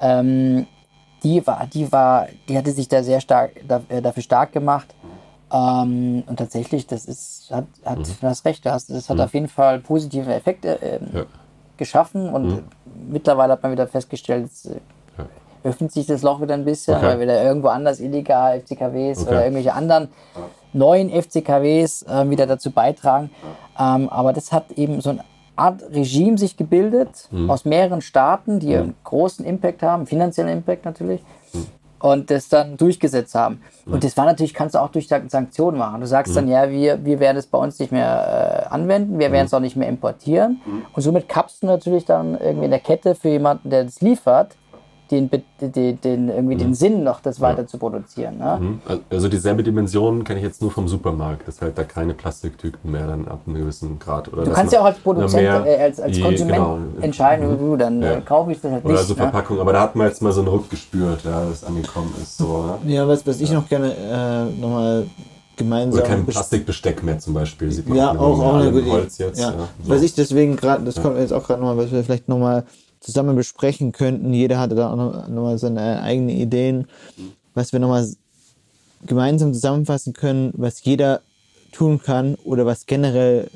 [0.00, 0.66] Ähm,
[1.22, 3.52] die war, die war, die hatte sich da sehr stark
[3.88, 4.88] äh, dafür stark gemacht.
[5.52, 9.48] Ähm, und tatsächlich, das ist, hat, hat du hast recht, das, das hat auf jeden
[9.48, 11.24] Fall positive Effekte ähm, Ja.
[11.76, 12.62] geschaffen und
[13.10, 14.76] mittlerweile hat man wieder festgestellt, es, äh,
[15.18, 15.26] Ja.
[15.64, 17.06] öffnet sich das Loch wieder ein bisschen, Okay.
[17.06, 19.28] weil wieder irgendwo anders illegal FCKWs Okay.
[19.30, 20.08] oder irgendwelche anderen
[20.72, 23.30] neuen FCKWs äh, wieder dazu beitragen.
[23.78, 25.24] Ähm, aber das hat eben so eine
[25.54, 27.50] Art Regime sich gebildet Mhm.
[27.50, 31.26] aus mehreren Staaten, die einen großen Impact haben, finanziellen Impact natürlich, Mhm.
[32.02, 33.62] Und das dann durchgesetzt haben.
[33.86, 36.00] Und das war natürlich, kannst du auch durch San- Sanktionen machen.
[36.00, 36.36] Du sagst Mhm.
[36.36, 39.54] dann, ja, wir, wir werden es bei uns nicht mehr äh, anwenden, wir werden es
[39.54, 40.60] auch nicht mehr importieren.
[40.66, 40.82] Mhm.
[40.92, 44.56] Und somit kappst du natürlich dann irgendwie in der Kette für jemanden, der das liefert,
[45.12, 48.38] den, den, den, irgendwie den Sinn noch, das weiter zu produzieren.
[48.38, 48.58] Ne?
[48.60, 48.80] Mhm.
[49.10, 53.06] Also dieselbe Dimension kenne ich jetzt nur vom Supermarkt, dass halt da keine Plastiktüten mehr
[53.06, 56.00] dann ab einem gewissen Grad oder Du kannst ja auch als Produzent, mehr äh, als,
[56.00, 58.14] als die- Konsument genau, entscheiden, du, dann Ja.
[58.14, 59.04] äh, kaufe ich das halt Oder nicht.
[59.04, 59.18] so ne?
[59.20, 62.12] Verpackung, aber da hat man jetzt mal so einen Ruck gespürt, ja, dass es angekommen
[62.20, 62.38] ist.
[62.38, 62.92] So, ne?
[62.92, 65.06] Ja, was, was ich noch gerne äh, nochmal
[65.56, 67.70] gemeinsam Oder kein bes- Plastikbesteck mehr zum Beispiel.
[67.70, 69.38] Sieht man Ja, auch, auch eine gute Holz jetzt.
[69.38, 69.50] ja.
[69.50, 69.68] Ja.
[69.82, 69.90] so.
[69.90, 72.64] Was ich deswegen gerade, das kommt jetzt auch gerade nochmal, was wir vielleicht nochmal
[73.02, 74.32] zusammen besprechen könnten.
[74.32, 76.86] Jeder hatte da auch nochmal noch mal seine eigenen Ideen,
[77.54, 78.08] was wir nochmal
[79.06, 81.20] gemeinsam zusammenfassen können, was jeder
[81.72, 83.50] tun kann oder was generell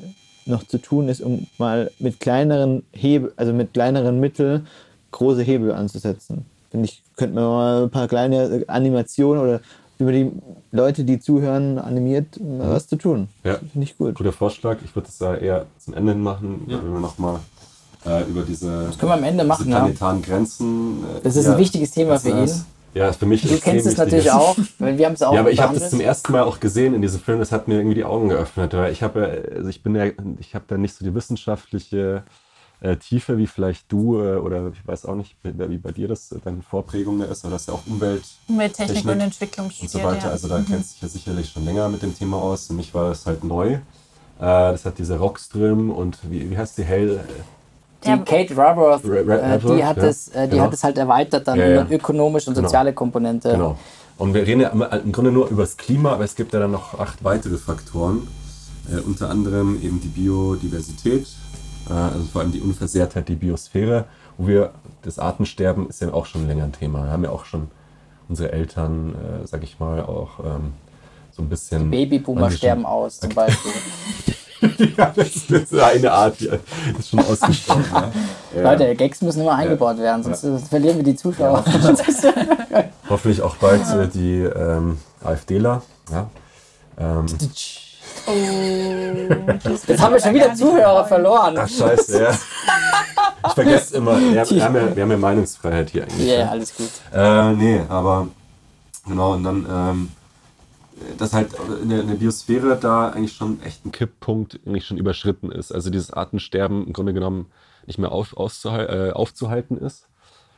[0.45, 4.67] noch zu tun ist, um mal mit kleineren Hebel, also mit kleineren Mitteln
[5.11, 6.45] große Hebel anzusetzen.
[6.69, 9.61] Finde ich, könnten wir mal ein paar kleine Animationen oder
[9.99, 10.31] über die
[10.71, 13.29] Leute, die zuhören, animiert, mal was zu tun.
[13.43, 13.55] Ja.
[13.55, 14.15] Finde ich gut.
[14.15, 14.77] Guter Vorschlag.
[14.83, 17.39] Ich würde es da eher zum Ende hin machen, wenn wir nochmal
[18.07, 19.79] äh, über diese, Das können wir am Ende machen, diese ja.
[19.79, 21.03] planetaren Grenzen.
[21.17, 22.49] Äh, Das ist ein wichtiges Thema für ihn.
[22.93, 25.41] Ja, für mich Du kennst es wichtig natürlich auch, weil wir haben es auch Ja,
[25.41, 27.37] aber ich habe das zum ersten Mal auch gesehen in diesem Film.
[27.37, 28.73] Das hat mir irgendwie die Augen geöffnet.
[28.73, 29.19] Weil ich habe,
[29.51, 30.05] ja- also ich bin ja,
[30.39, 32.23] ich habe da nicht so die wissenschaftliche
[32.79, 36.07] äh, Tiefe wie vielleicht du äh, oder ich weiß auch nicht, wie wie bei dir
[36.07, 39.21] das äh, deine Vorprägung da ist, aber das ist ja auch Umwelt Umwelttechnik Technik und
[39.21, 40.27] Entwicklung und so weiter.
[40.27, 40.31] ja.
[40.31, 42.67] Also da kennst du dich ja sicherlich schon länger mit dem Thema aus.
[42.67, 43.73] Für mich war das halt neu.
[43.73, 43.79] Äh,
[44.39, 47.19] das hat diese Rockström und wie, wie heißt die Hell?
[48.03, 48.17] Die Ja.
[48.17, 50.03] Kate Raworth, Ra- Ra- äh, die, hat ja.
[50.03, 50.63] es, äh, die Genau.
[50.63, 52.67] hat es halt erweitert dann Ja, ökonomische und Genau.
[52.67, 53.51] soziale Komponente.
[53.51, 53.75] Genau.
[54.17, 56.71] Und wir reden ja im Grunde nur über das Klima, aber es gibt ja dann
[56.71, 58.27] noch acht weitere Faktoren.
[58.91, 61.27] Äh, unter anderem eben die Biodiversität,
[61.89, 64.05] äh, also vor allem die Unversehrtheit, die Biosphäre,
[64.37, 64.71] wo wir,
[65.01, 67.05] das Artensterben ist ja auch schon länger ein Thema.
[67.05, 67.67] Da haben ja auch schon
[68.29, 70.73] unsere Eltern, äh, sag ich mal, auch ähm,
[71.31, 71.89] so ein bisschen.
[71.91, 73.71] Babyboomer manche schon- sterben aus zum Beispiel.
[74.97, 76.49] ja, das ist eine Art, die
[76.97, 77.85] ist schon ausgestorben.
[78.55, 78.61] ja.
[78.61, 81.63] Leute, Gags müssen immer eingebaut werden, sonst verlieren wir die Zuschauer.
[83.09, 85.81] Hoffentlich auch bald äh, die ähm, AfDler.
[86.11, 86.29] Ja.
[86.99, 87.25] Ähm,
[89.87, 91.57] Jetzt haben wir schon wieder Zuhörer verloren.
[91.57, 92.31] ach, scheiße, ja.
[93.45, 96.27] Ich vergesse immer, wir haben, wir, haben ja, wir haben ja Meinungsfreiheit hier eigentlich.
[96.27, 96.49] Ja, ja.
[96.49, 96.89] alles gut.
[97.13, 98.27] Äh, nee, aber
[99.07, 100.11] genau, und dann, ähm,
[101.17, 104.97] dass halt in der, in der Biosphäre da eigentlich schon echt ein Kipppunkt eigentlich schon
[104.97, 105.71] überschritten ist.
[105.71, 107.47] Also dieses Artensterben im Grunde genommen
[107.85, 110.07] nicht mehr auf, äh, aufzuhalten ist.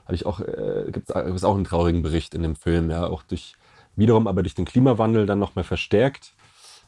[0.06, 3.24] Habe ich auch, äh, gibt es auch einen traurigen Bericht in dem Film, ja, auch
[3.24, 3.56] durch,
[3.96, 6.34] wiederum aber durch den Klimawandel dann nochmal verstärkt,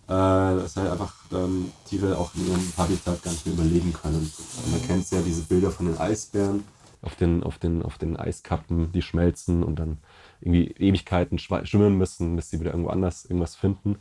[0.08, 4.32] äh, dass halt einfach ähm, Tiere auch in ihrem Habitat gar nicht mehr überleben können.
[4.66, 6.64] Und man kennt ja diese Bilder von den Eisbären
[7.02, 9.98] auf den, auf den, auf den Eiskappen, die schmelzen und dann
[10.42, 13.98] irgendwie Ewigkeiten schwimmen müssen, bis sie wieder irgendwo anders irgendwas finden.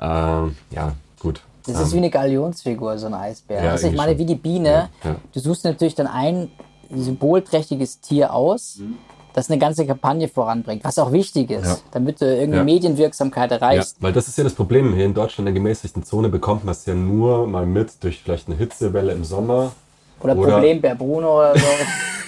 [0.00, 1.42] Ähm, ja, gut.
[1.66, 3.62] Das ähm, ist wie eine Galionsfigur, so ein Eisbär.
[3.64, 4.18] Ja, also ich meine, schon.
[4.20, 4.68] wie die Biene.
[4.68, 5.16] Ja, ja.
[5.32, 6.50] Du suchst natürlich dann ein
[6.90, 8.96] symbolträchtiges Tier aus, Mhm.
[9.34, 12.64] das eine ganze Kampagne voranbringt, was auch wichtig ist, damit du irgendeine.
[12.64, 13.96] Medienwirksamkeit erreichst.
[14.00, 14.94] weil das ist ja das Problem.
[14.94, 18.22] Hier in Deutschland, in der gemäßigten Zone, bekommt man es ja nur mal mit durch
[18.22, 19.72] vielleicht eine Hitzewelle im Sommer.
[20.20, 21.66] Oder, Oder- Problembär Bruno oder so.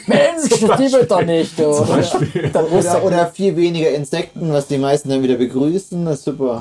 [0.05, 1.73] Mensch, das gibt doch nicht, du.
[1.73, 2.51] Zum Beispiel.
[2.53, 6.05] Dann Oder, oder viel weniger Insekten, was die meisten dann wieder begrüßen.
[6.05, 6.61] Das ist super.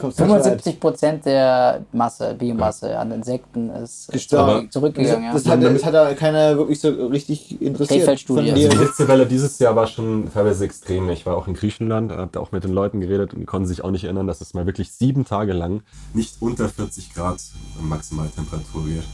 [0.00, 0.12] Weit.
[0.14, 4.52] 75 Prozent der Masse, Biomasse an Insekten ist Gestorben.
[4.70, 5.32] zurück- zurückgegangen.
[5.32, 5.52] Das, ja.
[5.52, 8.08] hat, das hat da keiner wirklich so richtig interessiert.
[8.08, 11.08] Also die Hitzewelle dieses Jahr war schon teilweise extrem.
[11.10, 13.92] Ich war auch in Griechenland, habe auch mit den Leuten geredet und konnten sich auch
[13.92, 17.38] nicht erinnern, dass es mal wirklich sieben Tage lang nicht unter 40 Grad
[17.80, 19.04] Maximaltemperatur wird.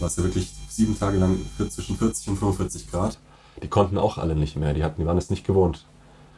[0.00, 0.50] War es ja wirklich
[0.80, 3.18] sieben Tage lang zwischen 40 und 45 Grad.
[3.62, 4.72] Die konnten auch alle nicht mehr.
[4.72, 5.84] Die, hatten, die waren es nicht gewohnt.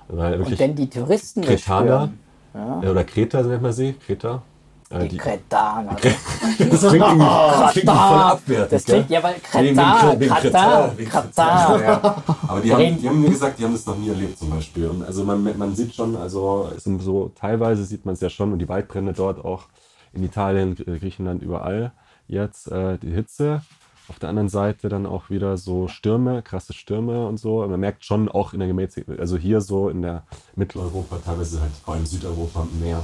[0.09, 2.11] Weil Und wirklich wenn die Touristen Kretaner
[2.55, 4.43] äh, oder Kreta nennt man sie, Kreta.
[4.91, 5.97] Äh, die Kretaner.
[6.59, 8.73] das klingt irgendwie, das klingt voll abwertend.
[8.73, 11.81] Das klingt, ja, weil Kratar, wegen- wegen Kratar.
[11.81, 12.23] Ja.
[12.49, 14.89] Aber die haben, die haben mir gesagt, die haben das noch nie erlebt zum Beispiel.
[14.89, 18.59] Und also man, man sieht schon, also so teilweise sieht man es ja schon und
[18.59, 19.69] die Waldbrände dort auch
[20.13, 21.93] in Italien, Griechenland, überall
[22.27, 23.63] jetzt äh, die Hitze.
[24.09, 27.67] Auf der anderen Seite dann auch wieder so Stürme, krasse Stürme und so.
[27.67, 30.25] Man merkt schon auch in der gemäßigten, also hier so in der
[30.57, 33.03] Mitteleuropa, teilweise halt vor allem Südeuropa mehr.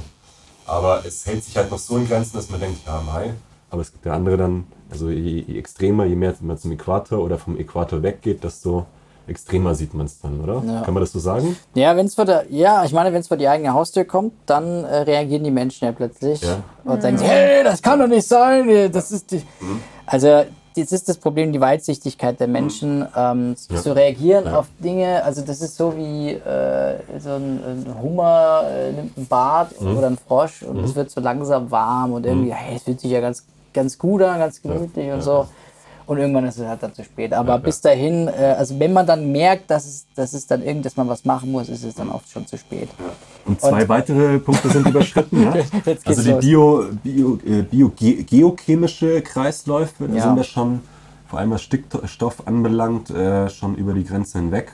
[0.65, 3.33] Aber es hält sich halt noch so in Grenzen, dass man denkt, ja, Mai.
[3.71, 7.19] Aber es gibt ja andere dann, also je, je extremer, je mehr man zum Äquator
[7.19, 8.85] oder vom Äquator weggeht, desto
[9.27, 10.63] extremer sieht man es dann, oder?
[10.65, 10.81] Ja.
[10.81, 11.55] Kann man das so sagen?
[11.75, 14.33] Ja, wenn es vor der, ja, ich meine, wenn es vor die eigene Haustür kommt,
[14.47, 16.63] dann äh, reagieren die Menschen ja plötzlich Ja.
[16.83, 19.41] und denken, so, hey, das kann doch nicht sein, äh, das ist die.
[20.07, 20.45] Also
[20.75, 23.77] jetzt ist das Problem die Weitsichtigkeit der Menschen, ähm, Ja.
[23.77, 24.59] zu reagieren Ja.
[24.59, 25.23] auf Dinge.
[25.23, 29.97] Also das ist so wie äh, so ein, ein Hummer äh, nimmt ein Bad Mhm.
[29.97, 33.11] oder ein Frosch und es wird so langsam warm und irgendwie, hey, es fühlt sich
[33.11, 35.21] ja ganz, ganz gut an, ganz gemütlich und Ja.
[35.21, 35.47] so.
[36.09, 37.33] Und irgendwann ist es halt dann zu spät.
[37.33, 40.63] Aber Ja, bis dahin, äh, also wenn man dann merkt, dass es, dass es dann
[40.63, 42.89] irgend, dass man was machen muss, ist es dann oft schon zu spät.
[43.45, 45.43] Und zwei weitere Punkte sind überschritten.
[45.43, 45.53] ja?
[46.05, 50.23] Also die bio, bio, äh, bio, ge- geochemische Kreisläufe da Ja.
[50.23, 50.79] sind wir schon,
[51.29, 54.71] vor allem was Stickstoff anbelangt, äh, schon über die Grenze hinweg.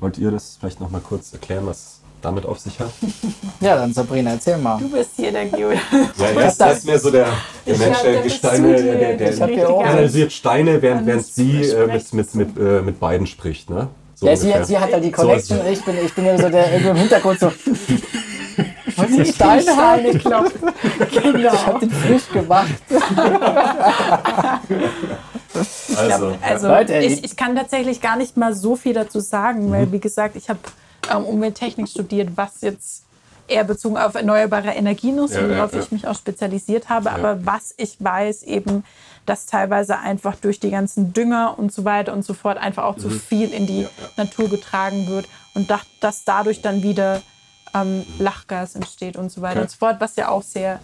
[0.00, 2.90] Wollt ihr das vielleicht noch mal kurz erklären, was damit auf sich hat?
[3.60, 4.78] Ja, dann Sabrina, erzähl mal.
[4.78, 5.72] Du bist hier der Geo.
[5.72, 5.78] Ja,
[6.18, 7.26] er ist, ist mehr so der,
[7.66, 11.62] der Ich Mensch, der das Gesteine, Studio, der, der, ich analysiert Steine, während, während sie
[11.62, 13.68] äh, mit, mit, mit, äh, mit beiden spricht.
[13.68, 13.88] Ne?
[14.14, 15.58] So Ja, sie, sie hat halt die So Connection.
[15.58, 15.78] es.
[15.78, 17.52] ich, bin, ich bin immer so der im Hintergrund so.
[18.96, 20.56] Was ist Steine geklopft.
[21.22, 21.54] Genau.
[21.54, 22.68] Ich hab den frisch gemacht.
[25.96, 29.90] Also, Also Leute, ich, ich kann tatsächlich gar nicht mal so viel dazu sagen, weil
[29.92, 30.58] wie gesagt, ich habe
[31.10, 33.04] ähm, Umwelttechnik studiert, was jetzt
[33.46, 35.80] eher bezogen auf erneuerbare Energien ist, Ja, ja, worauf ja.
[35.80, 37.10] ich mich auch spezialisiert habe.
[37.10, 38.84] Aber was ich weiß eben,
[39.24, 42.96] dass teilweise einfach durch die ganzen Dünger und so weiter und so fort einfach auch
[42.96, 43.00] Mhm.
[43.00, 43.86] zu viel in die
[44.16, 47.22] Natur getragen wird und dass, dass dadurch dann wieder
[47.74, 49.62] ähm, Lachgas entsteht und so weiter Okay.
[49.62, 50.80] und so fort, was ja auch sehr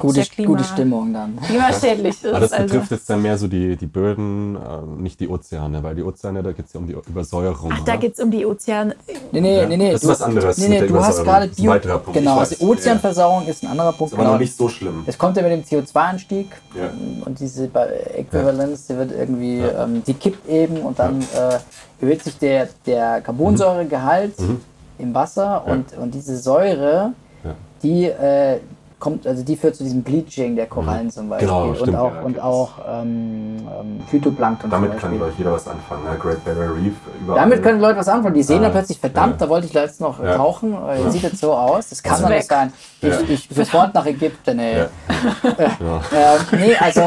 [0.00, 1.38] Gute, Klima, gute Stimmung dann.
[1.46, 2.26] klimaschädlich ist.
[2.26, 2.64] Aber das also.
[2.74, 6.42] betrifft jetzt dann mehr so die, die Böden, äh, nicht die Ozeane, weil die Ozeane,
[6.42, 7.70] da geht es ja um die Übersäuerung.
[7.74, 8.94] Ach, da geht es um die Ozeane.
[9.32, 9.92] Nee, nee, Ja, nee, nee.
[9.92, 11.70] das ist du, was anderes Nee, nee, du hast gerade Das ist ein Bio.
[11.72, 12.66] weiterer Punkt, Genau, also.
[12.66, 14.12] Ozeanversauerung ist ein anderer Punkt.
[14.12, 14.32] ist aber genau.
[14.34, 15.04] noch nicht so schlimm.
[15.06, 16.90] Es kommt ja mit dem CO2-Anstieg Ja.
[17.24, 17.68] und diese
[18.14, 21.58] Äquivalenz, die wird irgendwie, ähm, die kippt eben und dann äh,
[22.00, 24.60] erhöht sich der, der Carbonsäuregehalt Mhm.
[24.98, 27.12] im Wasser und, und diese Säure,
[27.44, 27.54] Ja.
[27.82, 28.60] die äh,
[29.06, 32.12] kommt, also die führt zu diesem Bleaching der Korallen zum Beispiel Genau, und stimmt, auch,
[32.12, 36.02] ja, und auch ähm, ähm, Phytoplankton Damit zum kann, glaube ich, jeder was anfangen.
[36.02, 36.16] Ne?
[36.18, 37.40] Great Barrier Reef, überall.
[37.42, 38.34] Damit können Leute was anfangen.
[38.34, 39.46] Die sehen Ah, dann plötzlich, verdammt, ja.
[39.46, 40.34] da wollte ich letztens noch Ja.
[40.36, 40.74] tauchen.
[40.88, 41.88] Äh, Jetzt sieht es so aus.
[41.88, 42.72] Das kann doch nicht sein.
[43.00, 43.20] Ich, Ja.
[43.28, 44.78] ich sofort nach Ägypten, ey.
[44.78, 44.88] Ja.
[46.12, 47.02] Ähm, nee, also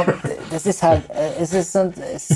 [0.51, 2.29] das ist halt, äh, es, ist, sind, es,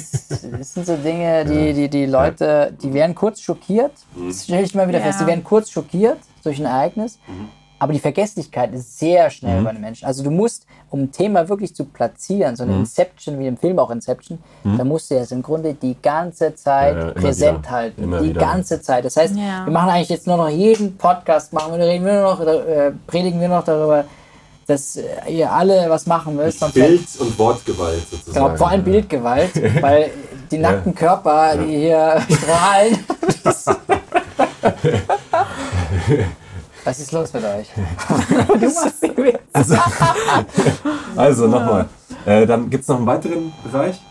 [0.59, 3.93] es sind so Dinge, die, die, die Leute, die werden kurz schockiert.
[4.15, 4.27] Mhm.
[4.27, 5.05] Das stelle ich immer wieder Ja.
[5.05, 7.17] fest, die werden kurz schockiert durch ein Ereignis.
[7.27, 7.49] Mhm.
[7.83, 10.05] Aber die Vergesslichkeit ist sehr schnell bei den Menschen.
[10.05, 12.79] Also du musst, um ein Thema wirklich zu platzieren, so eine Mhm.
[12.79, 16.95] Inception, wie im Film auch Inception, da musst du es im Grunde die ganze Zeit
[16.95, 17.71] Ja, ja, präsent wieder.
[17.71, 18.03] halten.
[18.03, 18.39] Immer die wieder.
[18.39, 19.03] ganze Zeit.
[19.03, 19.65] Das heißt, Ja.
[19.65, 22.91] wir machen eigentlich jetzt nur noch jeden Podcast, machen wir, reden wir nur noch, äh,
[23.05, 24.05] predigen wir noch darüber,
[24.65, 26.59] dass äh, ihr alle was machen müsst.
[26.61, 28.45] Sonst Bild- und Wortgewalt sozusagen.
[28.45, 29.51] Genau, vor allem Bildgewalt,
[29.83, 30.09] weil
[30.49, 32.97] die nackten Körper, die hier strahlen.
[36.85, 37.67] Was ist los mit euch?
[38.47, 39.79] Du machst die Witze.
[41.15, 41.87] Also nochmal.
[42.25, 44.01] Äh, dann gibt es noch einen weiteren Bereich.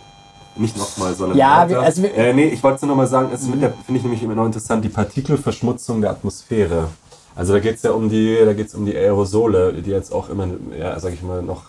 [0.56, 3.30] Nicht nochmal, sondern Ja, wir- also wir- äh, nee, ich wollte nur noch mal sagen,
[3.32, 6.88] es der finde ich nämlich immer noch interessant, die Partikelverschmutzung der Atmosphäre.
[7.34, 10.28] Also da geht es ja um die, da geht's um die Aerosole, die jetzt auch
[10.28, 10.46] immer,
[10.78, 11.64] ja, sag ich mal, noch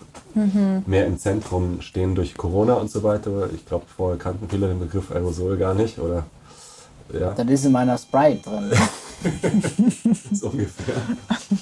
[0.86, 3.48] mehr im Zentrum stehen durch Corona und so weiter.
[3.54, 6.24] Ich glaube, vorher kannten viele den Begriff Aerosol gar nicht, oder?
[7.12, 7.32] Ja.
[7.32, 8.72] Das ist in meiner Sprite drin.
[10.32, 10.96] so ungefähr.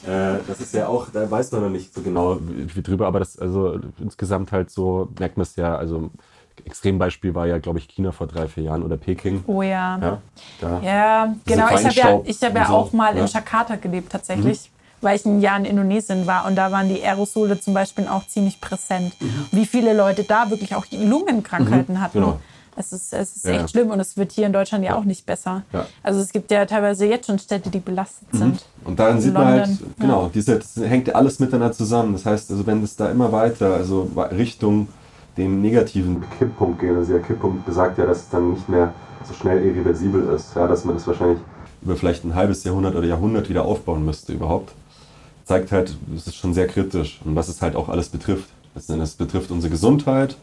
[0.06, 3.06] äh, das ist ja auch, da weiß man noch nicht so genau wie, wie drüber,
[3.06, 6.10] aber das, also insgesamt halt so, merkt man es ja, also
[6.64, 9.42] Extrembeispiel war ja, glaube ich, China vor drei, vier Jahren oder Peking.
[9.46, 9.98] Oh ja.
[9.98, 10.22] Ja,
[10.60, 10.80] da.
[10.82, 11.68] Ja, genau.
[11.74, 13.22] Ich habe ja, ich hab ja so, auch mal ja.
[13.22, 14.70] in Jakarta gelebt tatsächlich,
[15.00, 18.26] weil ich ein Jahr in Indonesien war und da waren die Aerosole zum Beispiel auch
[18.26, 19.14] ziemlich präsent.
[19.50, 22.20] Wie viele Leute da wirklich auch Lungenkrankheiten hatten.
[22.20, 22.40] genau.
[22.76, 23.68] Es ist, es ist Ja, echt ja.
[23.68, 25.62] schlimm und es wird hier in Deutschland ja, auch nicht besser.
[25.72, 25.86] Ja.
[26.02, 28.64] Also es gibt ja teilweise jetzt schon Städte, die belastet sind.
[28.84, 32.14] Und daran sieht man halt, London, genau, diese, das hängt ja alles miteinander zusammen.
[32.14, 34.88] Das heißt, also wenn es da immer weiter, also Richtung
[35.36, 38.92] dem negativen Kipppunkt geht, also der Kipppunkt besagt ja, dass es dann nicht mehr
[39.26, 41.38] so schnell irreversibel ist, ja, dass man das wahrscheinlich
[41.82, 44.72] über vielleicht ein halbes Jahrhundert oder Jahrhundert wieder aufbauen müsste überhaupt,
[45.44, 48.48] zeigt halt, es ist schon sehr kritisch und was es halt auch alles betrifft.
[48.74, 50.36] Das betrifft unsere Gesundheit,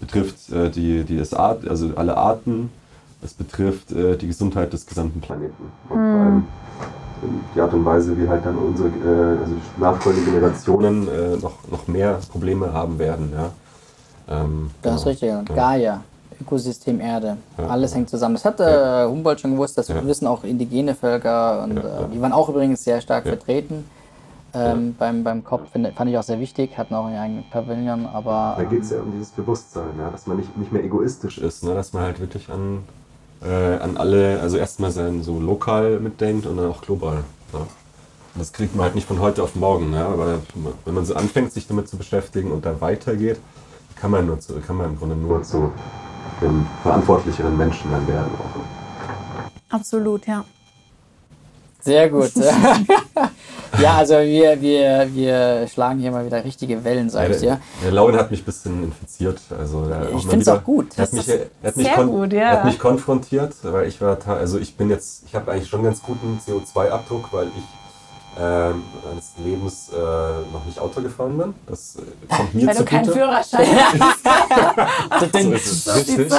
[0.00, 2.70] betrifft äh, die, die Art, also alle Arten,
[3.22, 5.70] es betrifft äh, die Gesundheit des gesamten Planeten.
[5.88, 6.44] Und vor allem
[7.54, 11.88] die Art und Weise, wie halt dann unsere äh, also nachfolgenden Generationen äh, noch, noch
[11.88, 13.32] mehr Probleme haben werden.
[13.34, 13.50] Ja.
[14.28, 15.10] Ähm, Das ist genau.
[15.10, 15.32] richtig.
[15.32, 16.02] Und Gaia,
[16.40, 17.66] Ökosystem Erde, Ja.
[17.68, 18.34] alles hängt zusammen.
[18.34, 20.04] Das hat äh, Humboldt schon gewusst, das Ja.
[20.06, 21.88] wissen auch indigene Völker und Ja, ja.
[22.00, 23.30] Äh, die waren auch übrigens sehr stark Ja.
[23.32, 23.84] vertreten.
[24.54, 28.06] Ähm, beim, beim COP finde- fand ich auch sehr wichtig, hatten auch einen eigenen Pavillon,
[28.06, 31.38] aber Da geht es ja um dieses Bewusstsein, ja, dass man nicht, nicht mehr egoistisch
[31.38, 32.84] ist, ne, dass man halt wirklich an,
[33.42, 37.24] äh, an alle, also erstmal sein so lokal mitdenkt und dann auch global.
[37.52, 37.58] Ja.
[37.58, 40.38] Und das kriegt man halt nicht von heute auf morgen, ja, aber
[40.84, 43.38] wenn man so anfängt, sich damit zu beschäftigen und dann weitergeht,
[43.96, 45.72] kann man, nur zu, kann man im Grunde nur zu
[46.40, 48.30] einem verantwortlicheren Menschen dann werden.
[48.38, 49.74] Auch.
[49.74, 50.44] Absolut, ja.
[51.80, 52.32] sehr gut.
[53.80, 57.60] ja, also wir, wir, wir schlagen hier mal wieder richtige Wellen, sag ich dir.
[57.84, 59.40] der Lauren hat mich ein bisschen infiziert.
[59.58, 59.84] Also
[60.16, 60.86] Ich find's wieder- auch gut.
[60.96, 62.40] Er hat Das mich, ist er hat mich, gut, ja.
[62.40, 65.82] er hat mich konfrontiert, weil ich war, also ich bin jetzt, ich habe eigentlich schon
[65.82, 67.62] ganz guten CO2-Abdruck, weil ich
[68.38, 69.96] ähm, meines Lebens äh,
[70.52, 71.54] noch nicht Auto gefahren bin.
[71.66, 73.18] Das äh, kommt mir Weil du keinen zugute.
[73.24, 73.66] Führerschein
[75.10, 75.32] hast.
[75.32, 75.96] So ist es.
[75.96, 76.32] Richtig.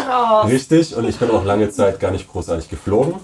[0.47, 0.95] Richtig.
[0.95, 3.15] Und ich bin auch lange Zeit gar nicht großartig geflogen.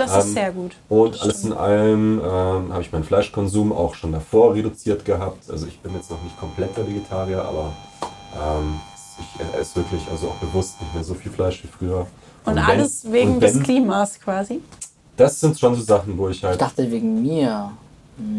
[0.00, 0.72] Das Ähm, ist sehr gut.
[0.88, 5.50] Und alles in allem ähm, habe ich meinen Fleischkonsum auch schon davor reduziert gehabt.
[5.50, 7.72] Also ich bin jetzt noch nicht kompletter Vegetarier, aber
[8.34, 8.80] ähm,
[9.18, 12.06] ich esse wirklich also auch bewusst nicht mehr so viel Fleisch wie früher.
[12.46, 14.60] Und wenn- alles wegen und des wenn, Klimas quasi.
[15.16, 16.60] Das sind schon so Sachen, wo ich Ich halt.
[16.60, 17.70] dachte wegen mir.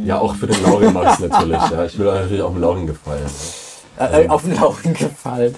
[0.03, 1.57] Ja, auch für den Lauren mache ich es natürlich.
[1.71, 1.85] Ja.
[1.85, 3.25] Ich will natürlich auch dem Lauren gefallen.
[3.97, 5.53] Äh, auf den Laufen gefallen.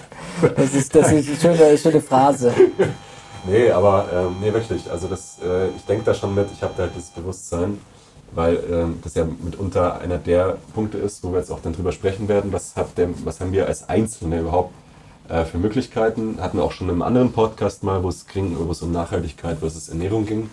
[0.56, 2.52] Das ist, das ist eine schöne, schöne Phrase.
[3.46, 4.90] Nee, aber ähm, nee, wirklich.
[4.90, 7.78] Also das, äh, ich denke da schon mit, ich habe da halt dieses Bewusstsein,
[8.32, 11.92] weil ähm, das ja mitunter einer der Punkte ist, wo wir jetzt auch dann drüber
[11.92, 14.72] sprechen werden, was, hat der, was haben wir als Einzelne überhaupt
[15.28, 16.38] äh, für Möglichkeiten.
[16.40, 19.58] Hatten wir auch schon einem anderen Podcast mal, wo es, ging, wo es um Nachhaltigkeit
[19.58, 20.50] versus Ernährung ging.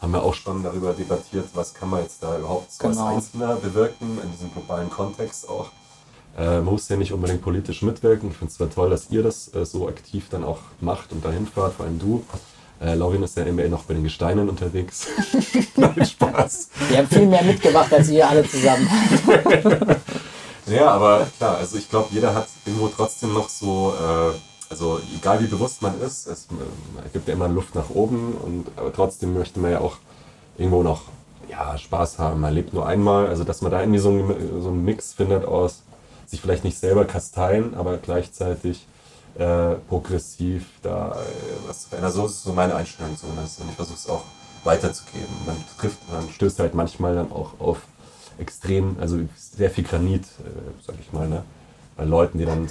[0.00, 3.06] Haben wir auch schon darüber debattiert, was kann man jetzt da überhaupt so Genau.
[3.06, 5.68] als Einzelner bewirken, in diesem globalen Kontext auch.
[6.36, 8.30] Äh, man muss ja nicht unbedingt politisch mitwirken.
[8.30, 11.24] Ich finde es zwar toll, dass ihr das äh, so aktiv dann auch macht und
[11.24, 12.24] dahin fahrt, vor allem du.
[12.80, 15.06] Äh, Laurin ist ja immer noch bei den Gesteinen unterwegs.
[15.76, 16.70] Nein, Spaß.
[16.88, 18.88] Wir haben viel mehr mitgemacht als ihr alle zusammen.
[20.66, 24.32] Ja, aber klar, also ich glaube, jeder hat irgendwo trotzdem noch so, äh,
[24.70, 28.66] also egal wie bewusst man ist, es äh, gibt ja immer Luft nach oben und
[28.76, 29.96] aber trotzdem möchte man ja auch
[30.56, 31.02] irgendwo noch
[31.50, 32.40] ja, Spaß haben.
[32.40, 35.44] Man lebt nur einmal, also dass man da irgendwie so einen, so einen Mix findet
[35.44, 35.82] aus
[36.26, 38.86] sich vielleicht nicht selber kasteien, aber gleichzeitig
[39.36, 42.12] äh, progressiv da äh, was verändern.
[42.12, 44.24] So ist so meine Einstellung zumindest und ich versuche es auch
[44.64, 45.34] weiterzugeben.
[45.46, 47.78] Man trifft, man stößt halt manchmal dann auch auf
[48.38, 51.44] extrem, also sehr viel Granit, äh, sag ich mal, ne?
[51.96, 52.68] bei Leuten, die dann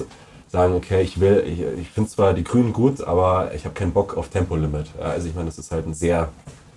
[0.50, 3.92] sagen, okay, ich will, ich, ich finde zwar die Grünen gut, aber ich habe keinen
[3.92, 4.88] Bock auf Tempolimit.
[5.00, 6.30] Also ich meine, das ist halt ein sehr,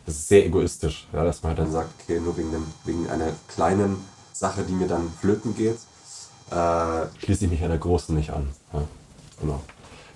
[0.07, 3.09] das ist sehr egoistisch, ja, dass man halt dann sagt, okay, nur wegen, dem, wegen
[3.11, 3.99] einer kleinen
[4.33, 5.79] Sache, die mir dann flöten geht,
[6.51, 8.49] äh, schließe ich mich einer großen nicht an.
[8.73, 8.83] Ja,
[9.41, 9.61] genau.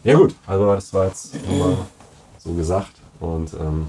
[0.04, 1.76] Ja gut, also das war jetzt nur mal
[2.38, 2.92] so gesagt.
[3.20, 3.88] Und ähm,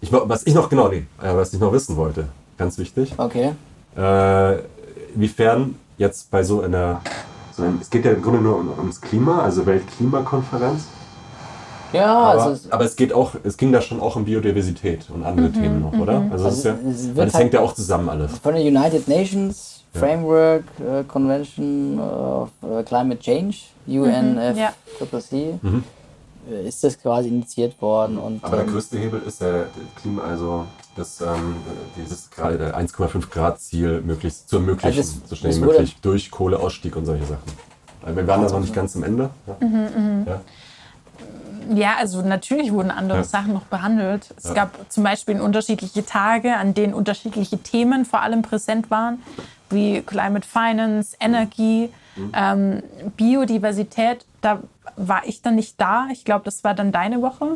[0.00, 3.52] ich, was ich noch, genau, nee, äh, was ich noch wissen wollte, ganz wichtig, Okay.
[3.96, 4.58] äh,
[5.14, 7.02] inwiefern jetzt bei so einer,
[7.54, 10.84] so einem, es geht ja im Grunde nur um, ums Klima, also Weltklimakonferenz,
[11.92, 15.06] Ja, aber, also es- aber es geht auch, es ging da schon auch um Biodiversität
[15.10, 16.22] und andere Themen noch, oder?
[16.30, 18.38] Also, das, ist ja, Also es weil das halt- hängt ja auch zusammen alles.
[18.38, 23.56] von der United Nations Framework äh, Convention of äh, Climate Change,
[23.86, 24.00] ja.
[24.02, 25.82] UNFCCC, Mhm.
[26.48, 28.18] äh, ist das quasi initiiert worden.
[28.18, 29.66] Und, Aber der ähm, größte Hebel ist der, der
[30.00, 31.56] Klima, also das, ähm,
[31.96, 35.64] dieses gerade der 1,5 Grad Ziel möglichst zu ermöglichen, Also es- so schnell es wie
[35.64, 37.70] möglich durch Kohleausstieg und solche Sachen.
[38.14, 39.28] Wir waren da noch nicht ganz am Ende.
[39.46, 39.56] Ja.
[39.66, 40.26] Mhm,
[41.74, 41.96] Ja.
[41.98, 43.24] Also natürlich wurden andere Ja.
[43.24, 44.32] Sachen noch behandelt.
[44.36, 44.54] Es Ja.
[44.54, 49.22] gab zum Beispiel unterschiedliche Tage, an denen unterschiedliche Themen vor allem präsent waren,
[49.70, 52.32] wie Climate Finance, Energie, Mhm.
[52.34, 52.82] ähm,
[53.16, 54.24] Biodiversität.
[54.40, 54.58] Da
[54.96, 56.08] war ich dann nicht da.
[56.12, 57.46] Ich glaube, das war dann deine Woche.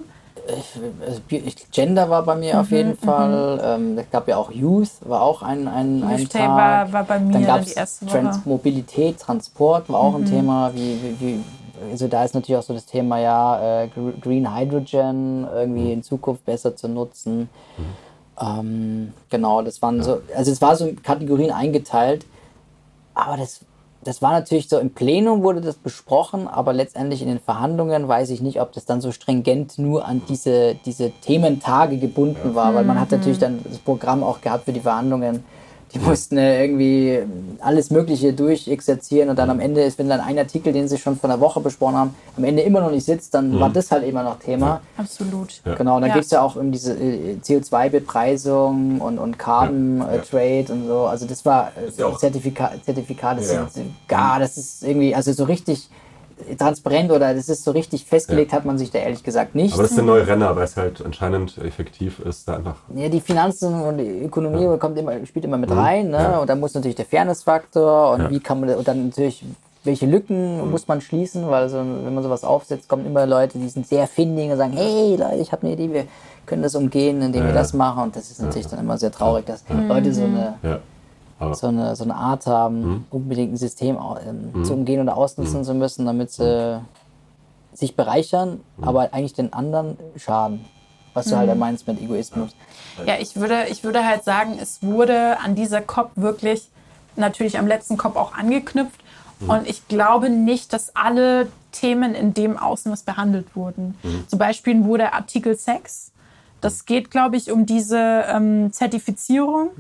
[1.06, 3.60] also Bi- ich- Gender war bei mir auf Mhm, jeden Fall.
[3.64, 6.48] Ähm, es gab ja auch Youth, war auch ein, ein, ein Youth Day Tag.
[6.48, 8.20] war- war bei mir Dann gab es erste Woche.
[8.22, 8.42] Mhm.
[8.44, 10.70] Mobilität, Transport war auch ein Thema.
[10.74, 11.44] Wie, wie, wie,
[11.90, 16.02] also da ist natürlich auch so das Thema, ja, äh, Gr- Green Hydrogen irgendwie in
[16.02, 17.48] Zukunft besser zu nutzen.
[18.40, 22.26] Ähm, genau, das waren so, also es war so in Kategorien eingeteilt,
[23.14, 23.60] aber das,
[24.02, 28.30] das war natürlich so, im Plenum wurde das besprochen, aber letztendlich in den Verhandlungen weiß
[28.30, 32.84] ich nicht, ob das dann so stringent nur an diese, diese Thementage gebunden war, weil
[32.84, 35.44] man hat natürlich dann das Programm auch gehabt für die Verhandlungen.
[35.94, 37.20] Die mussten äh, irgendwie
[37.60, 41.16] alles Mögliche durchexerzieren und dann am Ende ist, wenn dann ein Artikel, den sie schon
[41.16, 44.04] vor einer Woche besprochen haben, am Ende immer noch nicht sitzt, dann war das halt
[44.04, 44.80] immer noch Thema.
[44.96, 45.60] Absolut.
[45.64, 45.74] Ja.
[45.76, 46.16] Genau, und dann Ja.
[46.16, 50.22] geht es ja auch um diese äh, CO2-Bepreisung und, und Carbon Ja, äh, ja.
[50.22, 51.00] Trade und so.
[51.06, 53.68] Also das war äh, ja Zertifika Zertifikate Ja, ja.
[53.72, 55.88] sind gar, das ist irgendwie, also so richtig
[56.58, 59.74] transparent oder das ist so richtig festgelegt, hat man sich da ehrlich gesagt nicht.
[59.74, 62.76] Aber das ist der neue Renner, weil es halt anscheinend effektiv ist, da einfach.
[62.94, 66.18] Ja, die Finanzen und die Ökonomie kommt immer, spielt immer mit rein, ne?
[66.18, 66.24] Mhm.
[66.24, 66.38] Ja.
[66.38, 68.28] Und dann muss natürlich der Fairness-Faktor und Ja.
[68.28, 68.32] Mhm.
[68.32, 69.44] wie kann man und dann natürlich
[69.86, 73.68] welche Lücken muss man schließen, weil so, wenn man sowas aufsetzt, kommen immer Leute, die
[73.68, 76.04] sind sehr findig und sagen, hey Leute, ich habe eine Idee, wir
[76.46, 77.54] können das umgehen, indem wir Ja.
[77.54, 78.04] das machen.
[78.04, 80.70] Und das ist natürlich dann immer sehr traurig, dass Leute so eine Ja.
[80.70, 80.80] Aber
[81.52, 83.04] so eine, so eine Art haben, Mhm.
[83.10, 86.80] unbedingt ein System ähm, zu umgehen oder ausnutzen zu müssen, damit sie
[87.72, 88.84] sich bereichern, Mhm.
[88.84, 90.64] aber eigentlich den anderen schaden.
[91.12, 92.50] Was du halt meinst mit Egoismus.
[93.06, 96.68] Ja, ich würde, ich würde halt sagen, es wurde an dieser COP wirklich
[97.14, 99.00] natürlich am letzten COP auch angeknüpft.
[99.46, 103.96] Und ich glaube nicht, dass alle Themen in dem Ausmaß behandelt wurden.
[104.26, 106.10] Zum Beispiel wurde Artikel 6,
[106.64, 109.70] das geht, glaube ich, um diese ähm, Zertifizierung,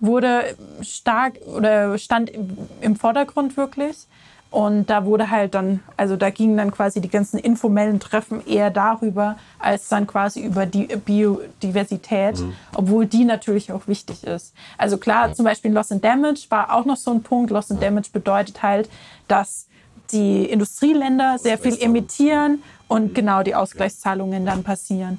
[0.00, 4.08] wurde stark oder stand im, im Vordergrund wirklich.
[4.50, 8.70] Und da wurde halt dann, also da gingen dann quasi die ganzen informellen Treffen eher
[8.70, 12.42] darüber, als dann quasi über die Biodiversität,
[12.74, 14.52] obwohl die natürlich auch wichtig ist.
[14.76, 17.50] Also klar, zum Beispiel Loss and Damage war auch noch so ein Punkt.
[17.50, 18.90] Loss and Damage bedeutet halt,
[19.26, 19.68] dass
[20.10, 22.62] die Industrieländer sehr viel emittieren
[22.92, 25.16] und genau die Ausgleichszahlungen dann passieren.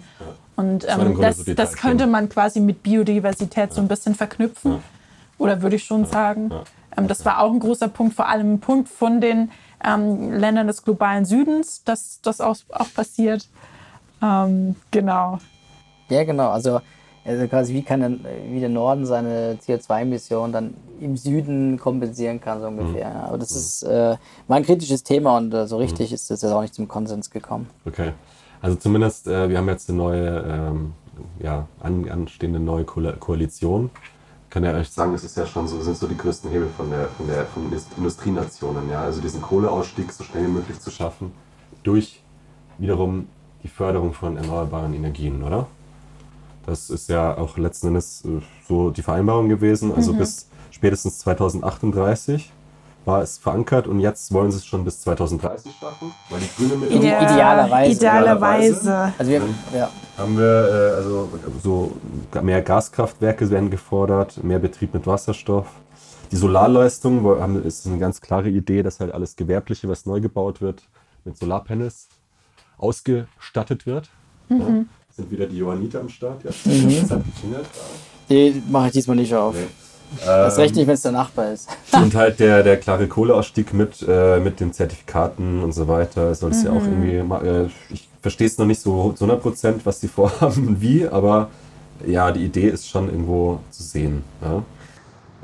[0.55, 2.11] Und ähm, das, so das könnte Themen.
[2.11, 4.83] man quasi mit Biodiversität so ein bisschen verknüpfen.
[5.39, 6.51] Oder würde ich schon sagen.
[6.95, 9.49] Ähm, das war auch ein großer Punkt, vor allem ein Punkt von den
[9.83, 13.47] ähm, Ländern des globalen Südens, dass das auch, auch passiert.
[14.21, 15.39] Ähm, genau.
[16.09, 16.51] Ja, genau.
[16.51, 16.79] Also,
[17.25, 18.11] also quasi wie kann der,
[18.51, 23.09] wie der Norden seine CO2-Emissionen dann im Süden kompensieren kann, so ungefähr.
[23.13, 24.17] Ja, Aber das ist äh,
[24.47, 27.29] war ein kritisches Thema und äh, so richtig ist das jetzt auch nicht zum Konsens
[27.29, 27.67] gekommen.
[27.85, 28.11] Okay.
[28.61, 30.93] Also zumindest, äh, wir haben jetzt eine neue, ähm,
[31.39, 33.89] ja, an, anstehende neue Ko Koalition.
[34.49, 36.89] kann ja echt sagen, es ist ja schon so, sind so die größten Hebel von
[36.89, 37.63] der, von der, von
[37.97, 39.01] Industrienationen, ja.
[39.01, 41.33] Also diesen Kohleausstieg so schnell wie möglich zu schaffen,
[41.83, 42.21] durch
[42.77, 43.27] wiederum
[43.63, 45.67] die Förderung von erneuerbaren Energien, oder?
[46.65, 49.93] Das ist ja auch letzten Endes äh, so die Vereinbarung gewesen.
[49.93, 52.51] Also bis spätestens 2038
[53.05, 56.75] war es verankert und jetzt wollen sie es schon bis 2030 schaffen, weil die Grüne
[56.77, 57.21] mit Ja.
[57.21, 57.91] Idealerweise.
[57.91, 59.13] Idealerweise.
[59.17, 59.41] Also wir,
[59.75, 59.89] ja.
[60.17, 61.29] haben wir äh, also
[61.61, 61.91] so
[62.41, 65.67] mehr Gaskraftwerke werden gefordert, mehr Betrieb mit Wasserstoff.
[66.31, 70.61] Die Solarleistung haben, ist eine ganz klare Idee, dass halt alles Gewerbliche, was neu gebaut
[70.61, 70.83] wird,
[71.25, 72.07] mit Solarpanels
[72.77, 74.09] ausgestattet wird.
[74.49, 74.85] Ja,
[75.15, 76.43] sind wieder die Johanniter am Start.
[76.43, 77.65] Ja, das hat geklingelt.
[78.29, 79.53] Die mache ich diesmal nicht auf.
[79.55, 79.67] Nee.
[80.25, 81.67] Das recht nicht, wenn es der Nachbar ist.
[81.91, 86.33] Und halt der, der klare Kohleausstieg mit, äh, mit den Zertifikaten und so weiter.
[86.35, 87.21] Soll es ja auch irgendwie.
[87.23, 90.81] ma- Äh, ich verstehe es noch nicht so zu 100 Prozent, was die vorhaben und
[90.81, 91.49] wie, aber
[92.05, 94.23] ja, die Idee ist schon irgendwo zu sehen.
[94.41, 94.63] Ja?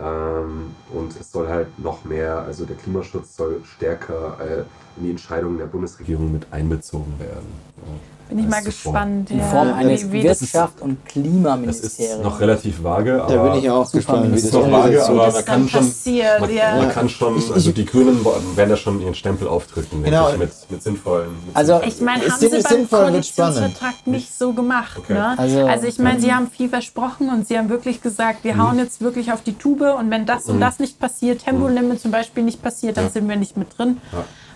[0.02, 4.64] Ähm, und es soll halt noch mehr, also der Klimaschutz soll stärker äh,
[5.00, 7.48] in die Entscheidungen der Bundesregierung mit einbezogen werden.
[7.78, 7.84] Ja.
[8.30, 9.32] Bin ich mal gespannt.
[9.32, 12.14] In ja, Form eines wie, wie das Wirtschaft- und Das Klimaministeriums.
[12.18, 14.72] ist noch relativ vage, aber Da bin ich auch gespannt, wie das das ist noch
[14.72, 16.40] vage, aber man das kann schon, passiert.
[16.40, 16.76] man, ja.
[16.78, 18.24] man kann schon, also die Grünen
[18.56, 20.30] werden da schon ihren Stempel aufdrücken, Genau.
[20.30, 21.30] ich, mit, mit sinnvollen.
[21.48, 22.88] Mit Also- sinnvollen Ich meine, haben sie beim.
[22.90, 24.98] Koalitionsvertrag nicht so gemacht.
[25.00, 25.14] Okay.
[25.14, 25.40] Ne?
[25.40, 28.78] Also- Also, ich meine, sie haben viel versprochen und sie haben wirklich gesagt, wir hauen
[28.78, 32.44] jetzt wirklich auf die Tube und wenn das und das nicht passiert, Tempolimit zum Beispiel
[32.44, 33.10] nicht passiert, dann Ja.
[33.10, 33.98] sind wir nicht mit drin.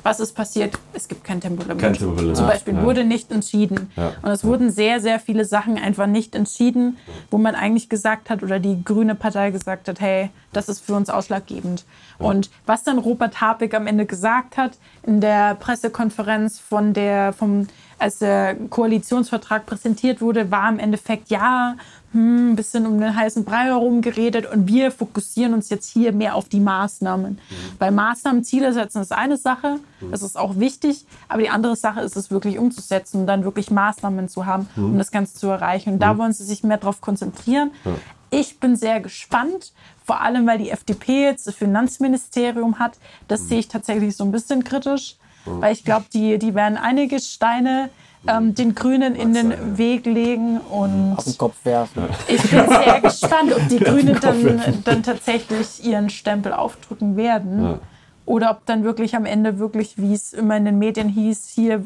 [0.04, 0.78] Was ist passiert?
[0.94, 1.80] Es gibt kein Tempolimit.
[1.80, 2.36] Kein Tempolimit.
[2.36, 2.48] Zum.
[2.48, 2.84] Beispiel Ja.
[2.84, 3.90] wurde nicht entschieden.
[3.96, 4.12] Ja.
[4.22, 6.98] Und es wurden sehr, sehr viele Sachen einfach nicht entschieden,
[7.32, 10.94] wo man eigentlich gesagt hat oder die grüne Partei gesagt hat, hey, das ist für
[10.94, 11.86] uns ausschlaggebend.
[12.20, 14.74] Und was dann Robert Habeck am Ende gesagt hat
[15.04, 17.68] in der Pressekonferenz von der, vom,
[17.98, 21.76] als der Koalitionsvertrag präsentiert wurde, war im Endeffekt, ja,
[22.14, 26.14] hm, ein bisschen um den heißen Brei herum geredet und wir fokussieren uns jetzt hier
[26.14, 27.40] mehr auf die Maßnahmen.
[27.80, 29.80] Weil Maßnahmen, Ziele setzen ist eine Sache,
[30.12, 33.72] das ist auch wichtig, aber die andere Sache ist es wirklich umzusetzen und dann wirklich
[33.72, 35.94] Maßnahmen zu haben, um das Ganze zu erreichen.
[35.94, 37.72] Und da wollen sie sich mehr darauf konzentrieren.
[38.30, 39.74] Ich bin sehr gespannt,
[40.06, 42.98] vor allem weil die FDP jetzt das Finanzministerium hat.
[43.28, 47.20] Das sehe ich tatsächlich so ein bisschen kritisch, weil ich glaube, die, die werden einige
[47.20, 47.90] Steine
[48.28, 52.04] ähm, den Grünen in den Weg legen und auf den Kopf werfen.
[52.28, 57.64] ich bin sehr gespannt, ob die Grünen dann, dann tatsächlich ihren Stempel aufdrücken werden.
[57.64, 57.80] Ja.
[58.26, 61.86] Oder ob dann wirklich am Ende wirklich, wie es immer in den Medien hieß, hier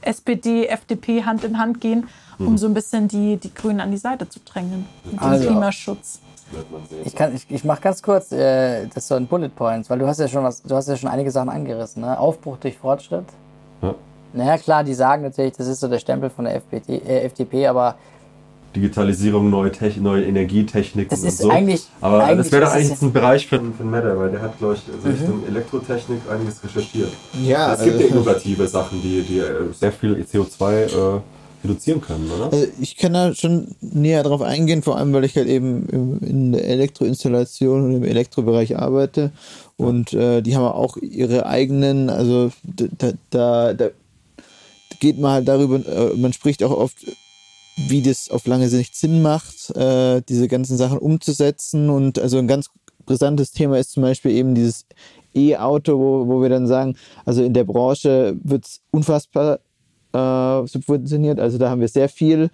[0.00, 2.08] SPD, FDP Hand in Hand gehen,
[2.38, 2.46] Mhm.
[2.48, 4.86] um so ein bisschen die, die Grünen an die Seite zu drängen.
[5.04, 6.18] Mit dem Also- Klimaschutz.
[6.70, 6.98] man sehen.
[7.04, 10.06] Ich, kann, ich, ich mache ganz kurz äh, das so in Bullet Points, weil du
[10.06, 12.02] hast ja schon was, du hast ja schon einige Sachen angerissen.
[12.02, 12.18] Ne?
[12.18, 13.24] Aufbruch durch Fortschritt.
[14.34, 14.44] Ja.
[14.44, 17.66] Naja, klar, die sagen natürlich, das ist so der Stempel von der FPT, äh, FDP,
[17.66, 17.96] aber
[18.74, 21.48] Digitalisierung, neue, Tech, neue Energietechniken Das und ist so.
[21.50, 24.42] eigentlich- Aber eigentlich das wäre doch eigentlich jetzt ein Bereich für, für Meta, weil der
[24.42, 25.14] hat, glaube ich, also Mhm.
[25.14, 27.10] Richtung Elektrotechnik einiges recherchiert.
[27.44, 31.20] Ja, es gibt ja also- innovative Sachen, die, die äh, sehr viel CO2 äh,
[31.62, 32.52] reduzieren können, oder?
[32.52, 36.18] Also ich kann da schon näher drauf eingehen, vor allem weil ich halt eben im,
[36.28, 39.30] in der Elektroinstallation und im Elektrobereich arbeite.
[39.76, 43.88] Und äh, die haben auch ihre eigenen, also da, da, da
[45.00, 46.96] geht man halt darüber, äh, man spricht auch oft,
[47.76, 51.90] wie das auf lange Sicht Sinn macht, äh, diese ganzen Sachen umzusetzen.
[51.90, 52.70] Und also ein ganz
[53.04, 54.86] brisantes Thema ist zum Beispiel eben dieses
[55.34, 59.58] E-Auto, wo, wo wir dann sagen, also in der Branche wird es unfassbar
[60.12, 61.40] äh, subventioniert.
[61.40, 62.50] Also da haben wir sehr viel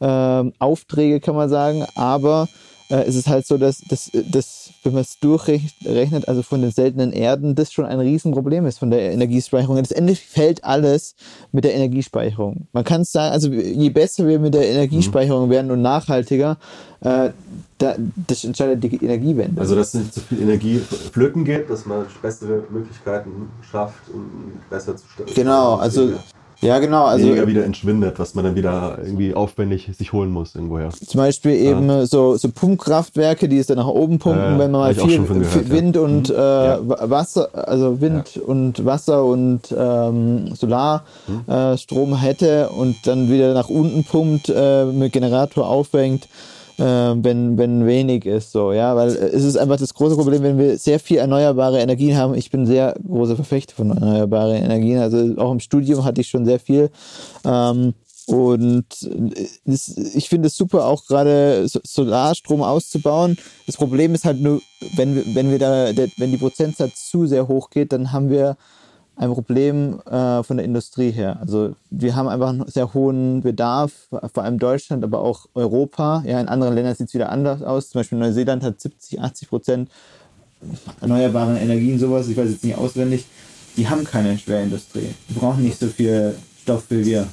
[0.00, 1.84] ähm, Aufträge, kann man sagen.
[1.94, 2.48] Aber
[2.92, 6.70] äh, es ist halt so, dass, dass, dass wenn man es durchrechnet, also von den
[6.70, 9.76] seltenen Erden, das schon ein Riesenproblem ist von der Energiespeicherung.
[9.76, 11.14] Letztendlich fällt alles
[11.52, 12.68] mit der Energiespeicherung.
[12.72, 16.58] Man kann es sagen, also je besser wir mit der Energiespeicherung werden und nachhaltiger,
[17.00, 17.30] äh,
[17.78, 17.96] da,
[18.28, 19.60] das entscheidet die Energiewende.
[19.60, 24.96] Also, dass nicht zu viel Energie flöten geht, dass man bessere Möglichkeiten schafft, um besser
[24.96, 25.30] zu steuern.
[25.34, 26.12] genau, also
[26.62, 30.54] ja genau, also weniger wieder entschwindet, was man dann wieder irgendwie aufwendig sich holen muss
[30.54, 30.90] irgendwoher.
[30.90, 34.80] Zum Beispiel eben so, so Pumpkraftwerke, die es dann nach oben pumpen, Ja, wenn man
[34.80, 35.70] mal auch viel, gehört, viel ja.
[35.70, 36.78] Wind und äh, Ja.
[36.82, 41.02] Wa- Wasser, also Wind und Wasser und ähm, Solarstrom
[41.48, 46.28] äh, Strom hätte und dann wieder nach unten pumpt, äh, mit Generator aufhängt,
[46.78, 50.58] äh, wenn, wenn wenig ist, so, ja, weil es ist einfach das große Problem, wenn
[50.58, 52.34] wir sehr viel erneuerbare Energien haben.
[52.34, 56.44] Ich bin sehr großer Verfechter von erneuerbaren Energien, also auch im Studium hatte ich schon
[56.44, 56.90] sehr viel.
[57.44, 57.94] Ähm,
[58.26, 58.86] und
[59.64, 63.36] ich finde es super, auch gerade So- Solarstrom auszubauen.
[63.66, 64.60] Das Problem ist halt nur,
[64.94, 68.56] wenn wenn wir da, wenn die Prozentsatz zu sehr hoch geht, dann haben wir
[69.16, 71.38] ein Problem äh, von der Industrie her.
[71.40, 76.22] Also wir haben einfach einen sehr hohen Bedarf, vor allem Deutschland, aber auch Europa.
[76.26, 77.90] Ja, in anderen Ländern sieht es wieder anders aus.
[77.90, 79.90] Zum Beispiel Neuseeland hat 70, 80 Prozent
[81.00, 82.28] erneuerbare Energien, sowas.
[82.28, 83.26] Ich weiß jetzt nicht auswendig.
[83.76, 85.14] Die haben keine Schwerindustrie.
[85.28, 87.26] Die brauchen nicht so viel Stoff wie wir.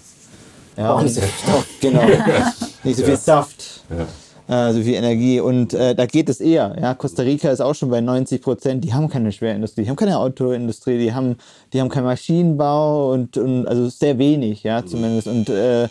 [0.78, 1.68] Ja, Brauchen nicht so viel Stoff.
[1.82, 2.02] Genau.
[2.84, 4.08] nicht so viel Saft Ja.
[4.50, 5.40] Äh, so viel Energie.
[5.40, 6.76] Und äh, da geht es eher.
[6.82, 8.84] Ja, Costa Rica ist auch schon bei 90 Prozent.
[8.84, 11.38] Die haben keine Schwerindustrie, die haben keine Autoindustrie, die haben,
[11.72, 15.28] die haben keinen Maschinenbau und, und also sehr wenig, ja, zumindest.
[15.28, 15.88] Und äh,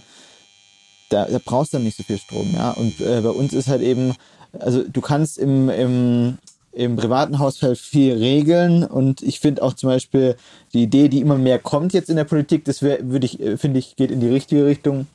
[1.09, 2.73] da, da brauchst du dann nicht so viel Strom, ja.
[2.73, 4.15] Und äh, bei uns ist halt eben,
[4.59, 6.39] also du kannst im, im,
[6.73, 10.37] im privaten Haushalt viel regeln und ich finde auch zum Beispiel
[10.73, 13.79] die Idee, die immer mehr kommt jetzt in der Politik, das würde ich, äh, finde
[13.79, 15.07] ich, geht in die richtige Richtung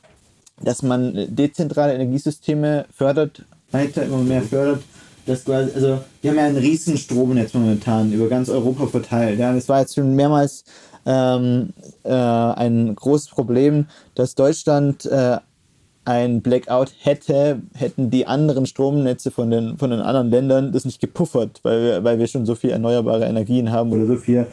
[0.60, 4.82] dass man dezentrale Energiesysteme fördert, weiter immer mehr fördert.
[5.26, 9.38] Das quasi, also wir haben ja ein riesen Stromnetz momentan über ganz Europa verteilt.
[9.38, 10.64] Ja, das war jetzt schon mehrmals
[11.06, 11.70] ähm,
[12.02, 15.38] äh, ein großes Problem, dass Deutschland äh,
[16.04, 21.00] ein Blackout hätte, hätten die anderen Stromnetze von den, von den anderen Ländern das nicht
[21.00, 24.46] gepuffert, weil wir, weil wir schon so viel erneuerbare Energien haben oder so viel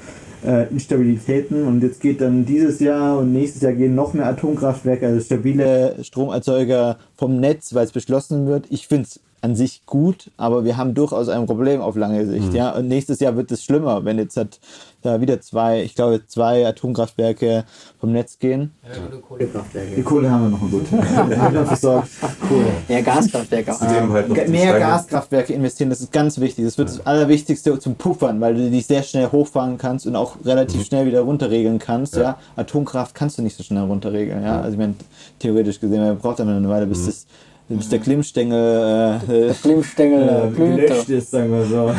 [0.45, 1.65] äh, Instabilitäten.
[1.65, 5.95] Und jetzt geht dann dieses Jahr und nächstes Jahr gehen noch mehr Atomkraftwerke, also stabile
[6.03, 8.65] Stromerzeuger vom Netz, weil es beschlossen wird.
[8.69, 12.53] Ich finde es an sich gut, aber wir haben durchaus ein Problem auf lange Sicht.
[12.53, 14.59] Ja, und nächstes Jahr wird es schlimmer, wenn jetzt hat
[15.01, 17.65] da wieder zwei, ich glaube zwei Atomkraftwerke
[17.99, 18.71] vom Netz gehen.
[18.83, 20.03] Die Kohlekraftwerke.
[20.03, 20.91] Kohle haben wir noch gut.
[20.91, 22.09] Wir haben wir versorgt.
[22.47, 22.65] Kohle.
[22.87, 23.79] Ja, Gaskraftwerke auch.
[23.79, 26.65] Zudem halt Mehr Gaskraftwerke investieren, das ist ganz wichtig.
[26.65, 30.37] Das wird das Allerwichtigste zum Puffern, weil du die sehr schnell hochfahren kannst und auch
[30.43, 32.15] relativ schnell wieder runterregeln kannst.
[32.15, 32.37] Ja.
[32.55, 34.43] Atomkraft kannst du nicht so schnell runterregeln.
[34.43, 34.61] Ja.
[34.61, 34.95] Also ich meine,
[35.39, 37.25] theoretisch gesehen, man braucht aber eine Weile, bis, das,
[37.69, 41.91] bis der Klimmstängel äh, Glimmstängel äh, gelöscht ist, sagen wir so.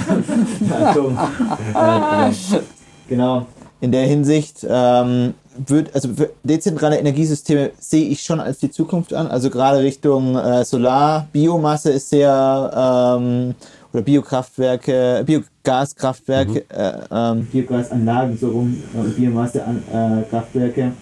[0.75, 1.19] Atom.
[3.13, 3.47] Genau.
[3.81, 5.35] In der Hinsicht ähm,
[5.67, 9.27] wird, also für dezentrale Energiesysteme sehe ich schon als die Zukunft an.
[9.27, 13.55] Also gerade Richtung äh, Solar, Biomasse ist sehr ähm,
[13.93, 20.21] oder Biokraftwerke, Biogaskraftwerke, äh, ähm, Biogasanlagen so rum, äh, Biomassekraftwerke.
[20.23, 20.93] Äh, Kraftwerke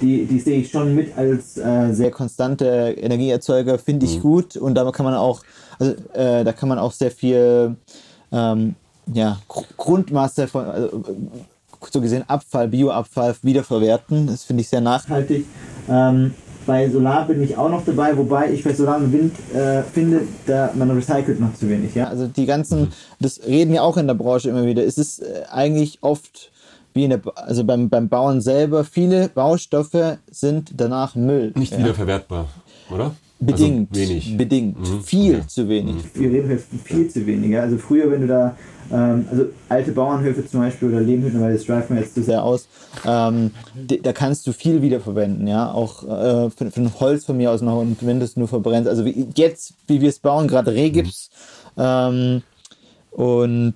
[0.00, 2.64] die, die sehe ich schon mit als äh, sehr konstante
[2.98, 4.56] Energieerzeuger, finde ich gut.
[4.56, 5.42] Und da kann man auch,
[5.78, 7.76] also äh, da kann man auch sehr viel
[8.32, 8.74] ähm,
[9.12, 11.02] ja, Gr Grundmasse von, also,
[11.90, 14.26] so gesehen Abfall, Bioabfall wiederverwerten.
[14.26, 15.46] Das finde ich sehr nachhaltig.
[15.88, 16.34] Ähm,
[16.66, 20.22] bei Solar bin ich auch noch dabei, wobei ich bei Solar und Wind äh, finde,
[20.46, 21.94] da man recycelt noch zu wenig.
[21.94, 22.08] Ja?
[22.08, 24.84] Also die ganzen, das reden wir auch in der Branche immer wieder.
[24.84, 26.50] Es ist äh, eigentlich oft
[26.92, 31.52] wie in der, also beim, beim Bauen selber, viele Baustoffe sind danach Müll.
[31.56, 31.78] Nicht ja.
[31.78, 32.46] wiederverwertbar,
[32.90, 33.12] oder?
[33.40, 33.88] Bedingt.
[33.90, 34.36] Also wenig.
[34.36, 34.78] Bedingt.
[34.78, 35.02] Mhm.
[35.02, 35.46] Viel Okay.
[35.46, 35.96] zu wenig.
[36.14, 37.50] Wir reden hier viel zu wenig.
[37.50, 37.62] ja.
[37.62, 38.54] Also früher, wenn du da,
[38.92, 42.44] ähm, also alte Bauernhöfe zum Beispiel oder Lehmhütten, weil das schweifen wir jetzt zu sehr
[42.44, 42.68] aus,
[43.06, 43.50] ähm,
[44.02, 45.72] da kannst du viel wiederverwenden, ja.
[45.72, 48.48] Auch äh, für, für ein Holz von mir aus noch und wenn du es nur
[48.48, 48.88] verbrennst.
[48.88, 51.30] Also wie, jetzt, wie wir es bauen, gerade Rehgips,
[51.78, 52.42] ähm,
[53.10, 53.74] und,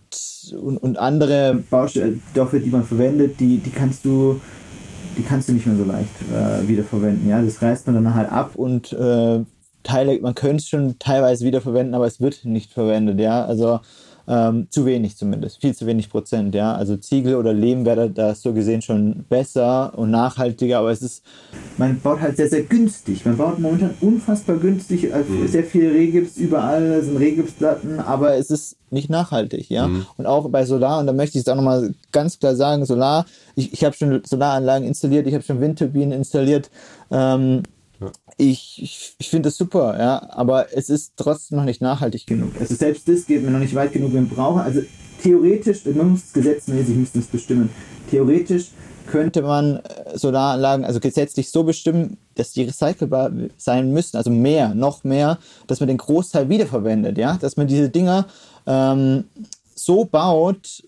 [0.62, 4.40] und, und andere Baustoffe, die man verwendet, die, die kannst du
[5.16, 7.28] die kannst du nicht mehr so leicht äh, wiederverwenden.
[7.28, 9.40] Ja, das reißt man dann halt ab und äh,
[9.84, 13.20] Teile, man könnte es schon teilweise wiederverwenden, aber es wird nicht verwendet.
[13.20, 13.80] Ja, also
[14.26, 16.54] ähm, zu wenig zumindest, viel zu wenig Prozent.
[16.54, 21.02] Ja, also Ziegel oder Lehm wäre da so gesehen schon besser und nachhaltiger, aber es
[21.02, 21.22] ist,
[21.76, 23.24] man baut halt sehr, sehr günstig.
[23.26, 28.76] Man baut momentan unfassbar günstig, äh, sehr viel Rehgips überall, sind Rehgipsplatten, aber es ist
[28.90, 29.90] nicht nachhaltig, ja.
[30.16, 33.26] Und auch bei Solar, und da möchte ich es auch nochmal ganz klar sagen, Solar,
[33.56, 36.70] ich, ich habe schon Solaranlagen installiert, ich habe schon Windturbinen installiert,
[37.10, 37.62] ähm,
[38.36, 42.52] ich, ich, ich finde das super, ja, aber es ist trotzdem noch nicht nachhaltig genug.
[42.58, 44.12] Also selbst das geht mir noch nicht weit genug.
[44.12, 44.80] Wir brauchen, also
[45.22, 47.70] theoretisch, man muss es gesetzmäßig müsste es bestimmen.
[48.10, 48.70] Theoretisch
[49.06, 54.74] könnte man äh, Solaranlagen, also gesetzlich so bestimmen, dass die recycelbar sein müssen, also mehr,
[54.74, 58.26] noch mehr, dass man den Großteil wiederverwendet, ja, dass man diese Dinger
[58.66, 59.24] ähm,
[59.74, 60.82] so baut,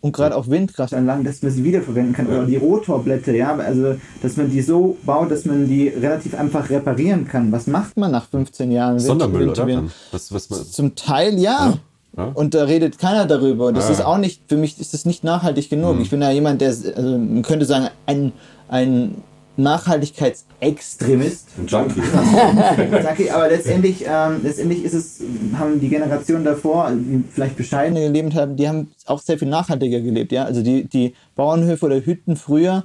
[0.00, 2.26] und gerade auch Windkraftanlagen, dass man sie wiederverwenden kann.
[2.28, 6.70] Oder die Rotorblätter, ja, also dass man die so baut, dass man die relativ einfach
[6.70, 7.50] reparieren kann.
[7.50, 8.98] Was macht man nach 15 Jahren?
[8.98, 9.46] Sondermüll, oder?
[9.48, 9.84] Windturbinen?
[9.86, 9.92] Dann?
[10.12, 11.78] Was, was man, Zum Teil ja.
[12.16, 12.24] Ja.
[12.34, 13.66] Und da redet keiner darüber.
[13.66, 13.92] Und das Ja.
[13.94, 15.96] ist auch nicht, für mich ist das nicht nachhaltig genug.
[15.96, 16.02] Mhm.
[16.02, 18.32] Ich bin ja jemand, der, also man könnte sagen, ein,
[18.68, 19.16] ein
[19.58, 21.48] Nachhaltigkeitsextremist.
[21.58, 22.00] ein Junkie.
[23.18, 25.20] Ich, aber letztendlich, ähm, letztendlich ist es,
[25.58, 30.00] haben die Generationen davor, die vielleicht bescheidener gelebt haben, die haben auch sehr viel nachhaltiger
[30.00, 30.44] gelebt, ja.
[30.44, 32.84] Also die, die Bauernhöfe oder Hütten früher,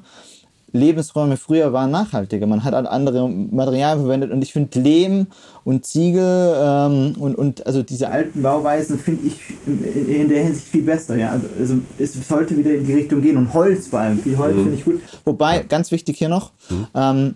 [0.73, 2.47] Lebensräume früher waren nachhaltiger.
[2.47, 5.27] Man hat halt andere Materialien verwendet und ich finde Lehm
[5.63, 10.81] und Ziegel ähm, und, und also diese alten Bauweisen finde ich in, der Hinsicht viel
[10.81, 11.15] besser.
[11.15, 11.29] Ja?
[11.29, 14.19] Also, also es sollte wieder in die Richtung gehen und Holz vor allem.
[14.19, 15.01] Viel Holz finde ich gut.
[15.23, 16.51] Wobei, ganz wichtig hier noch,
[16.95, 17.35] ähm,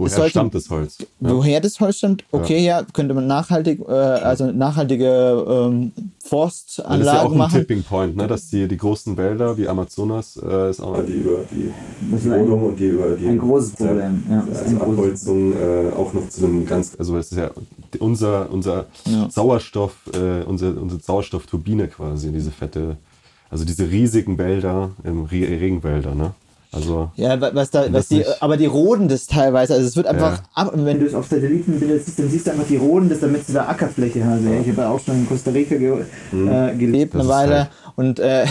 [0.00, 0.98] Woher sollte- stammt das Holz?
[0.98, 1.06] Ja.
[1.20, 2.24] Woher das Holz stammt?
[2.32, 5.06] Okay, ja, könnte man nachhaltig, äh, also nachhaltige
[5.46, 7.60] ähm, Das ist ja auch Forstanlagen ein machen.
[7.60, 8.26] Tipping Point, ne?
[8.26, 12.80] dass die, die großen Wälder wie Amazonas äh, ist auch die über die, Rodung und
[12.80, 16.28] die über die ein großes Problem, ja, das ist also ein Abholzung äh, auch noch
[16.28, 17.50] zu einem ganz, also es ist ja
[17.98, 19.28] unser, unser Ja.
[19.30, 22.96] Sauerstoff, äh, unsere, unsere Sauerstoffturbine quasi, diese fette,
[23.50, 26.32] also diese riesigen Wälder, im Re Regenwälder, ne?
[26.72, 29.96] Also Ja, wa- was da, was die, nicht- aber die roden das teilweise, also es
[29.96, 30.42] wird einfach Ja.
[30.54, 33.20] ab, und wenn du es auf Satellitenbilder siehst, dann siehst du einfach die roden das,
[33.20, 34.44] damit sie da Ackerfläche haben.
[34.52, 34.60] Ja.
[34.60, 37.68] Ich habe ja auch schon in Costa Rica ge äh, gelebt Das eine Weile halt-
[37.96, 38.44] und äh,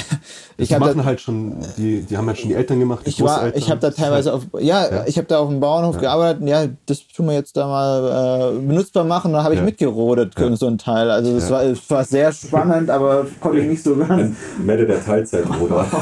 [0.58, 3.06] ich die habe machen da, halt schon, die, die haben halt schon die Eltern gemacht,
[3.06, 3.58] die ich war, Großeltern.
[3.62, 5.04] ich habe da teilweise auf, ja, Ja.
[5.08, 6.42] ich habe da auf dem Bauernhof gearbeitet.
[6.42, 9.32] und Ja, das tun wir jetzt da mal äh, benutzbar machen.
[9.32, 9.66] Da habe ich Ja.
[9.66, 10.56] mitgerodet Ja.
[10.58, 11.10] so ein Teil.
[11.10, 11.56] Also das Ja.
[11.56, 14.36] war, es war sehr spannend, aber konnte ich nicht so ganz.
[14.62, 15.86] Mette der Teilzeitbruder.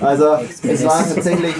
[0.00, 0.24] Also
[0.62, 1.54] es war tatsächlich,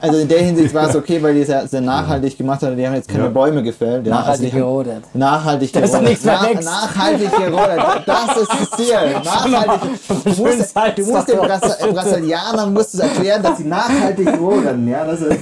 [0.00, 2.76] also in der Hinsicht war es okay, weil die es ja sehr nachhaltig gemacht haben.
[2.76, 3.30] Die haben jetzt keine Ja.
[3.30, 4.06] Bäume gefällt.
[4.06, 4.84] Ja, Nachhaltig also.
[5.14, 6.08] Nachhaltig Da ist doch gerodet.
[6.10, 7.84] nichts mehr Na, nachhaltig gerodet.
[8.06, 8.94] Das ist das Ziel.
[9.24, 9.90] Nachhaltig.
[10.08, 14.88] Du musst, du musst den Brasili- Brasilianern musst du erklären, dass sie nachhaltig roden.
[14.88, 15.38] Ja, das ist,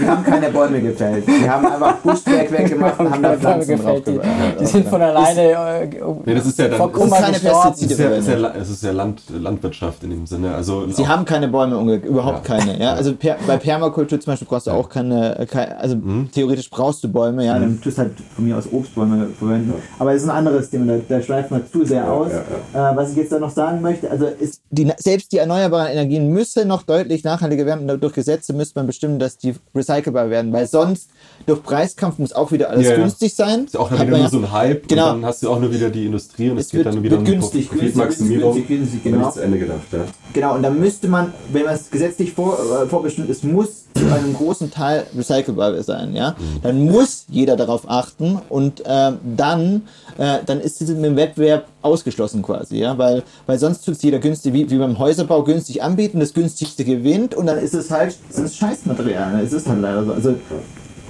[0.00, 1.24] die haben keine Bäume gefällt.
[1.26, 4.24] Die haben einfach Buschwerk weggemacht und haben da Keine Bäume Pflanzen drauf gefällt,
[4.56, 5.88] die, die sind von alleine äh,
[6.24, 7.38] Nee, das ist ja dann- vor das ist keine.
[7.38, 8.04] Pestizide.
[8.14, 10.54] Es ist ja, ist ja, ist ja Land, Landwirtschaft in dem Sinne.
[10.54, 12.56] Also Sie haben keine Bäume, überhaupt Ja.
[12.56, 12.78] keine.
[12.80, 12.92] Ja?
[12.94, 16.28] Also per, bei Permakultur zum Beispiel brauchst du auch keine, keine also Mhm.
[16.32, 19.74] theoretisch brauchst du Bäume, ja, dann tust halt von mir aus Obstbäume verwenden.
[19.98, 22.30] Aber das ist ein anderes Thema, da, da schweifen wir zu sehr aus.
[22.74, 25.90] ja, Äh, was ich jetzt da noch sagen möchte, also ist die, selbst die erneuerbaren
[25.90, 27.88] Energien müssen noch deutlich nachhaltiger werden.
[27.90, 31.10] Und Durch Gesetze müsste man bestimmen, dass die recycelbar werden, weil sonst
[31.46, 32.98] durch Preiskampf muss auch wieder alles Ja, ja.
[32.98, 33.64] günstig sein.
[33.64, 35.10] ist auch dann wieder nur ja- so ein Hype Genau.
[35.14, 36.94] und dann hast du auch nur wieder die Industrie und es, Es geht wird- dann
[36.94, 39.30] nur wieder wird um günstig, günstig, günstig, Aber genau.
[39.30, 39.98] zu Ende gedacht, ja.
[40.32, 44.06] Genau, und da müsste man, wenn man es gesetzlich vor, äh, vorbestimmt ist, muss zu
[44.12, 46.34] einem großen Teil recycelbar sein, ja.
[46.62, 49.82] Dann muss jeder darauf achten und ähm, dann,
[50.18, 54.02] äh, dann ist es mit dem Wettbewerb ausgeschlossen quasi, ja, weil, weil sonst tut es
[54.02, 57.88] jeder günstig, wie, wie beim Häuserbau günstig anbieten, das günstigste gewinnt und dann ist es
[57.92, 59.42] halt, das ist Scheißmaterial, ne?
[59.42, 60.12] es ist halt leider so.
[60.12, 60.34] Also,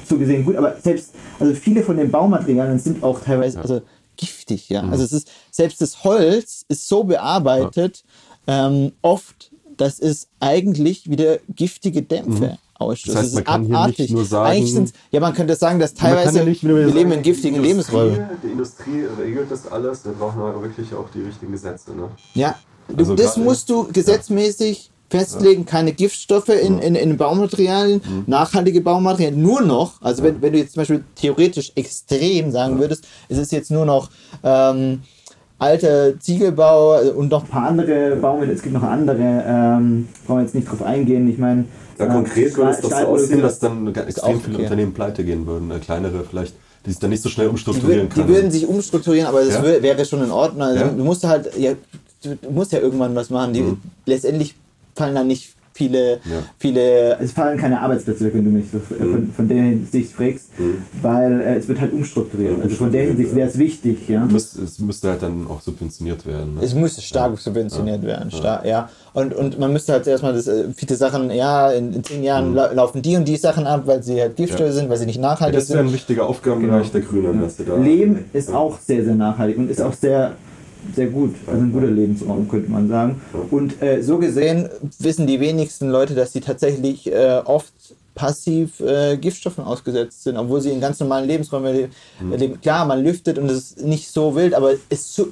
[0.07, 3.83] so gesehen gut, aber selbst, also viele von den Baumaterialien sind auch teilweise, also
[4.17, 4.83] giftig, ja.
[4.83, 8.05] Also es ist, selbst das Holz ist so bearbeitet,
[8.47, 9.48] ähm, oft,
[9.81, 13.17] dass es eigentlich wieder giftige Dämpfe ausstößt.
[13.17, 16.45] Das heißt, man kann hier nicht nur sagen- ja, man könnte sagen, dass teilweise ja
[16.45, 18.21] nicht wir sagen, leben in giftigen Lebensräumen.
[18.43, 21.93] Die Industrie regelt das alles, wir brauchen aber wirklich auch die richtigen Gesetze.
[21.93, 22.09] Ne?
[22.35, 22.55] Ja,
[22.97, 28.25] Also das musst du gesetzmäßig festlegen, keine Giftstoffe in, in, in Baumaterialien, Mhm.
[28.27, 33.05] nachhaltige Baumaterialien, nur noch, also wenn, wenn du jetzt zum Beispiel theoretisch extrem sagen würdest,
[33.31, 34.11] es ist jetzt nur noch
[34.45, 35.01] ähm,
[35.59, 40.43] alter Ziegelbau und noch ein paar andere Baumittel, es gibt noch andere, ähm, wollen wir
[40.43, 41.65] jetzt nicht drauf eingehen, ich meine...
[41.99, 44.59] Ja, äh, konkret würde es doch so aussehen, dass dann extrem viele.
[44.59, 46.55] Unternehmen pleite gehen würden, äh, kleinere vielleicht,
[46.87, 48.29] die sich dann nicht so schnell umstrukturieren würden, die können.
[48.29, 49.65] würden sich umstrukturieren, aber das Ja?
[49.65, 50.63] wär, wäre schon in Ordnung.
[50.63, 50.89] Also Ja?
[50.91, 51.73] Du musst halt, ja,
[52.23, 53.53] du, musst ja irgendwann was machen.
[53.53, 53.79] Die, Mhm.
[54.07, 54.55] Letztendlich
[54.95, 56.43] fallen da nicht viele, Ja.
[56.59, 59.13] viele, es fallen keine Arbeitsplätze weg, wenn du mich so, Mhm.
[59.13, 60.49] von, von der Hinsicht fragst,
[61.01, 62.61] weil äh, es wird halt umstrukturiert.
[62.61, 64.25] Also von der Hinsicht wäre es wichtig, ja.
[64.25, 66.57] Müs- es müsste halt dann auch subventioniert werden.
[66.57, 66.61] Ne?
[66.63, 68.89] Es müsste stark subventioniert werden, stark, ja.
[69.15, 72.55] Und, und man müsste halt erstmal das, äh, viele Sachen, ja, in, in zehn Jahren
[72.55, 74.75] la laufen die und die Sachen ab, weil sie halt Giftstoffe Mhm.
[74.75, 74.81] Ja.
[74.81, 75.89] sind, weil sie nicht Ja, nachhaltig das wäre sind.
[75.89, 77.77] ein wichtiger Aufgabenbereich der Grünen, dass da.
[77.77, 80.33] Leben ist auch sehr, sehr nachhaltig und ist auch sehr,
[80.95, 81.35] sehr gut.
[81.47, 83.21] Also ein guter Lebensraum, könnte man sagen.
[83.51, 84.69] Und äh, so gesehen
[84.99, 87.73] wissen die wenigsten Leute, dass sie tatsächlich äh, oft
[88.15, 92.61] passiv äh, Giftstoffen ausgesetzt sind, obwohl sie in ganz normalen Lebensräumen le leben.
[92.61, 95.29] Klar, man lüftet und es ist nicht so wild, aber es zu,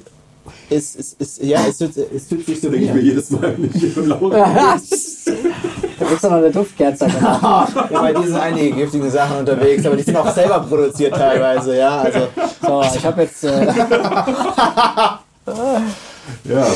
[0.69, 3.53] es, es, es, ja, es, tut- es fühlt sich so denke ich mir jedes Mal,
[3.57, 4.31] wenn ich hier laut
[5.99, 7.07] Da gibt's noch eine Duftkerze.
[7.21, 11.75] ja, bei dir sind einige giftige Sachen unterwegs, aber die sind auch selber produziert teilweise,
[11.77, 12.01] ja.
[12.01, 12.19] Also
[12.65, 13.43] So, ich habe jetzt.
[13.43, 13.67] Äh,
[16.43, 16.67] Ja,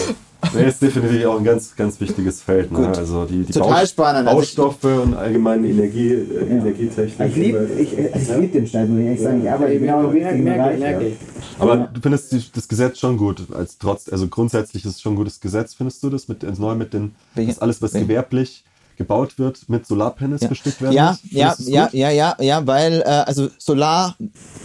[0.54, 2.72] nee, ist definitiv auch ein ganz, ganz wichtiges Feld.
[2.72, 2.88] Ne?
[2.96, 4.28] Also die, die Total Baust- spannend.
[4.28, 7.30] Also ich- Baustoffe und allgemein Energie, äh, Energietechnik.
[7.30, 9.42] ich liebe ich, ich lieb den Schneid, muss ich ehrlich sagen.
[9.44, 10.80] Ich arbeite genau im richtigen Bereich.
[10.80, 11.14] merke ich.
[11.60, 15.14] Aber du findest die, das Gesetz schon gut, als trotz, also grundsätzlich ist es schon
[15.14, 18.08] ein gutes Gesetz, findest du das mit also neu mit den, dass alles, was welche?
[18.08, 18.64] gewerblich
[18.98, 21.32] gebaut wird, mit Solarpanels bestückt werden Ja, muss?
[21.32, 24.16] ja, ja, ja, ja, ja, weil äh, also Solar.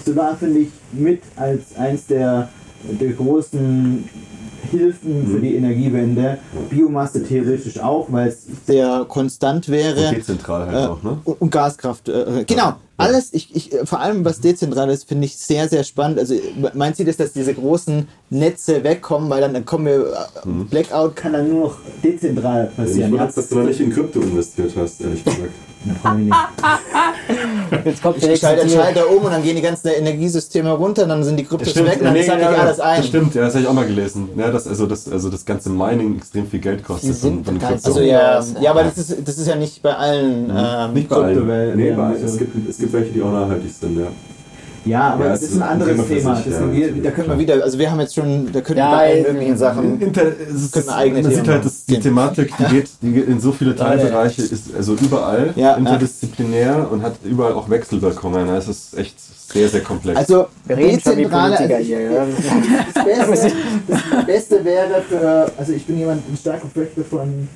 [0.04, 2.48] Solar finde ich mit als eins der,
[2.90, 4.08] der großen
[4.70, 6.38] Hilfen für die Energiewende.
[6.70, 10.08] Biomasse theoretisch auch, weil es sehr konstant wäre.
[10.08, 11.18] Und dezentral halt Äh, auch, ne?
[11.24, 12.08] und, Gaskraft.
[12.08, 12.74] Äh, genau.
[12.98, 16.18] Alles, ich, ich, äh, vor allem was dezentral ist, finde ich sehr, sehr spannend.
[16.18, 16.34] Also
[16.74, 21.14] mein Ziel ist, dass diese großen Netze wegkommen, weil dann, dann kommen wir, äh, Blackout
[21.14, 23.12] kann dann nur noch dezentral Ich passieren.
[23.12, 25.42] wundere, dass du noch nicht in Krypto investiert hast, ehrlich gesagt.
[27.84, 28.70] Jetzt kommt der Ich nächste schalte den.
[28.76, 31.98] Schalter um und dann gehen die ganzen Energiesysteme runter, dann sind die Kryptos Stimmt, weg
[31.98, 32.96] und dann nee, sammle ja, ich alles ein.
[32.98, 34.28] Das stimmt, ja, das habe ich auch mal gelesen.
[34.36, 37.10] Ja, dass also das, also das ganze Mining extrem viel Geld kostet.
[37.10, 37.70] Die sind von- von.
[37.72, 38.70] Also ja, Ja.
[38.70, 41.76] aber das ist, das ist ja nicht bei allen ähm, Nicht bei allen.
[41.76, 42.12] Nee, bei.
[42.14, 44.06] Es gibt, es gibt welche, die auch nachhaltig sind, ja.
[44.86, 47.10] Ja, aber Ja, das es ist ein anderes Thema sich, Das ja, sind wir, da
[47.10, 49.32] können wir wieder, also wir haben jetzt schon, da können wir Ja, bei allen in-
[49.32, 50.00] möglichen Sachen.
[50.00, 52.00] Inter, es ist, Können wir eigene man sieht halt, dass die.
[52.00, 57.02] Thematik, die geht, die geht in so viele Teilbereiche, ist also überall Ja, interdisziplinär und
[57.02, 58.48] hat überall auch Wechselwirkungen.
[58.50, 59.16] Es ist echt
[59.52, 60.16] sehr, sehr komplex.
[60.18, 62.00] Also Wir reden dezentrale, Politiker also hier.
[62.00, 62.26] Ja.
[62.94, 63.52] das, Beste,
[63.88, 67.48] das Beste wäre für, also ich bin jemand, ein starker Verfechter von,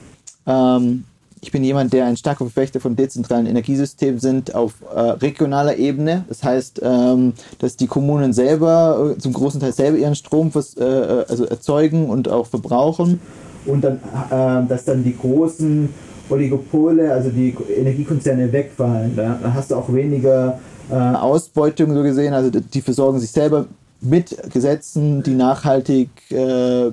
[0.47, 1.05] ähm,
[1.43, 6.25] ich bin jemand, der ein starker Verfechter von dezentralen Energiesystemen sind auf äh, regionaler Ebene.
[6.29, 10.77] Das heißt, ähm, dass die Kommunen selber, äh, zum großen Teil selber ihren Strom vers-
[10.77, 13.21] äh, äh, also erzeugen und auch verbrauchen.
[13.65, 13.97] Und dann,
[14.31, 15.89] äh, dass dann die großen
[16.29, 19.17] Oligopole, also die Energiekonzerne wegfallen.
[19.17, 20.59] Da, hast du auch weniger
[20.91, 22.35] Ausbeutung so gesehen.
[22.35, 23.67] Also die- versorgen sich selber
[24.01, 26.09] mit Gesetzen, die nachhaltig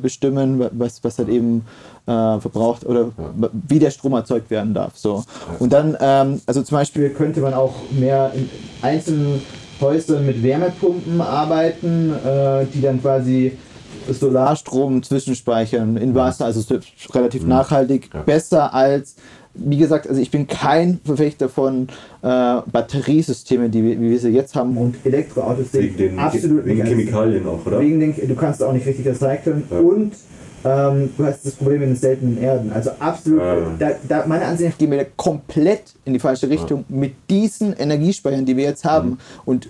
[0.01, 1.63] bestimmen, wa- was, was halt eben
[2.07, 4.93] äh, verbraucht oder wa- wie der Strom erzeugt werden darf.
[4.95, 5.23] So.
[5.59, 8.49] Und dann, ähm, also zum Beispiel könnte man auch mehr in
[8.81, 9.41] einzelnen
[9.81, 13.51] Häusern mit Wärmepumpen arbeiten, äh, die dann quasi
[14.09, 18.21] Solarstrom zwischenspeichern in Wasser, also es wird relativ nachhaltig, Ja.
[18.21, 19.15] besser als,
[19.53, 21.89] wie gesagt, also ich bin kein Verfechter von
[22.21, 26.85] äh, Batteriesystemen, die wir, wie wir sie jetzt haben und Elektroautos wegen den, absolut wegen
[26.85, 27.79] Chemikalien auch, oder?
[27.81, 29.79] Wegen den, du kannst auch nicht richtig recyceln Ja.
[29.79, 30.13] und
[30.67, 32.71] ähm, du hast das Problem mit den seltenen Erden.
[32.71, 33.55] Also absolut, Ja.
[33.79, 38.45] da, da, meiner Ansicht nach gehen wir komplett in die falsche Richtung mit diesen Energiespeichern,
[38.45, 39.09] die wir jetzt haben.
[39.09, 39.17] Mhm.
[39.45, 39.67] Und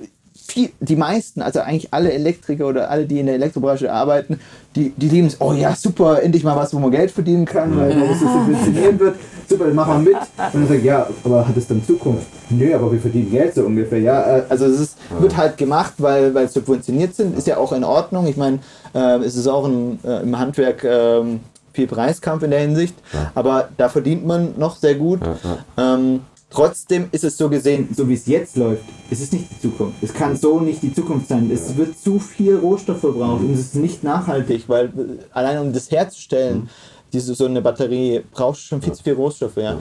[0.48, 4.40] viel, die meisten, also eigentlich alle Elektriker oder alle, die in der Elektrobranche arbeiten,
[4.76, 7.78] die, die lieben es, oh ja, super, endlich mal was, wo man Geld verdienen kann,
[7.78, 9.16] weil man das so subventionieren wird.
[9.50, 10.22] Super, dann machen wir mit.
[10.22, 12.28] Und dann sagt, ja, aber hat es dann Zukunft?
[12.50, 14.00] Nö, aber wir verdienen Geld so ungefähr.
[14.00, 17.58] Ja, äh, also es ist, wird halt gemacht, weil, weil es subventioniert sind, ist ja
[17.58, 18.28] auch in Ordnung.
[18.28, 18.60] Ich meine,
[18.94, 21.40] äh, es ist auch ein, äh, im Handwerk ähm,
[21.74, 22.96] viel Preiskampf in der Hinsicht,
[23.36, 25.22] aber da verdient man noch sehr gut.
[25.22, 25.38] Ja,
[25.78, 25.94] ja.
[25.96, 29.62] Ähm, trotzdem ist es so gesehen, so wie es jetzt läuft, es ist nicht die
[29.62, 30.02] Zukunft.
[30.02, 31.52] Es kann so nicht die Zukunft sein.
[31.54, 34.90] Es wird zu viel Rohstoff verbraucht und es ist nicht nachhaltig, weil äh,
[35.34, 36.70] allein um das herzustellen,
[37.14, 39.80] diese so eine Batterie brauchst du schon viel zu viel Rohstoffe, ja.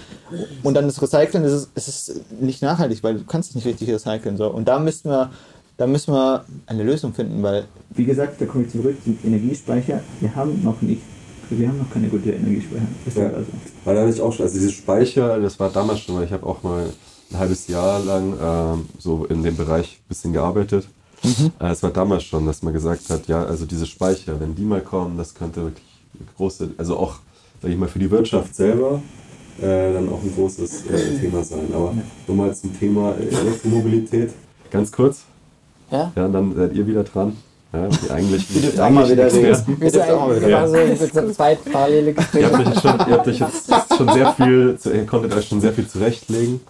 [0.63, 3.67] Und dann das Recyceln, das ist, es ist nicht nachhaltig, weil du kannst es nicht
[3.67, 4.37] richtig recyceln.
[4.37, 4.49] So.
[4.49, 5.31] Und da müssen wir,
[5.77, 10.01] da müssen wir eine Lösung finden, weil, wie gesagt, da komme ich zurück zum Energiespeicher.
[10.21, 11.03] Wir haben noch nicht,
[11.51, 12.87] wir haben noch keine gute Energiespeicher.
[13.07, 13.27] Ist Ja.
[13.27, 13.47] also.
[13.85, 16.33] Weil da hatte ich auch schon, also diese Speicher, das war damals schon, weil ich
[16.33, 16.87] habe auch mal
[17.33, 20.87] ein halbes Jahr lang ähm, so in dem Bereich ein bisschen gearbeitet.
[21.61, 24.63] Äh, es war damals schon, dass man gesagt hat, ja, also diese Speicher, wenn die
[24.65, 25.86] mal kommen, das könnte wirklich
[26.37, 27.17] große, also auch,
[27.63, 29.01] sag ich mal, für die Wirtschaft selber
[29.61, 31.69] äh, dann auch ein großes äh, Thema sein.
[31.73, 31.95] Aber
[32.27, 34.31] nochmal zum Thema äh, Elektromobilität,
[34.71, 35.21] ganz kurz,
[35.91, 36.13] Ja?
[36.17, 37.37] ja, dann seid ihr wieder dran.
[37.73, 39.43] Ja, die eigentlich Wir dürfen auch mal wieder reden.
[39.43, 40.47] Wir sind Jetzt auch mal wieder.
[40.49, 42.53] wir machen so mit so zwei parallele Ihr Gespräche.
[42.53, 45.61] habt euch, schon, ihr habt euch jetzt schon sehr viel, zu- ihr konntet euch schon
[45.61, 46.61] sehr viel zurechtlegen,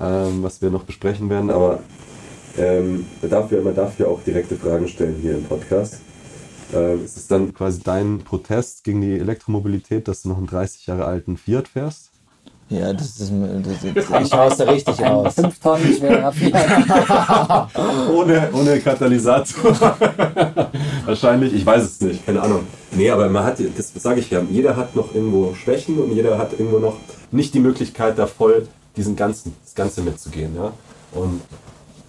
[0.00, 1.80] ähm, was wir noch besprechen werden, aber
[2.56, 6.00] ähm, man, darf ja, man darf ja auch direkte Fragen stellen hier im Podcast.
[6.74, 10.86] Ähm, ist es dann quasi dein Protest gegen die Elektromobilität, dass du noch einen 30
[10.86, 12.10] Jahre alten Fiat fährst?
[12.68, 13.32] Ja, das ist,
[13.62, 15.34] das ist ich schaue es da richtig aus.
[15.34, 17.68] Fünf Tonnen schwerer Fiat.
[18.12, 19.72] Ohne, ohne Katalysator.
[21.06, 22.66] Wahrscheinlich, ich weiß es nicht, keine Ahnung.
[22.90, 26.38] Nee, aber man hat, das sage ich ja, jeder hat noch irgendwo Schwächen und jeder
[26.38, 26.96] hat irgendwo noch
[27.30, 28.66] nicht die Möglichkeit, da voll
[28.96, 30.56] diesen ganzen, das Ganze mitzugehen.
[30.56, 30.72] Ja?
[31.12, 31.42] Und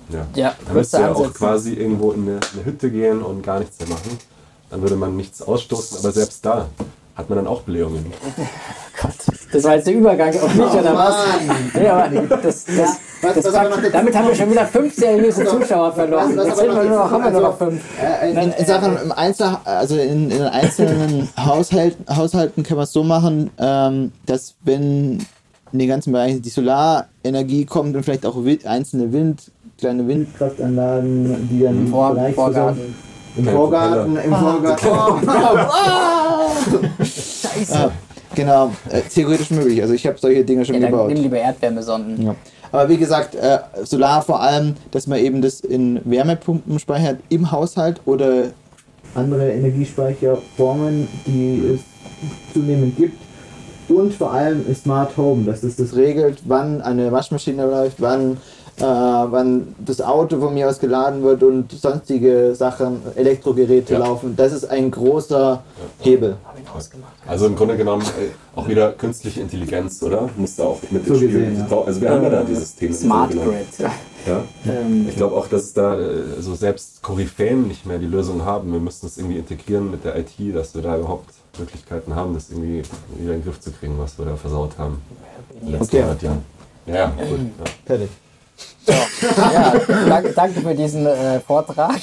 [0.10, 3.44] ja, Ja, man müsste kurze ja auch quasi irgendwo in eine, eine Hütte gehen und
[3.44, 4.18] gar nichts mehr machen.
[4.70, 6.68] Dann würde man nichts ausstoßen, aber selbst da
[7.16, 8.06] hat man dann auch Blähungen.
[9.02, 9.12] Gott,
[9.52, 11.16] das war jetzt der Übergang auf mich, oder was?
[11.74, 12.66] Nee, aber das, das,
[13.22, 16.30] Was- das was aber noch dazu- damit haben wir schon wieder fünf seriöse Zuschauer verloren.
[16.36, 17.82] Was- was Jetzt sind wir noch nur noch, haben wir nur noch also, fünf.
[18.02, 22.92] Äh, in, in Sachen im Einzel, also in, in einzelnen Haushalten, Haushalten kann man es
[22.94, 25.20] so machen, ähm, dass wenn
[25.72, 28.36] in den ganzen Bereichen die Solarenergie kommt und vielleicht auch
[28.66, 32.96] einzelne Wind, kleine Windkraftanlagen, die dann Vor- Vorgarten.
[33.38, 34.88] Im Vorgarten, im Vorgarten.
[37.70, 37.92] Ja,
[38.36, 39.82] genau, äh, theoretisch möglich.
[39.82, 41.08] Also ich habe solche Dinge schon Ja, dann gebaut.
[41.10, 42.22] nimm lieber Erdwärmesonden.
[42.22, 42.36] Ja.
[42.72, 47.52] Aber wie gesagt, äh, Solar vor allem, dass man eben das in Wärmepumpen speichert im
[47.52, 48.46] Haushalt oder
[49.16, 51.82] andere Energiespeicherformen, die es
[52.54, 53.18] zunehmend gibt.
[53.90, 58.38] Und vor allem Smart Home, dass das das regelt, wann eine Waschmaschine läuft, wann,
[58.80, 64.00] äh, wann das Auto von mir aus geladen wird und sonstige Sachen, Elektrogeräte Ja.
[64.00, 64.36] laufen.
[64.36, 65.64] Das ist ein großer
[66.00, 66.38] Hebel.
[67.28, 70.30] Also im Grunde genommen äh, auch wieder künstliche Intelligenz, oder?
[70.38, 71.32] Muss da auch mit So ins Spiel.
[71.50, 71.78] gesehen, ja.
[71.86, 72.94] Also wir haben ja da dieses Thema.
[72.94, 73.32] Smart.
[73.32, 73.44] Grid.
[74.28, 74.44] Ja.
[74.68, 78.46] Ähm, Ich glaube auch, dass es da äh, so selbst Koryphäen nicht mehr die Lösung
[78.46, 78.72] haben.
[78.74, 82.50] Wir müssen das irgendwie integrieren mit der IT, dass wir da überhaupt Möglichkeiten haben, das
[82.52, 82.84] irgendwie
[83.18, 85.02] wieder in den Griff zu kriegen, was wir da versaut haben
[85.62, 86.04] in den letzten Okay.
[86.04, 86.44] 100 Jahren.
[86.86, 87.40] Ja, ja, gut.
[87.40, 87.66] Ja.
[87.86, 88.10] Fertig.
[88.88, 89.74] Ja,
[90.08, 92.00] danke, danke für diesen äh, Vortrag.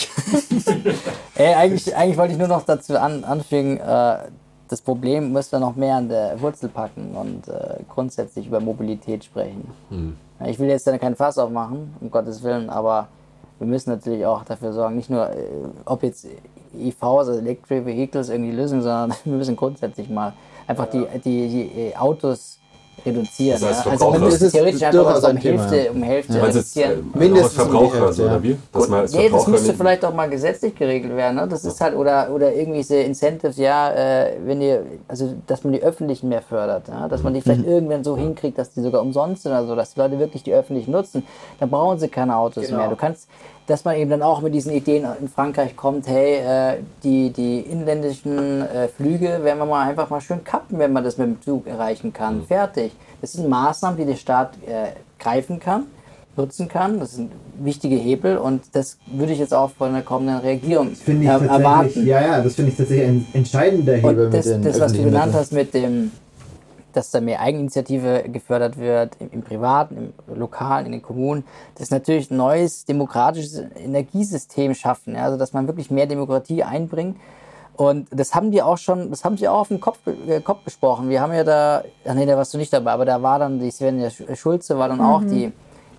[1.35, 4.19] Ey, eigentlich, eigentlich wollte ich nur noch dazu an, anfügen, äh,
[4.69, 9.25] das Problem müssen wir noch mehr an der Wurzel packen und äh, grundsätzlich über Mobilität
[9.25, 9.71] sprechen.
[10.41, 13.09] Ja, Ich will jetzt dann kein Fass aufmachen, um Gottes Willen, aber
[13.59, 15.37] wir müssen natürlich auch dafür sorgen, nicht nur, äh,
[15.85, 16.27] ob jetzt
[16.77, 20.33] EVs, also Electric Vehicles, irgendwie Lösung, sondern wir müssen grundsätzlich mal
[20.67, 22.59] einfach die, die, die äh, Autos
[23.05, 23.61] reduzieren.
[23.61, 23.91] Das heißt, ja.
[23.93, 24.25] Also Verbraucher.
[24.25, 25.91] müssen Das ist theoretisch einfach um ein Thema, Hälfte, ja.
[25.91, 27.13] um Hälfte Du meinst jetzt äh, reduzieren.
[27.15, 28.29] Mindestens als um die Verbraucher, Hälfte, so, ja.
[28.29, 28.57] oder wie?
[28.73, 31.37] Dass man als Nee, das Verbraucher müsste vielleicht auch mal gesetzlich geregelt werden.
[31.37, 31.49] Ne?
[31.49, 35.73] Das ist halt, oder, oder irgendwie diese Incentives, ja, äh, wenn ihr, also dass man
[35.73, 37.09] die öffentlichen mehr fördert, ja?
[37.09, 39.95] dass man die vielleicht irgendwann so hinkriegt, dass die sogar umsonst sind oder so, dass
[39.95, 41.27] die Leute wirklich die öffentlichen nutzen,
[41.61, 42.79] dann brauchen sie keine Autos Genau.
[42.79, 42.89] mehr.
[42.89, 43.29] Du kannst,
[43.67, 47.61] dass man eben dann auch mit diesen Ideen in Frankreich kommt, hey, äh, die, die
[47.61, 51.43] inländischen äh, Flüge werden wir mal einfach mal schön kappen, wenn man das mit dem
[51.43, 52.43] Zug erreichen kann.
[52.45, 52.93] Fertig.
[53.21, 54.89] Das sind Maßnahmen, die der Staat äh,
[55.19, 55.85] greifen kann
[56.37, 57.01] nutzen kann.
[57.01, 60.95] Das sind wichtige Hebel und das würde ich jetzt auch von der kommenden Regierung er-
[60.95, 62.07] tatsächlich, erwarten.
[62.07, 65.35] ja, ja, das finde ich tatsächlich ein entscheidender Hebel Und das, das was du genannt
[65.35, 66.11] hast mit dem,
[66.97, 71.45] dass da mehr Eigeninitiative gefördert wird, im, im Privaten, im Lokalen, in den Kommunen,
[71.77, 77.17] das natürlich ein neues demokratisches Energiesystem schaffen, ja, also dass man wirklich mehr Demokratie einbringt.
[77.77, 79.99] Und das haben die auch schon, das haben sie auch auf den Kopf,
[80.29, 81.09] äh, Kopf besprochen.
[81.09, 83.59] Wir haben ja da, ach nee, da warst du nicht dabei, aber da war dann
[83.59, 85.53] die Svenja Sch- Schulze, war dann auch die,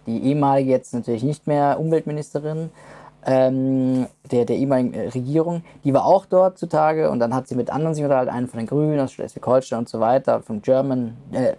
[0.08, 2.70] die ehemalige, jetzt natürlich nicht mehr Umweltministerin,
[3.26, 7.56] ähm, der, der ehemaligen äh, Regierung, die war auch dort zutage und dann hat sie
[7.56, 11.18] mit anderen sich unterhalten, einen von den Grünen aus Schleswig-Holstein und so weiter, vom German
[11.32, 11.54] äh,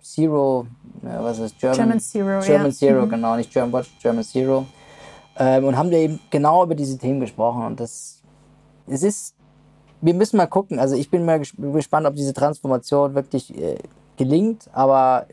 [0.00, 0.66] Zero,
[1.02, 1.76] äh, was ist German?
[1.76, 2.72] German Zero, German ja.
[2.72, 4.64] Zero, genau, nicht German Watch, German Zero.
[5.36, 8.22] Ähm, und haben wir eben genau über diese Themen gesprochen und das,
[8.86, 9.34] es ist,
[10.00, 13.76] wir müssen mal gucken, also ich bin mal ges- gespannt, ob diese Transformation wirklich äh,
[14.16, 15.26] gelingt, aber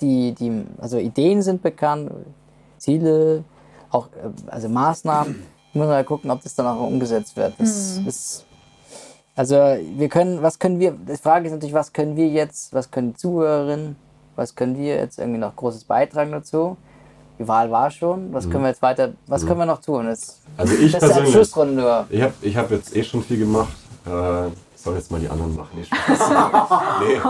[0.00, 2.10] die, die, also Ideen sind bekannt,
[2.78, 3.44] Ziele,
[3.92, 5.42] auch äh, also Maßnahmen.
[5.70, 7.54] Ich muss mal gucken, ob das dann auch umgesetzt wird.
[7.58, 8.44] Das, das,
[9.34, 12.90] also wir können, was können wir, die Frage ist natürlich, was können wir jetzt, was
[12.90, 13.96] können die Zuhörerinnen,
[14.36, 16.76] was können wir jetzt irgendwie noch großes beitragen dazu?
[17.38, 20.06] Die Wahl war schon, was können wir jetzt weiter, was können wir noch tun?
[20.06, 22.06] Das, Also ich das ist persönlich- Abschlussrunde nur.
[22.10, 23.72] Ich habe ich hab jetzt eh schon viel gemacht.
[24.04, 24.50] Äh,
[24.82, 25.70] sollen jetzt mal die anderen machen.
[25.76, 26.18] Nee, Spaß.
[27.00, 27.20] nee,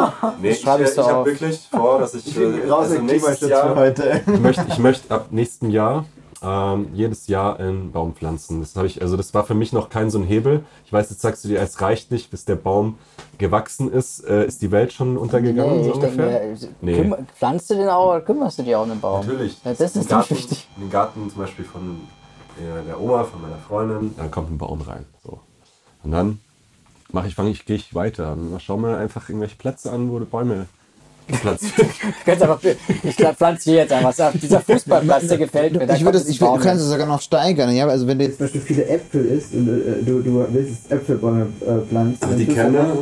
[0.40, 3.40] nee ich, schreib äh, ich doch habe wirklich vor, dass ich, äh, Raus also nächstes
[3.48, 4.22] Jahr, für heute.
[4.26, 6.04] ich möchte, ich möchte ab nächsten Jahr
[6.42, 8.60] ähm, jedes Jahr einen Baum pflanzen.
[8.60, 10.64] Das habe ich, also das war für mich noch kein so ein Hebel.
[10.84, 12.98] Ich weiß, jetzt sagst du dir, es reicht nicht, bis der Baum
[13.38, 16.46] gewachsen ist, äh, ist die Welt schon untergegangen, Nee, so ich denke, ungefähr.
[16.48, 17.00] mir, Nee.
[17.00, 19.20] kümmer- pflanzt du den auch oder kümmerst du dich auch um den Baum?
[19.24, 19.56] Natürlich.
[19.64, 20.68] Ja, das ist Garten, wichtig.
[20.76, 22.00] In den Garten zum Beispiel von
[22.60, 25.04] der, der Oma, von meiner Freundin, dann kommt ein Baum rein.
[25.24, 25.38] So.
[26.02, 26.40] Und dann
[27.12, 30.24] mache ich, fange ich, gehe ich weiter schau mir einfach irgendwelche Plätze an, wo die
[30.24, 30.66] Bäume
[32.42, 32.60] einfach,
[33.02, 34.12] ich pflanze hier jetzt einfach.
[34.12, 35.86] Sag, Dieser Fußballplatz, der gefällt mir.
[35.86, 37.74] da Ich würde es, ich Baum du kannst es sogar noch steigern.
[37.74, 40.70] Ja, also wenn du jetzt zum Beispiel viele Äpfel isst und äh, du, du willst
[40.70, 42.22] jetzt Äpfelbäume äh, pflanzen.
[42.22, 42.96] Also die Kerne,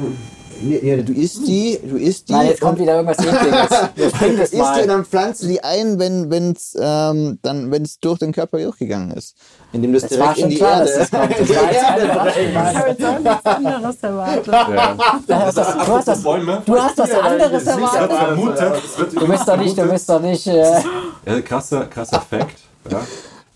[0.62, 2.32] Ja, du isst die, du isst die.
[2.32, 3.68] Nein, jetzt kommt wieder irgendwas Ekliges.
[4.38, 7.98] Das isst die und dann pflanzt du die ein, wenn wenn's ähm, dann wenn es
[8.00, 9.36] durch den Körper durchgegangen ist,
[9.72, 10.92] indem du es Es direkt in die klar, Erde.
[10.98, 11.30] das kommt.
[11.38, 12.74] Das war jetzt keine Ich Überraschung.
[12.74, 14.46] habe jetzt auch nichts anderes erwartet.
[14.46, 14.94] ja.
[15.26, 16.62] Du hast das- du hast das- Bäume.
[16.66, 18.82] Du hast was anderes Es erwartet.
[18.84, 20.46] es Du bist doch nicht, du bist doch nicht.
[20.46, 20.80] Äh,
[21.26, 22.56] Ja, krasser, krasser Fact.
[22.90, 23.00] Ja.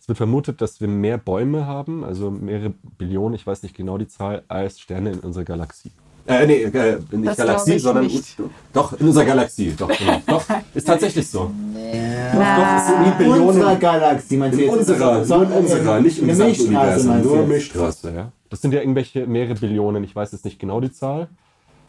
[0.00, 3.96] Es wird vermutet, dass wir mehr Bäume haben, also mehrere Billionen, ich weiß nicht genau
[3.96, 5.90] die Zahl, als Sterne in unserer Galaxie.
[6.26, 8.36] Äh, nee, äh, nicht Das Galaxie, sondern nicht.
[8.72, 9.74] doch, in unserer Galaxie.
[9.76, 10.22] Doch, genau.
[10.26, 10.42] doch,
[10.74, 11.50] ist tatsächlich so.
[11.50, 13.78] Doch, es sind nie Unserer Billionen.
[13.80, 14.78] Galaxie, meinst du In jetzt?
[14.78, 17.46] unserer, Sondern nur in unserer, nicht im gesamten Milchstraße, Universum, nur?
[17.46, 18.32] Milchstraße, ja.
[18.48, 21.28] Das sind ja irgendwelche mehrere Billionen, ich weiß jetzt nicht genau die Zahl.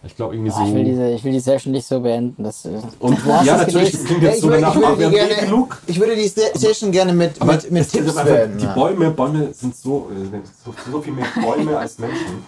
[0.04, 0.62] Ich glaube irgendwie so.
[0.68, 2.44] ich, will diese, ich will die Session nicht so beenden.
[2.44, 5.00] Das, äh, und ja, natürlich, das klingt Ja, jetzt ich, so würde, danach, ich, aber
[5.00, 5.82] wir die haben gerne, genug.
[5.88, 8.58] ich würde die Se- Session gerne mit, Aber mit, mit Tipps werden.
[8.60, 8.74] Die ja.
[8.76, 12.44] Bäume, Bäume sind so, äh, so, so viel mehr Bäume als Menschen.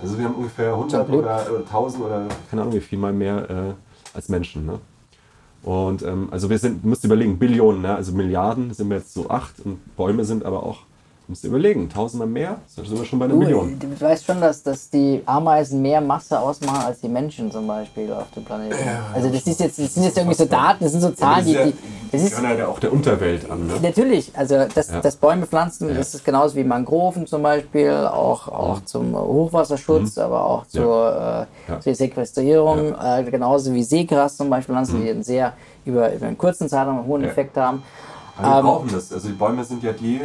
[0.00, 1.16] Also wir haben ungefähr 100 gut.
[1.16, 4.66] oder, oder 1000 oder keine Ahnung wie viel mal mehr äh, als Menschen.
[4.66, 4.78] Ne?
[5.62, 7.94] Und ähm, also wir sind, du musst überlegen, Billionen, ne?
[7.94, 10.85] also Milliarden sind wir jetzt so acht und Bäume sind aber auch
[11.28, 13.78] musst du überlegen, tausendmal mehr, sind wir schon bei einer Du, Million.
[13.78, 18.12] du weißt schon, dass, dass die Ameisen mehr Masse ausmachen als die Menschen zum Beispiel
[18.12, 18.76] auf dem Planeten.
[19.12, 21.52] also das ist jetzt, das sind jetzt irgendwie so Daten, das sind so Zahlen, die,
[21.54, 21.74] die
[22.12, 23.66] das ist halt auch der Unterwelt an.
[23.66, 23.72] Ne?
[23.82, 25.00] natürlich, also das, Ja.
[25.00, 30.44] das Bäume pflanzen, das ist genauso wie Mangroven zum Beispiel, auch, auch zum Hochwasserschutz, aber
[30.44, 31.46] auch zur, äh, Mhm.
[31.74, 31.80] Ja.
[31.80, 35.54] zur Sequestrierung, äh, genauso wie Seegras zum Beispiel pflanzen, die einen sehr
[35.84, 37.28] über, über einen kurzen Zeitraum einen hohen Ja.
[37.28, 37.82] Effekt haben.
[38.38, 39.12] Aber wir Ähm, brauchen das.
[39.12, 40.20] Also die Bäume sind ja die,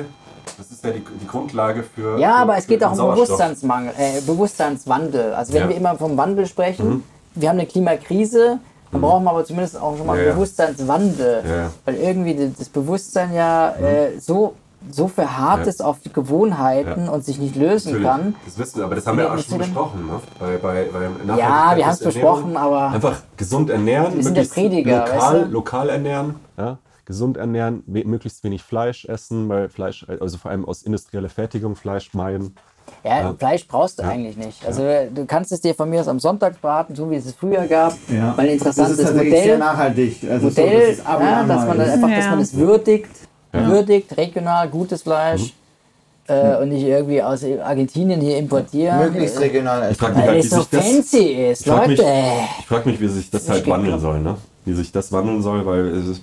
[0.57, 2.18] das ist ja die, die Grundlage für.
[2.19, 3.11] Ja, aber es geht auch um.
[3.15, 5.34] Bewusstseinsmangel, äh, Bewusstseinswandel.
[5.34, 5.65] Also wenn Ja.
[5.65, 5.69] Mhm.
[5.69, 7.03] wir immer vom Wandel sprechen,
[7.35, 8.59] wir haben eine Klimakrise,
[8.91, 10.34] dann brauchen wir aber zumindest auch schon mal Ja.
[10.34, 11.43] Bewusstseinswandel.
[11.47, 11.72] Ja.
[11.85, 14.53] Weil irgendwie das- Bewusstsein ja äh, so,
[14.89, 15.69] so verharrt Ja.
[15.69, 18.35] ist auf die Gewohnheiten und sich nicht lösen Natürlich, kann.
[18.45, 20.07] Das wissen wir, aber das haben wir Ja, auch schon besprochen.
[20.07, 20.13] Ne?
[20.39, 24.43] Bei, bei, bei Ja, wir haben es besprochen, aber Einfach gesund ernähren, Wir sind der
[24.45, 25.51] Prediger, lokal, weißt du?
[25.51, 26.77] lokal ernähren, ja?
[27.11, 31.75] Gesund ernähren, we möglichst wenig Fleisch essen, weil Fleisch, also vor allem aus industrieller Fertigung
[31.75, 32.55] Fleisch meiden.
[33.03, 34.65] ja, Fleisch brauchst du eigentlich nicht.
[34.65, 34.81] Also
[35.13, 37.65] du kannst es dir von mir aus am Sonntag braten, so wie es es früher
[37.67, 37.93] gab.
[38.07, 38.33] Ja.
[38.38, 39.57] Weil ein interessantes das ist tatsächlich sehr Modell.
[39.59, 40.17] nachhaltig.
[40.29, 41.89] Also Modell, so, dass es ab und ja, dass man ist.
[41.89, 42.15] einfach, Ja.
[42.17, 43.09] dass man es würdigt,
[43.51, 45.53] würdigt, regional, gutes Fleisch
[46.27, 48.99] äh, und nicht irgendwie aus Argentinien hier importieren.
[48.99, 51.67] möglichst äh, regional Ich frage mich halt, es wie so sich das, fancy ist, ich
[51.71, 52.11] frag mich, Leute.
[52.59, 54.38] ich frag mich, wie sich das halt wandeln soll, ne?
[54.63, 56.21] Wie sich das wandeln soll, weil es ist,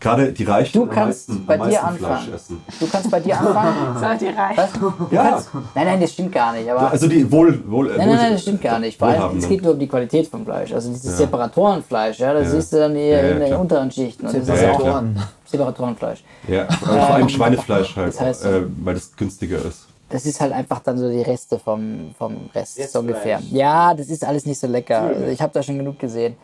[0.00, 2.34] gerade die Reichen Du am kannst meisten, bei am dir meisten Fleisch anfangen.
[2.34, 2.62] essen.
[2.80, 3.98] Du kannst bei dir anfangen.
[3.98, 4.56] Seid ihr reich?
[4.56, 4.72] Was?
[4.72, 5.22] Du Ja.
[5.30, 6.70] kannst, nein, nein, das stimmt gar nicht.
[6.70, 8.98] Aber Also die wohl, wohl, Nein, nein, nein, das stimmt gar nicht.
[8.98, 10.72] Vor allem, es geht nur um die Qualität vom Fleisch.
[10.72, 12.50] Also dieses Separatorenfleisch, ja, das Ja.
[12.50, 14.26] siehst du dann eher Ja, ja, in den unteren Schichten.
[14.26, 15.04] Und das ist ja, auch klar.
[15.46, 16.22] Separatorenfleisch.
[16.46, 19.86] Ja, aber vor allem Schweinefleisch halt, Das heißt- äh, weil das günstiger ist.
[20.10, 23.02] Das ist halt einfach dann so die Reste vom, vom Rest, so Restfleisch.
[23.02, 23.40] ungefähr.
[23.50, 25.00] Ja, das ist alles nicht so lecker.
[25.02, 26.36] Also ich habe da schon genug gesehen.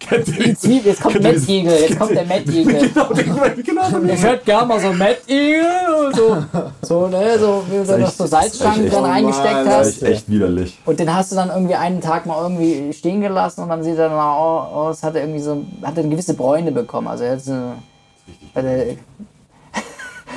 [0.00, 2.88] Kennt ihr Die Zwiebel, jetzt kommt Matt Eagle, jetzt kommt der Matt Eagle.
[2.88, 6.44] Genau, den- genau, den- Ich hätte gerne mal so Matt Eagle und so,
[6.82, 9.86] so, ne, so wie du noch so Salzstangen dran eingesteckt Das hast.
[9.88, 10.78] ist echt widerlich.
[10.86, 13.98] Und den hast du dann irgendwie einen Tag mal irgendwie stehen gelassen und dann sieht
[13.98, 17.06] er dann auch aus, hat er irgendwie so, hat er eine gewisse Bräune bekommen.
[17.06, 17.52] Also er hat so,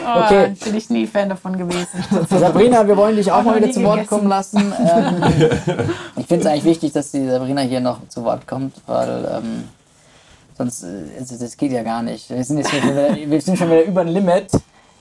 [0.03, 0.55] hat er, Oh, Okay.
[0.63, 2.03] Bin ich nie Fan davon gewesen.
[2.29, 4.09] Sabrina, wir wollen dich auch mal noch wieder zu Wort gegessen.
[4.09, 4.73] kommen lassen.
[4.83, 5.21] Ähm,
[6.17, 9.63] ich finde es eigentlich wichtig, dass die Sabrina hier noch zu Wort kommt, weil ähm,
[10.57, 10.87] sonst, äh,
[11.19, 12.29] also das geht ja gar nicht.
[12.29, 14.47] Wir sind, jetzt schon wieder, wir sind schon wieder über den Limit.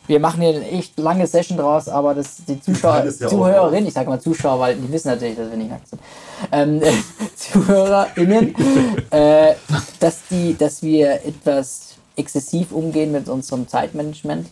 [0.06, 3.94] Wir machen hier eine echt lange Session draus, aber das, die Zuschauer, ja Zuhörerinnen, ich
[3.94, 6.02] sage mal Zuschauer, weil die wissen natürlich, dass wir nicht nackt sind,
[6.50, 6.82] ähm,
[7.36, 8.54] ZuhörerInnen,
[9.10, 9.54] äh,
[10.00, 14.48] dass, die, dass wir etwas exzessiv umgehen mit unserem Zeitmanagement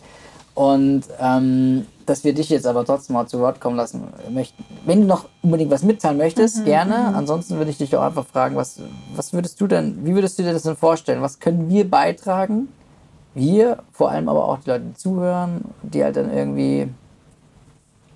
[0.53, 4.65] und ähm, dass wir dich jetzt aber trotzdem mal zu Wort kommen lassen möchten.
[4.85, 7.15] Wenn du noch unbedingt was mitteilen möchtest, gerne.
[7.15, 8.79] Ansonsten würde ich dich auch einfach fragen, was,
[9.15, 11.21] was würdest du denn, wie würdest du dir das denn vorstellen?
[11.21, 12.67] Was können wir beitragen?
[13.33, 16.89] Wir, vor allem aber auch die Leute, die zuhören, die halt dann irgendwie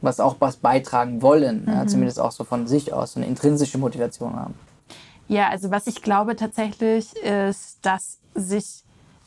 [0.02, 3.78] was auch was beitragen wollen, ja, zumindest auch so von sich aus, so eine intrinsische
[3.78, 4.54] Motivation haben.
[5.28, 8.84] Ja, also was ich glaube tatsächlich ist, dass sich,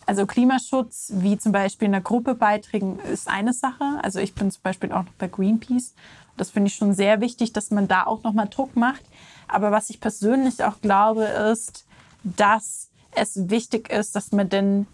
[0.09, 3.85] also Klimaschutz, wie zum Beispiel in einer Gruppe beitragen, ist eine Sache.
[4.03, 5.93] Also ich bin zum Beispiel auch noch bei Greenpeace.
[6.39, 9.03] Das finde ich schon sehr wichtig, dass man da auch nochmal Druck macht.
[9.49, 11.85] Aber was ich persönlich auch glaube, ist,
[12.23, 14.87] dass es wichtig ist, dass man den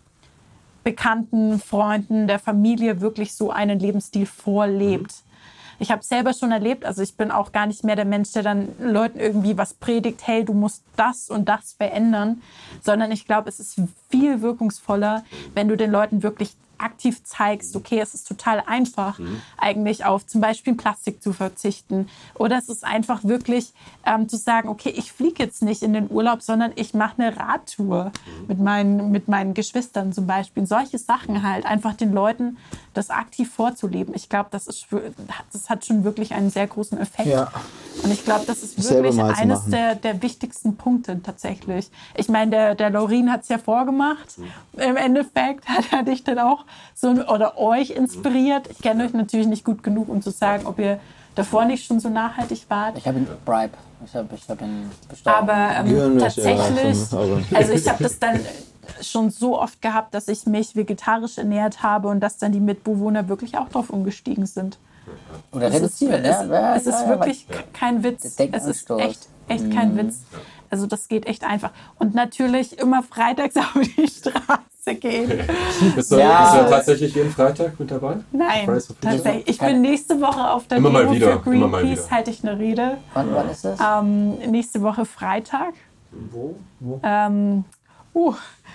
[0.82, 5.14] Bekannten, Freunden, der Familie wirklich so einen Lebensstil vorlebt.
[5.78, 8.42] Ich habe selber schon erlebt, also ich bin auch gar nicht mehr der Mensch, der
[8.42, 12.42] dann Leuten irgendwie was predigt, hey, du musst das und das verändern,
[12.82, 13.80] sondern ich glaube, es ist
[14.10, 15.24] viel wirkungsvoller,
[15.54, 19.18] wenn du den Leuten wirklich aktiv zeigst, okay, es ist total einfach,
[19.56, 22.08] eigentlich auf zum Beispiel Plastik zu verzichten.
[22.34, 23.72] Oder es ist einfach wirklich
[24.06, 27.36] ähm, zu sagen, okay, ich fliege jetzt nicht in den Urlaub, sondern ich mache eine
[27.36, 28.12] Radtour
[28.48, 30.66] mit meinen, mit meinen Geschwistern zum Beispiel.
[30.66, 32.56] Solche Sachen halt, einfach den Leuten
[32.94, 34.14] das aktiv vorzuleben.
[34.14, 34.86] Ich glaube, das, ist,
[35.52, 37.28] das hat schon wirklich einen sehr großen Effekt.
[37.28, 37.50] Ja.
[38.02, 41.90] Und ich glaube, das ist wirklich eines der, der wichtigsten Punkte tatsächlich.
[42.14, 44.36] Ich meine, der, der Laurin hat es ja vorgemacht.
[44.74, 46.63] Im Endeffekt hat er dich dann auch
[46.94, 48.68] so oder euch inspiriert.
[48.70, 51.00] Ich kenne euch natürlich nicht gut genug, um zu sagen, ob ihr
[51.34, 52.98] davor nicht schon so nachhaltig wart.
[52.98, 53.72] Ich habe ihn Bribe.
[54.04, 55.36] Ich habe ich hab ihn bestochen.
[55.36, 56.98] Aber ähm, tatsächlich,
[57.54, 58.40] also ich habe das dann
[59.00, 63.28] schon so oft gehabt, dass ich mich vegetarisch ernährt habe und dass dann die Mitbewohner
[63.28, 64.78] wirklich auch drauf umgestiegen sind.
[65.52, 66.44] Oder Es ist, reduzieren, es, ja?
[66.44, 68.24] Ja, es ja, ist ja, wirklich kein Witz.
[68.24, 70.20] Es ist echt, echt kein Witz.
[70.74, 71.70] Also das geht echt einfach.
[72.00, 75.30] Und natürlich immer freitags auf die Straße gehen.
[75.94, 76.42] Bist du, Ja.
[76.52, 78.16] bist du tatsächlich jeden Freitag mit dabei?
[78.32, 78.66] Nein,
[79.00, 79.48] tatsächlich.
[79.48, 82.42] Ich bin nächste Woche auf der Immer mal Demo wieder, für mal Greenpeace, halte ich
[82.42, 82.98] eine Rede.
[83.14, 83.78] Wann, wann ist das?
[83.80, 85.74] Ähm, nächste Woche Freitag.
[86.10, 86.56] Wo?
[86.80, 87.00] Wo?
[87.04, 87.64] Ähm,
[88.16, 88.32] Uh,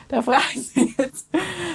[0.09, 1.27] da fragen Sie jetzt.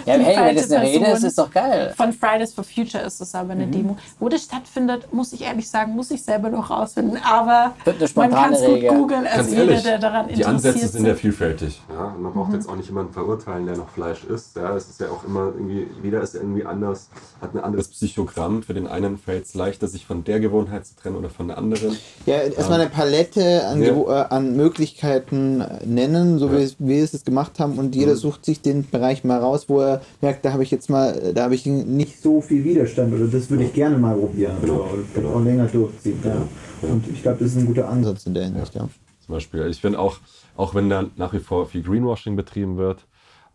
[0.04, 1.28] Ja, die hey, wenn falsche das eine Rede ist, Person.
[1.28, 1.94] ist doch geil.
[1.96, 3.60] Von Fridays for Future ist es aber Mhm.
[3.62, 3.96] eine Demo.
[4.20, 7.18] Wo das stattfindet, muss ich ehrlich sagen, muss ich selber noch rausfinden.
[7.24, 7.74] Aber
[8.16, 9.26] man kann es gut googeln.
[9.26, 11.80] Also Ganz jeder, ehrlich, der daran die Ansätze interessiert sind ja vielfältig.
[11.88, 12.14] Ja?
[12.20, 14.56] Man braucht jetzt auch nicht jemanden verurteilen, der noch Fleisch isst.
[14.56, 14.76] Ja?
[14.76, 17.08] Es ist ja auch immer irgendwie, jeder ist ja irgendwie anders,
[17.40, 18.62] hat ein anderes Psychogramm.
[18.62, 21.56] Für den einen fällt es leichter, sich von der Gewohnheit zu trennen oder von der
[21.56, 21.96] anderen.
[22.26, 23.92] Ja, erstmal eine Palette an, Ja.
[23.94, 28.00] Äh, an Möglichkeiten nennen, so wie, es- wie wir es jetzt gemacht haben und Mhm.
[28.24, 31.42] Sucht sich den Bereich mal raus, wo er merkt, da habe ich jetzt mal, da
[31.42, 34.92] habe ich nicht so viel Widerstand oder das würde ich gerne mal probieren Genau, oder,
[34.94, 35.34] oder genau.
[35.34, 36.18] auch länger durchziehen.
[36.24, 36.30] Ja.
[36.30, 36.88] ja.
[36.88, 38.74] Und ich glaube, das ist ein guter Ansatz in der Hinsicht.
[38.74, 38.88] Ja.
[39.20, 39.66] Zum Beispiel.
[39.66, 40.16] Ich finde auch,
[40.56, 43.06] auch wenn da nach wie vor viel Greenwashing betrieben wird,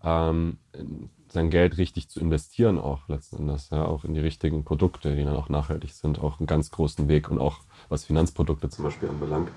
[0.03, 0.57] ähm,
[1.31, 5.23] sein Geld richtig zu investieren, auch letzten Endes, ja, auch in die richtigen Produkte, die
[5.23, 9.09] dann auch nachhaltig sind, auch einen ganz großen Weg und auch was Finanzprodukte zum Beispiel
[9.09, 9.49] anbelangt,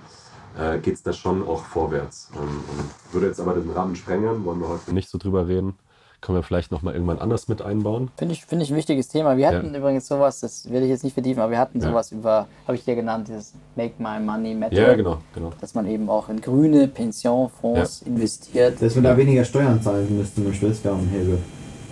[0.59, 2.31] äh, geht es da schon auch vorwärts.
[2.35, 5.75] Ähm, und würde jetzt aber den Rahmen sprengen, wollen wir heute nicht so drüber reden.
[6.21, 8.13] Können wir vielleicht nochmal irgendwann anders mit einbauen.
[8.17, 9.37] Finde ich, finde ich ein wichtiges Thema.
[9.37, 9.79] Wir hatten Ja.
[9.81, 11.89] übrigens sowas, das will ich jetzt nicht vertiefen, aber wir hatten Ja.
[11.89, 14.75] sowas über, habe ich dir genannt, dieses Make My Money Matter.
[14.77, 15.51] Ja, genau, genau.
[15.61, 18.81] Dass man eben auch in grüne Pensionfonds investiert.
[18.81, 21.39] Dass wir da weniger Steuern zahlen müssten im Schwesternhebel.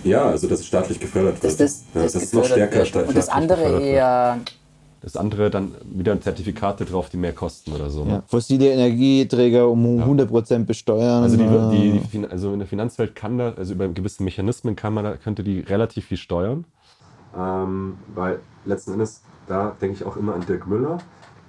[0.05, 2.87] Ja, also dass es staatlich gefördert Dass das, ja, das dass es noch stärker wird.
[2.87, 4.55] sta- Und das staatlich andere gefördert wird.
[5.01, 8.05] Das andere dann wieder Zertifikate drauf, die mehr kosten oder so.
[8.05, 8.11] Ne?
[8.11, 8.23] Ja.
[8.27, 11.23] Fossile Energieträger um 100% besteuern.
[11.23, 14.21] Also, die, äh, die, die, Fin- also in der Finanzwelt kann da, also über gewisse
[14.23, 16.65] Mechanismen kann man da, könnte die relativ viel steuern.
[17.35, 20.99] Ähm, weil letzten Endes, da denke ich auch immer an Dirk Müller.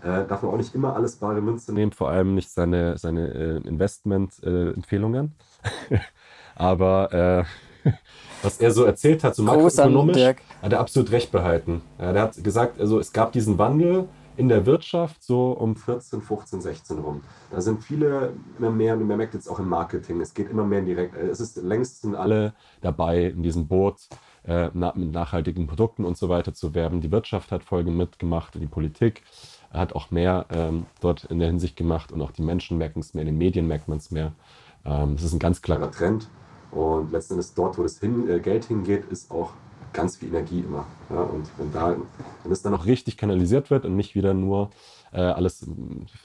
[0.02, 3.28] Äh, darf man auch nicht immer alles bare Münze nehmen, vor allem nicht seine, seine
[3.28, 5.32] äh, Investment-Empfehlungen.
[6.54, 7.44] Aber äh,
[8.42, 11.82] was er so erzählt hat, so makroökonomisch, hat er absolut recht behalten.
[11.98, 16.60] Der hat gesagt, also es gab diesen Wandel in der Wirtschaft so um 14, 15,
[16.60, 17.22] 16 rum.
[17.50, 20.64] Da sind viele immer mehr, und man merkt jetzt auch im Marketing, es geht immer
[20.64, 24.08] mehr in direkt, es ist längst sind alle dabei in diesem Boot,
[24.44, 27.00] äh, na, mit nachhaltigen Produkten und so weiter zu werben.
[27.00, 29.22] Die Wirtschaft hat Folge mitgemacht und die Politik
[29.70, 33.14] hat auch mehr ähm, dort in der Hinsicht gemacht und auch die Menschen merken es
[33.14, 34.32] mehr, in den Medien merkt man es mehr.
[34.84, 36.28] Ähm, das ist ein ganz klarer Trend
[36.72, 39.50] und letzten Endes dort, wo das hin, äh, Geld hingeht, ist auch
[39.92, 40.86] ganz viel Energie immer.
[41.10, 41.96] Ja, und wenn, da,
[42.42, 44.70] wenn es dann auch richtig kanalisiert wird und nicht wieder nur
[45.12, 45.66] äh, alles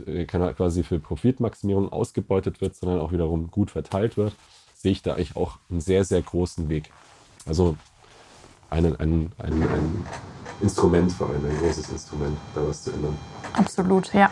[0.06, 4.34] äh, quasi für Profitmaximierung ausgebeutet wird, sondern auch wiederum gut verteilt wird,
[4.74, 6.92] sehe ich da eigentlich auch einen sehr, sehr großen Weg.
[7.46, 7.76] Also
[8.70, 10.06] ein, ein, ein, ein
[10.62, 13.18] Instrument vor allem, ein großes Instrument, da was zu ändern.
[13.54, 14.32] Absolut, ja.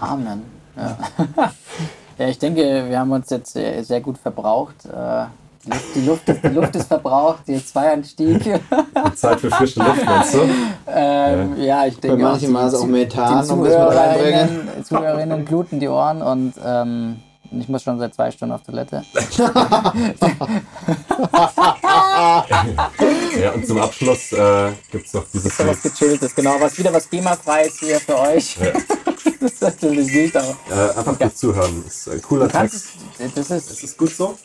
[0.00, 0.42] Amen.
[0.76, 0.98] Ja.
[2.18, 4.76] ja, ich denke, wir haben uns jetzt sehr, sehr gut verbraucht.
[4.86, 5.24] Äh,
[5.64, 8.60] die Luft, die Luft, ist, die Luft ist verbraucht, die CO2-Anstieg.
[9.14, 10.38] Zeit für frische Luft, meinst du?
[10.92, 12.16] ähm, ja, ich denke.
[12.16, 14.48] manchen die- war es auch die- Methan, die um das mit reinbringen.
[14.48, 17.20] Zuhörerinnen, Zuhörerinnen bluten die Ohren und ähm,
[17.60, 19.04] ich muss schon seit zwei Stunden auf Toilette.
[23.40, 26.60] Ja, und zum Abschluss äh, gibt es noch dieses So was gechilltes, genau.
[26.60, 28.56] Was wieder was GEMA-freies hier für euch.
[29.40, 30.54] das aktualisiere ich auch.
[30.70, 31.84] äh, einfach gut zuhören.
[31.86, 32.88] Ist ein cooler Kannst,
[33.18, 33.36] Text.
[33.36, 34.36] das ist, Ist es gut so?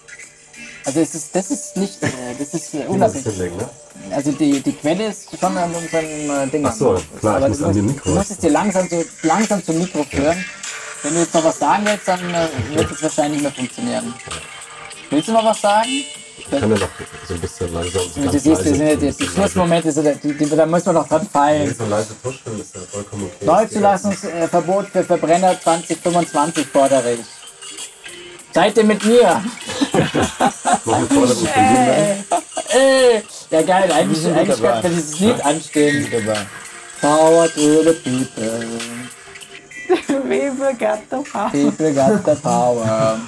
[0.85, 2.07] also es ist, das ist nicht, äh,
[2.39, 3.25] das ist unabhängig.
[3.57, 3.69] ne?
[4.11, 6.65] Also die, die Quelle ist schon an unserem äh, Ding.
[6.65, 8.09] Ach so, klar, ich Aber muss du an dem Mikro.
[8.09, 10.45] Du musst es dir langsam, so, langsam zum Mikro führen.
[11.03, 14.13] Wenn du jetzt noch was sagen willst, dann äh, wird es wahrscheinlich nicht mehr funktionieren.
[15.09, 15.89] Willst du noch was sagen?
[16.39, 16.87] Ich kann ja noch
[17.27, 20.23] so ein bisschen langsam so Du siehst, wir leise- sind jetzt, so die Schlussmomente, sind,
[20.23, 21.75] die, die, da müssen wir noch dran fallen.
[21.77, 23.45] so leise tuscheln ist ja vollkommen okay.
[23.45, 27.19] Neuzulassungsverbot für Verbrenner 2025 fordere ich.
[28.53, 29.43] Seid ihr mit mir?
[32.69, 36.07] Ey, ja geil, eigentlich, eigentlich könnte dieses Lied anstehen.
[37.01, 38.65] Power to the people.
[39.88, 41.51] Wewe got the power.
[41.93, 43.19] Got the power.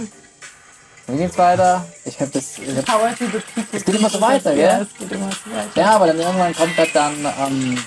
[1.08, 1.86] Wie geht's weiter?
[2.06, 2.58] Ich hab das.
[2.60, 3.64] Ich hab, Power to the people.
[3.72, 4.88] Es geht immer so weiter, Ja, gell?
[4.92, 5.70] es geht immer so weiter.
[5.82, 7.78] ja, aber dann irgendwann kommt das dann ähm,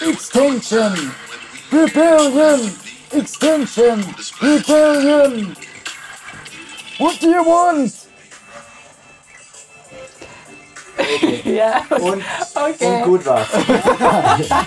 [0.00, 1.12] Extinction!
[1.72, 2.74] Rebellion!
[3.12, 4.04] Extinction!
[4.40, 5.56] Rebellion!
[6.98, 7.92] What do you want?
[11.44, 12.22] Ja, Und,
[12.54, 12.86] okay.
[12.86, 13.48] und gut war's.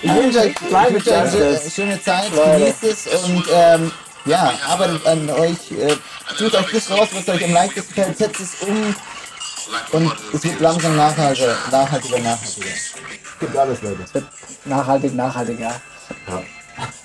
[0.02, 3.92] ich wünsche euch, ich wünsche euch eine schö- schöne Zeit, genießt es und ähm,
[4.24, 5.96] ja, arbeitet an euch, äh,
[6.36, 8.94] tut euch das raus, was euch am leichtesten fällt, setzt es um
[9.92, 12.66] und es wird langsam nachhaltiger, nachhaltiger, nachhaltiger.
[13.40, 14.04] Gibt alles, Leute.
[14.64, 15.80] Nachhaltig, nachhaltig, ja.
[16.28, 16.42] Ja.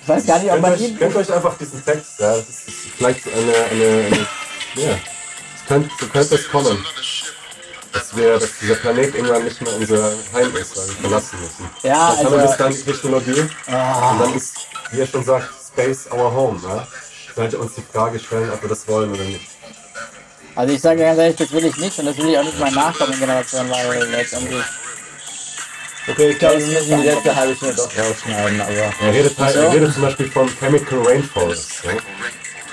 [0.01, 0.97] Ich weiß gar nicht, ob man ihn.
[0.97, 2.19] gönnt euch einfach diesen Text.
[2.19, 2.35] Ja.
[2.35, 3.41] Das ist vielleicht eine,
[3.71, 4.27] eine, eine
[4.75, 4.91] ja.
[5.55, 6.85] Es könnte, so könnte es kommen,
[7.93, 11.69] dass, wir, dass dieser Planet irgendwann nicht mehr unser Heim ist, weil wir verlassen müssen.
[11.83, 14.55] Ja, Dann haben wir also- bis dann die Technologie und dann ist,
[14.91, 16.59] wie er schon sagt, Space our home.
[16.63, 16.87] Ja?
[17.33, 19.47] vielleicht uns die Frage stellen, ob wir das wollen oder nicht.
[20.55, 22.59] Also ich sage ganz ehrlich, das will ich nicht und das will ich auch nicht
[22.59, 24.63] meinen nachkommenden Generationen, weil letztendlich.
[26.07, 28.71] Okay, ich glaube, wir müssen die letzte halbe Stunde doch rausschneiden, aber.
[28.73, 29.59] Er redet, halt, so.
[29.61, 31.71] er redet zum Beispiel vom Chemical Rainforest.
[31.85, 31.91] Ja?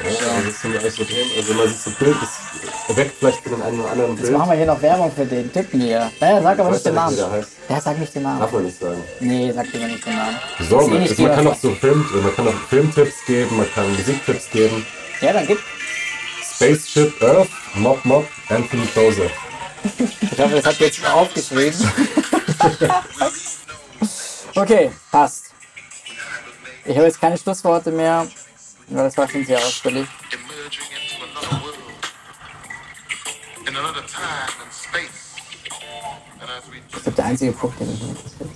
[0.03, 3.47] Ja, also das sind alles so Themen, also man sieht so Bild, das erweckt vielleicht
[3.47, 4.39] in einem oder anderen Jetzt Bild.
[4.39, 6.11] machen wir hier noch Werbung für den Typen hier.
[6.21, 7.17] Naja, sag aber Ich nicht den Namen.
[7.17, 7.51] ja nicht, wie der heißt.
[7.69, 8.53] Ja, sag nicht den Darf Namen.
[8.55, 9.05] man nicht sagen.
[9.21, 10.37] Nee, sag lieber nicht den Namen.
[10.69, 13.71] So, eh man, nicht man kann auch so Film, man kann auch Filmtipps geben, man
[13.75, 14.87] kann Musiktipps geben.
[15.21, 15.59] Ja, dann gib.
[16.55, 19.31] Spaceship Earth, Mob Mob, Anthony Joseph.
[20.33, 21.91] Ich hoffe, das habt ihr jetzt schon aufgeschrieben.
[24.57, 25.45] okay, passt.
[26.85, 28.27] Ich habe jetzt keine Schlussworte mehr,
[28.91, 30.07] weil das war schon sehr ausführlich.
[36.93, 38.51] Ich glaube, der einzige Punkt, der mich interessiert.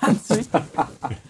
[0.00, 0.34] Kannst du